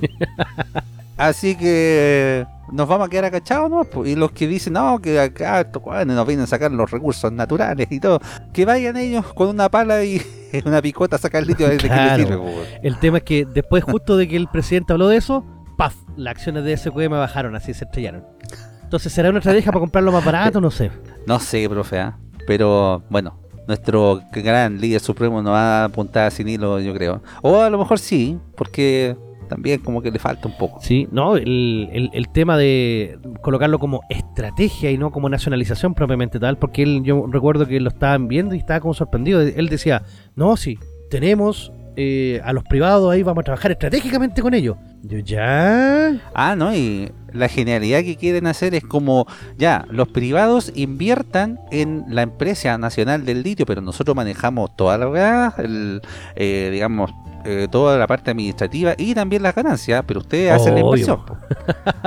Así 1.16 1.56
que 1.56 2.46
nos 2.72 2.88
vamos 2.88 3.06
a 3.06 3.10
quedar 3.10 3.26
agachados, 3.26 3.70
¿no? 3.70 3.84
Pues, 3.84 4.10
Y 4.10 4.16
los 4.16 4.32
que 4.32 4.46
dicen, 4.48 4.74
no, 4.74 4.98
que 5.00 5.18
acá 5.20 5.60
estos 5.60 5.82
cuanes 5.82 6.14
nos 6.16 6.26
vienen 6.26 6.44
a 6.44 6.46
sacar 6.46 6.70
los 6.72 6.90
recursos 6.90 7.30
naturales 7.32 7.86
y 7.90 8.00
todo, 8.00 8.20
que 8.52 8.64
vayan 8.64 8.96
ellos 8.96 9.24
con 9.34 9.48
una 9.48 9.68
pala 9.68 10.04
y 10.04 10.20
una 10.64 10.80
picota 10.82 11.16
a 11.16 11.18
sacar 11.18 11.42
el 11.42 11.48
litio 11.48 11.68
desde 11.68 11.88
Claro. 11.88 12.16
que 12.16 12.18
les 12.18 12.28
sirve. 12.28 12.38
pues. 12.42 12.68
El 12.82 12.98
tema 12.98 13.18
es 13.18 13.24
que 13.24 13.44
después, 13.44 13.84
justo 13.84 14.16
de 14.16 14.28
que 14.28 14.36
el 14.36 14.48
presidente 14.48 14.92
habló 14.92 15.08
de 15.08 15.16
eso, 15.16 15.44
¡paf! 15.76 15.94
Las 16.16 16.32
acciones 16.32 16.64
de 16.64 16.76
SQM 16.76 17.10
bajaron, 17.10 17.54
así 17.56 17.74
se 17.74 17.84
estrellaron. 17.84 18.24
Entonces, 18.82 19.12
¿será 19.12 19.30
una 19.30 19.38
estrategia 19.40 19.72
para 19.72 19.80
comprarlo 19.80 20.12
más 20.12 20.24
barato? 20.24 20.60
No 20.60 20.70
sé. 20.70 20.90
No 21.26 21.40
sé, 21.40 21.68
profe, 21.68 21.98
¿ah? 21.98 22.16
pero 22.46 23.02
bueno, 23.10 23.40
nuestro 23.66 24.20
gran 24.30 24.80
líder 24.80 25.00
supremo 25.00 25.42
nos 25.42 25.52
va 25.52 25.82
a 25.82 25.84
apuntar 25.86 26.30
sin 26.30 26.48
hilo, 26.48 26.78
yo 26.78 26.94
creo. 26.94 27.20
O 27.42 27.60
a 27.60 27.68
lo 27.68 27.78
mejor 27.78 27.98
sí, 27.98 28.38
porque 28.56 29.16
también 29.46 29.80
como 29.80 30.02
que 30.02 30.10
le 30.10 30.18
falta 30.18 30.48
un 30.48 30.56
poco. 30.56 30.80
Sí, 30.80 31.08
no, 31.10 31.36
el, 31.36 31.88
el- 31.92 32.10
el 32.12 32.28
tema 32.28 32.56
de 32.56 33.18
colocarlo 33.42 33.78
como 33.78 34.02
estrategia 34.10 34.90
y 34.90 34.98
no 34.98 35.10
como 35.10 35.28
nacionalización 35.28 35.94
propiamente 35.94 36.38
tal, 36.38 36.58
porque 36.58 36.82
él, 36.82 37.02
yo 37.04 37.26
recuerdo 37.30 37.66
que 37.66 37.80
lo 37.80 37.88
estaban 37.88 38.28
viendo 38.28 38.54
y 38.54 38.58
estaba 38.58 38.80
como 38.80 38.94
sorprendido. 38.94 39.40
Él 39.40 39.68
decía, 39.68 40.02
no, 40.34 40.56
sí, 40.56 40.78
tenemos 41.10 41.72
eh, 41.98 42.40
a 42.44 42.52
los 42.52 42.62
privados 42.64 43.10
ahí, 43.10 43.22
vamos 43.22 43.40
a 43.42 43.44
trabajar 43.44 43.70
estratégicamente 43.70 44.42
con 44.42 44.52
ellos. 44.52 44.76
Yo, 45.02 45.18
ya. 45.18 46.20
Ah, 46.34 46.54
¿no? 46.56 46.74
Y 46.74 47.10
la 47.32 47.48
genialidad 47.48 48.00
que 48.00 48.16
quieren 48.16 48.46
hacer 48.46 48.74
es 48.74 48.84
como, 48.84 49.26
ya, 49.56 49.86
los 49.90 50.08
privados 50.08 50.72
inviertan 50.74 51.58
en 51.70 52.04
la 52.08 52.22
empresa 52.22 52.76
nacional 52.76 53.24
del 53.24 53.42
litio, 53.42 53.64
pero 53.66 53.80
nosotros 53.80 54.14
manejamos 54.16 54.76
toda 54.76 54.98
la 54.98 55.54
el, 55.58 56.02
eh, 56.34 56.70
digamos, 56.72 57.12
eh, 57.46 57.68
toda 57.70 57.96
la 57.98 58.06
parte 58.06 58.30
administrativa 58.30 58.94
y 58.98 59.14
también 59.14 59.42
las 59.42 59.54
ganancias, 59.54 60.02
pero 60.06 60.20
ustedes 60.20 60.50
hacen 60.52 60.74
la 60.74 60.80
inversión. 60.80 61.20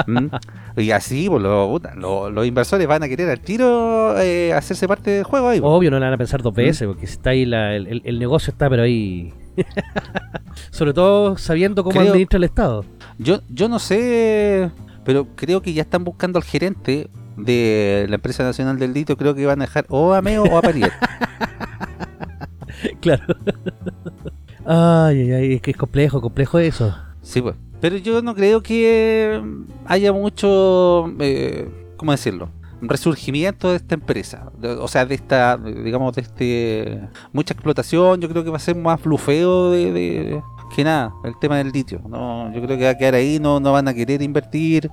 ¿Mm? 0.07 0.27
Y 0.81 0.91
así, 0.91 1.27
pues, 1.29 1.41
los, 1.41 1.67
puta, 1.69 1.95
los- 1.95 2.45
inversores 2.45 2.85
van 2.87 3.03
a 3.03 3.07
querer 3.07 3.29
al 3.29 3.39
tiro 3.39 4.19
eh, 4.19 4.53
hacerse 4.53 4.87
parte 4.87 5.11
del 5.11 5.23
juego 5.23 5.49
ahí. 5.49 5.59
Obvio, 5.63 5.89
no 5.91 5.99
le 5.99 6.05
van 6.05 6.13
a 6.13 6.17
pensar 6.17 6.41
dos 6.41 6.53
veces, 6.53 6.87
porque 6.87 7.07
si 7.07 7.13
está 7.13 7.31
ahí, 7.31 7.45
la- 7.45 7.75
el, 7.75 7.87
el- 7.87 8.01
el 8.05 8.19
negocio 8.19 8.51
está, 8.51 8.69
pero 8.69 8.83
ahí. 8.83 9.33
Sobre 10.71 10.93
todo 10.93 11.37
sabiendo 11.37 11.83
cómo 11.83 11.97
Creo- 11.99 12.11
administra 12.11 12.37
el 12.37 12.43
Estado. 12.45 12.85
Yo, 13.17 13.39
yo 13.49 13.67
no 13.69 13.79
sé, 13.79 14.71
pero 15.03 15.27
creo 15.35 15.61
que 15.61 15.73
ya 15.73 15.81
están 15.81 16.03
buscando 16.03 16.37
al 16.39 16.43
gerente 16.43 17.09
de 17.37 18.05
la 18.09 18.15
empresa 18.15 18.43
nacional 18.43 18.77
del 18.79 18.93
litio, 18.93 19.15
creo 19.17 19.33
que 19.35 19.45
van 19.45 19.61
a 19.61 19.65
dejar 19.65 19.85
o 19.89 20.13
a 20.13 20.21
Meo 20.21 20.43
o 20.43 20.57
a 20.57 20.61
Parier. 20.61 20.91
Claro. 23.01 23.23
ay, 24.69 25.31
ay, 25.31 25.53
es 25.55 25.61
que 25.61 25.71
es 25.71 25.77
complejo, 25.77 26.21
complejo 26.21 26.59
eso. 26.59 26.95
Sí, 27.21 27.41
pues. 27.41 27.55
Pero 27.81 27.97
yo 27.97 28.21
no 28.21 28.35
creo 28.35 28.61
que 28.61 29.41
haya 29.85 30.11
mucho, 30.13 31.11
eh, 31.19 31.67
¿cómo 31.97 32.11
decirlo? 32.11 32.49
resurgimiento 32.81 33.71
de 33.71 33.75
esta 33.75 33.95
empresa, 33.95 34.53
o 34.79 34.87
sea, 34.87 35.05
de 35.05 35.13
esta, 35.15 35.57
digamos, 35.57 36.15
de 36.15 36.21
este, 36.21 37.01
mucha 37.33 37.53
explotación, 37.53 38.21
yo 38.21 38.29
creo 38.29 38.45
que 38.45 38.49
va 38.51 38.55
a 38.55 38.61
ser 38.61 38.77
más 38.77 39.01
flufeo 39.01 39.71
de, 39.71 39.91
de- 39.91 40.41
que 40.73 40.85
nada, 40.85 41.11
el 41.25 41.33
tema 41.41 41.57
del 41.57 41.71
litio, 41.73 41.99
no, 42.07 42.53
yo 42.53 42.61
creo 42.61 42.77
que 42.77 42.85
va 42.85 42.91
a 42.91 42.97
quedar 42.97 43.15
ahí, 43.15 43.37
no, 43.37 43.59
no 43.59 43.73
van 43.73 43.89
a 43.89 43.93
querer 43.93 44.21
invertir 44.21 44.89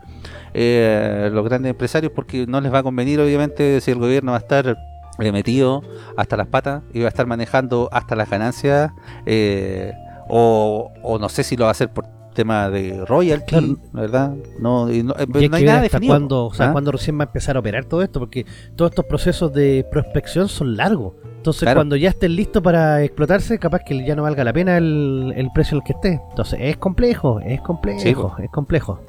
eh, 0.52 1.30
los 1.32 1.44
grandes 1.44 1.70
empresarios 1.70 2.10
porque 2.12 2.44
no 2.48 2.60
les 2.60 2.72
va 2.74 2.78
a 2.78 2.82
convenir, 2.82 3.20
obviamente, 3.20 3.80
si 3.80 3.92
el 3.92 3.98
gobierno 3.98 4.32
va 4.32 4.38
a 4.38 4.40
estar 4.40 4.76
metido 5.18 5.82
hasta 6.16 6.36
las 6.36 6.46
patas 6.48 6.82
y 6.92 7.00
va 7.00 7.06
a 7.06 7.08
estar 7.08 7.26
manejando 7.26 7.88
hasta 7.92 8.14
las 8.16 8.28
ganancias, 8.30 8.90
eh, 9.26 9.92
o, 10.28 10.92
o 11.02 11.18
no 11.18 11.28
sé 11.28 11.42
si 11.42 11.56
lo 11.56 11.64
va 11.64 11.68
a 11.68 11.72
hacer 11.72 11.88
por 11.90 12.06
tema 12.34 12.68
de 12.68 13.02
royalty, 13.06 13.46
Claro. 13.46 13.76
¿verdad? 13.94 14.34
No, 14.60 14.92
y 14.92 15.02
no, 15.02 15.14
eh, 15.18 15.26
Y 15.34 15.38
hay 15.38 15.48
no 15.48 15.56
hay 15.56 15.62
que 15.62 15.66
nada 15.70 15.80
definido. 15.80 16.12
cuándo, 16.12 16.44
o 16.46 16.52
sea, 16.52 16.68
¿ah? 16.68 16.72
cuándo 16.72 16.92
recién 16.92 17.18
va 17.18 17.22
a 17.24 17.26
empezar 17.28 17.56
a 17.56 17.60
operar 17.60 17.86
todo 17.86 18.02
esto, 18.02 18.20
porque 18.20 18.44
todos 18.76 18.90
estos 18.90 19.06
procesos 19.06 19.54
de 19.54 19.86
prospección 19.90 20.46
son 20.48 20.76
largos. 20.76 21.14
Entonces, 21.36 21.62
Claro. 21.62 21.78
cuando 21.78 21.96
ya 21.96 22.10
estén 22.10 22.36
listos 22.36 22.62
para 22.62 23.02
explotarse, 23.02 23.58
capaz 23.58 23.78
que 23.86 24.04
ya 24.04 24.14
no 24.14 24.24
valga 24.24 24.44
la 24.44 24.52
pena 24.52 24.76
el, 24.76 25.32
el 25.34 25.48
precio 25.54 25.76
en 25.76 25.82
el 25.82 25.86
que 25.86 25.92
esté. 25.94 26.20
Entonces, 26.28 26.58
es 26.60 26.76
complejo, 26.76 27.40
es 27.40 27.60
complejo, 27.62 28.00
Sí, 28.00 28.14
es 28.44 28.50
complejo. 28.50 29.00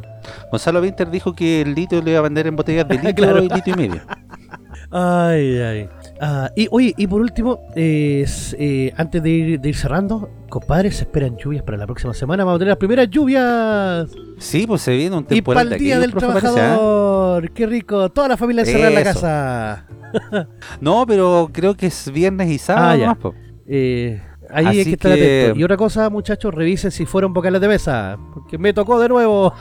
Gonzalo 0.50 0.80
Winter 0.82 1.10
dijo 1.10 1.34
que 1.34 1.62
el 1.64 1.74
litio 1.76 2.02
le 2.02 2.12
iba 2.12 2.20
a 2.20 2.24
vender 2.24 2.48
en 2.48 2.56
botellas 2.56 2.88
de 2.88 2.96
litio 3.04 3.14
Claro. 3.16 3.44
y 3.44 3.50
litio 3.50 3.74
y 3.74 3.78
medio. 3.78 4.02
Ay, 4.92 5.58
ay. 5.60 5.90
Ah, 6.20 6.50
y 6.56 6.68
oye, 6.72 6.94
y 6.98 7.06
por 7.08 7.22
último, 7.22 7.60
eh, 7.76 8.26
eh, 8.58 8.94
antes 8.98 9.22
de 9.22 9.30
ir, 9.30 9.60
de 9.60 9.70
ir 9.70 9.76
cerrando, 9.76 10.30
compadres, 10.50 10.96
se 10.98 11.04
esperan 11.04 11.38
lluvias 11.38 11.64
para 11.64 11.78
la 11.78 11.86
próxima 11.86 12.14
semana. 12.14 12.44
Vamos 12.44 12.58
a 12.58 12.60
tener 12.60 12.70
las 12.70 12.78
primeras 12.78 13.10
lluvias. 13.10 14.10
Sí, 14.40 14.66
pues 14.66 14.82
se 14.82 14.96
viene 14.96 15.16
un 15.16 15.24
Y 15.30 15.42
para 15.42 15.62
temporal 15.62 15.74
el 15.74 15.80
Día 15.80 16.00
del 16.00 16.12
parece, 16.12 16.28
¿ah? 16.28 16.40
Trabajador. 16.52 17.52
Qué 17.52 17.66
rico. 17.68 18.10
Toda 18.10 18.30
la 18.30 18.38
familia 18.38 18.62
encerrada 18.62 18.88
en 18.90 18.96
la 18.96 19.04
casa. 19.04 19.86
No, 20.80 21.06
pero 21.06 21.50
creo 21.52 21.76
que 21.76 21.88
es 21.88 22.10
viernes 22.12 22.50
y 22.50 22.58
sábado 22.58 22.88
Ah, 22.90 22.96
ya. 22.96 23.18
Eh, 23.68 24.22
ahí 24.50 24.66
Así 24.68 24.78
hay 24.80 24.84
que 24.86 24.92
estar 24.92 25.14
que- 25.14 25.42
atento. 25.44 25.60
Y 25.60 25.64
otra 25.66 25.76
cosa, 25.78 26.10
muchachos, 26.10 26.54
revisen 26.54 26.92
si 26.92 27.06
fueron 27.06 27.34
vocales 27.34 27.60
de 27.60 27.68
mesa. 27.68 28.18
Porque 28.34 28.58
me 28.58 28.72
tocó 28.74 29.00
de 29.02 29.10
nuevo. 29.10 29.54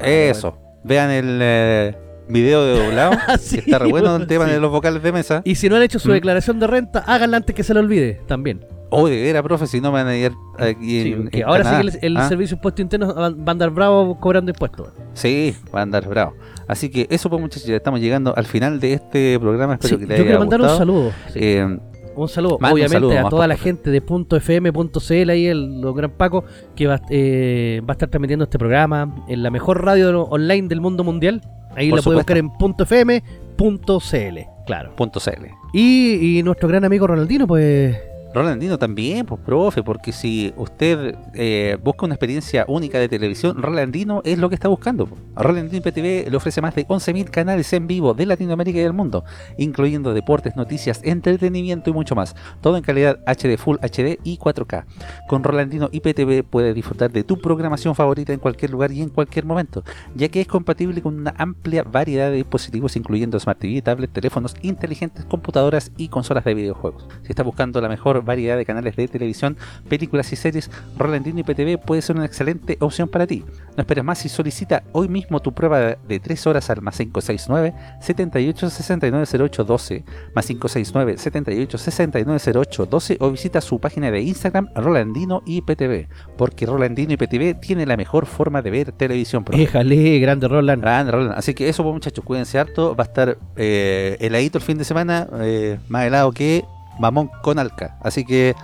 Eso. 0.00 0.58
Vean 0.84 1.10
el 1.10 1.38
eh, 1.42 1.96
video 2.28 2.64
de 2.64 2.84
doblado. 2.84 3.12
Ah, 3.28 3.32
que 3.32 3.38
sí, 3.38 3.58
está 3.58 3.78
re 3.78 3.88
bueno 3.90 4.16
el 4.16 4.26
tema 4.28 4.46
sí. 4.46 4.52
de 4.52 4.60
los 4.60 4.70
vocales 4.70 5.02
de 5.02 5.12
mesa. 5.12 5.42
Y 5.44 5.54
si 5.56 5.68
no 5.68 5.76
han 5.76 5.82
hecho 5.82 5.98
su 5.98 6.08
Mm. 6.08 6.12
declaración 6.12 6.60
de 6.60 6.66
renta, 6.66 7.00
háganla 7.06 7.38
antes 7.38 7.54
que 7.54 7.62
se 7.62 7.74
le 7.74 7.80
olvide 7.80 8.20
también. 8.26 8.64
Oh, 8.90 9.08
de 9.08 9.20
veras, 9.20 9.42
profe, 9.42 9.66
si 9.66 9.80
no 9.80 9.90
me 9.90 9.98
van 10.04 10.06
a 10.06 10.16
ir 10.16 10.30
aquí 10.56 11.02
Sí, 11.02 11.12
en, 11.14 11.28
que 11.28 11.38
en 11.40 11.44
ahora 11.48 11.64
Canadá. 11.64 11.82
sí 11.90 11.98
que 11.98 12.06
el, 12.06 12.12
el 12.12 12.16
¿Ah? 12.18 12.28
servicio 12.28 12.54
de 12.56 12.58
impuesto 12.60 12.82
interno 12.82 13.14
va 13.14 13.24
a 13.26 13.50
andar 13.50 13.70
bravo 13.70 14.20
cobrando 14.20 14.50
impuestos. 14.52 14.88
Sí, 15.14 15.54
va 15.74 15.80
a 15.80 15.82
andar 15.82 16.06
bravo. 16.08 16.34
Así 16.68 16.88
que 16.90 17.06
eso 17.10 17.28
pues 17.28 17.40
muchachos, 17.42 17.66
ya 17.66 17.74
estamos 17.76 17.98
llegando 18.00 18.32
al 18.36 18.46
final 18.46 18.78
de 18.78 18.92
este 18.92 19.38
programa. 19.40 19.74
Espero 19.74 19.88
Sí, 19.88 19.96
que 19.96 20.02
yo 20.02 20.08
te 20.08 20.14
haya 20.14 20.22
quiero 20.24 20.38
mandar 20.38 20.60
un 20.60 20.68
saludo. 20.68 21.10
Eh, 21.34 21.78
Un 22.16 22.28
saludo, 22.28 22.58
un 22.58 22.64
obviamente, 22.66 22.92
saludo 22.94 23.26
a 23.26 23.28
toda 23.30 23.48
la 23.48 23.56
gente 23.56 23.90
de 23.90 24.00
.fm.cl 24.00 25.30
ahí, 25.30 25.46
el 25.46 25.80
don 25.80 25.96
gran 25.96 26.12
Paco, 26.12 26.44
que 26.76 26.86
va, 26.86 27.00
eh, 27.10 27.80
va 27.82 27.92
a 27.92 27.94
estar 27.94 28.08
transmitiendo 28.08 28.44
este 28.44 28.58
programa 28.58 29.24
en 29.28 29.42
la 29.42 29.50
mejor 29.50 29.84
radio 29.84 30.22
online 30.22 30.68
del 30.68 30.80
mundo 30.80 31.02
mundial. 31.02 31.40
Ahí 31.76 31.90
Por 31.90 31.98
lo 31.98 32.02
puede 32.02 32.16
buscar 32.18 32.38
en 32.38 32.50
.fm.cl, 32.78 34.38
claro. 34.66 34.96
punto 34.96 35.20
CL. 35.20 35.46
Y, 35.72 36.38
y 36.38 36.42
nuestro 36.42 36.68
gran 36.68 36.84
amigo 36.84 37.06
Ronaldino, 37.06 37.46
pues... 37.46 37.96
Rolandino 38.34 38.78
también, 38.78 39.24
pues 39.26 39.40
profe, 39.40 39.84
porque 39.84 40.10
si 40.10 40.52
usted 40.56 41.14
eh, 41.34 41.78
busca 41.82 42.04
una 42.04 42.16
experiencia 42.16 42.64
única 42.66 42.98
de 42.98 43.08
televisión, 43.08 43.62
Rolandino 43.62 44.22
es 44.24 44.38
lo 44.38 44.48
que 44.48 44.56
está 44.56 44.66
buscando. 44.66 45.06
po. 45.06 45.16
Rolandino 45.36 45.78
IPTV 45.78 46.28
le 46.28 46.36
ofrece 46.36 46.60
más 46.60 46.74
de 46.74 46.84
11.000 46.84 47.30
canales 47.30 47.72
en 47.72 47.86
vivo 47.86 48.12
de 48.12 48.26
Latinoamérica 48.26 48.80
y 48.80 48.82
del 48.82 48.92
mundo, 48.92 49.24
incluyendo 49.56 50.12
deportes, 50.12 50.56
noticias, 50.56 51.00
entretenimiento 51.04 51.90
y 51.90 51.92
mucho 51.92 52.16
más. 52.16 52.34
Todo 52.60 52.76
en 52.76 52.82
calidad 52.82 53.20
HD 53.24 53.56
Full 53.56 53.76
HD 53.76 54.18
y 54.24 54.36
4K. 54.36 54.84
Con 55.28 55.44
Rolandino 55.44 55.88
IPTV 55.92 56.42
puedes 56.42 56.74
disfrutar 56.74 57.12
de 57.12 57.22
tu 57.22 57.38
programación 57.38 57.94
favorita 57.94 58.32
en 58.32 58.40
cualquier 58.40 58.72
lugar 58.72 58.90
y 58.90 59.00
en 59.00 59.10
cualquier 59.10 59.44
momento, 59.44 59.84
ya 60.16 60.28
que 60.28 60.40
es 60.40 60.48
compatible 60.48 61.02
con 61.02 61.16
una 61.16 61.34
amplia 61.38 61.84
variedad 61.84 62.30
de 62.30 62.38
dispositivos, 62.38 62.96
incluyendo 62.96 63.38
Smart 63.38 63.60
TV, 63.60 63.80
tablets, 63.80 64.12
teléfonos 64.12 64.56
inteligentes, 64.62 65.24
computadoras 65.24 65.92
y 65.96 66.08
consolas 66.08 66.44
de 66.44 66.54
videojuegos. 66.54 67.06
Si 67.22 67.28
estás 67.28 67.46
buscando 67.46 67.80
la 67.80 67.88
mejor 67.88 68.23
variedad 68.24 68.56
de 68.56 68.64
canales 68.64 68.96
de 68.96 69.08
televisión, 69.08 69.56
películas 69.88 70.32
y 70.32 70.36
series, 70.36 70.70
Rolandino 70.96 71.40
IPTV 71.40 71.78
puede 71.78 72.02
ser 72.02 72.16
una 72.16 72.24
excelente 72.24 72.76
opción 72.80 73.08
para 73.08 73.26
ti. 73.26 73.44
No 73.76 73.82
esperes 73.82 74.04
más 74.04 74.24
y 74.24 74.28
solicita 74.28 74.84
hoy 74.92 75.08
mismo 75.08 75.40
tu 75.40 75.52
prueba 75.52 75.96
de 75.96 76.20
3 76.20 76.46
horas 76.46 76.70
al 76.70 76.82
más 76.82 76.96
569 76.96 77.74
78 78.00 78.70
69 78.70 79.26
08 79.44 79.64
12 79.64 80.04
más 80.34 80.46
569 80.46 81.18
78 81.18 81.78
69 81.78 82.40
08 82.54 82.86
12 82.86 83.16
o 83.20 83.30
visita 83.30 83.60
su 83.60 83.80
página 83.80 84.10
de 84.10 84.20
Instagram 84.22 84.68
Rolandino 84.74 85.42
IPTV 85.46 86.08
porque 86.36 86.66
Rolandino 86.66 87.12
IPTV 87.12 87.60
tiene 87.60 87.86
la 87.86 87.96
mejor 87.96 88.26
forma 88.26 88.62
de 88.62 88.70
ver 88.70 88.92
televisión. 88.92 89.44
Éjale, 89.52 90.18
grande 90.18 90.48
Roland. 90.48 90.82
Grande, 90.82 91.12
Roland. 91.12 91.34
Así 91.36 91.54
que 91.54 91.68
eso, 91.68 91.82
pues, 91.82 91.94
muchachos, 91.94 92.24
cuídense 92.24 92.58
harto. 92.58 92.94
Va 92.94 93.04
a 93.04 93.06
estar 93.06 93.38
eh, 93.56 94.16
heladito 94.20 94.58
el 94.58 94.64
fin 94.64 94.78
de 94.78 94.84
semana, 94.84 95.28
eh, 95.40 95.78
más 95.88 96.04
helado 96.04 96.32
que 96.32 96.64
mamón 96.98 97.30
con 97.42 97.58
alca. 97.58 97.98
Así 98.02 98.24
que 98.24 98.54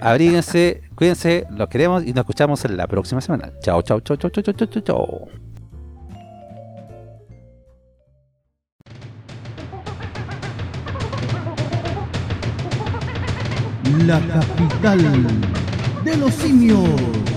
abríguense, 0.00 0.82
cuídense, 0.94 1.46
los 1.50 1.68
queremos 1.68 2.04
y 2.04 2.12
nos 2.12 2.22
escuchamos 2.22 2.64
en 2.64 2.76
la 2.76 2.86
próxima 2.86 3.20
semana. 3.20 3.52
Chao, 3.60 3.82
chao, 3.82 4.00
chao, 4.00 4.16
chao, 4.16 4.30
chao, 4.30 4.42
chao, 4.42 4.66
chao, 4.66 4.82
chao. 4.82 5.28
La 14.06 14.18
capital 14.20 15.26
de 16.04 16.16
los 16.16 16.32
simios. 16.34 17.31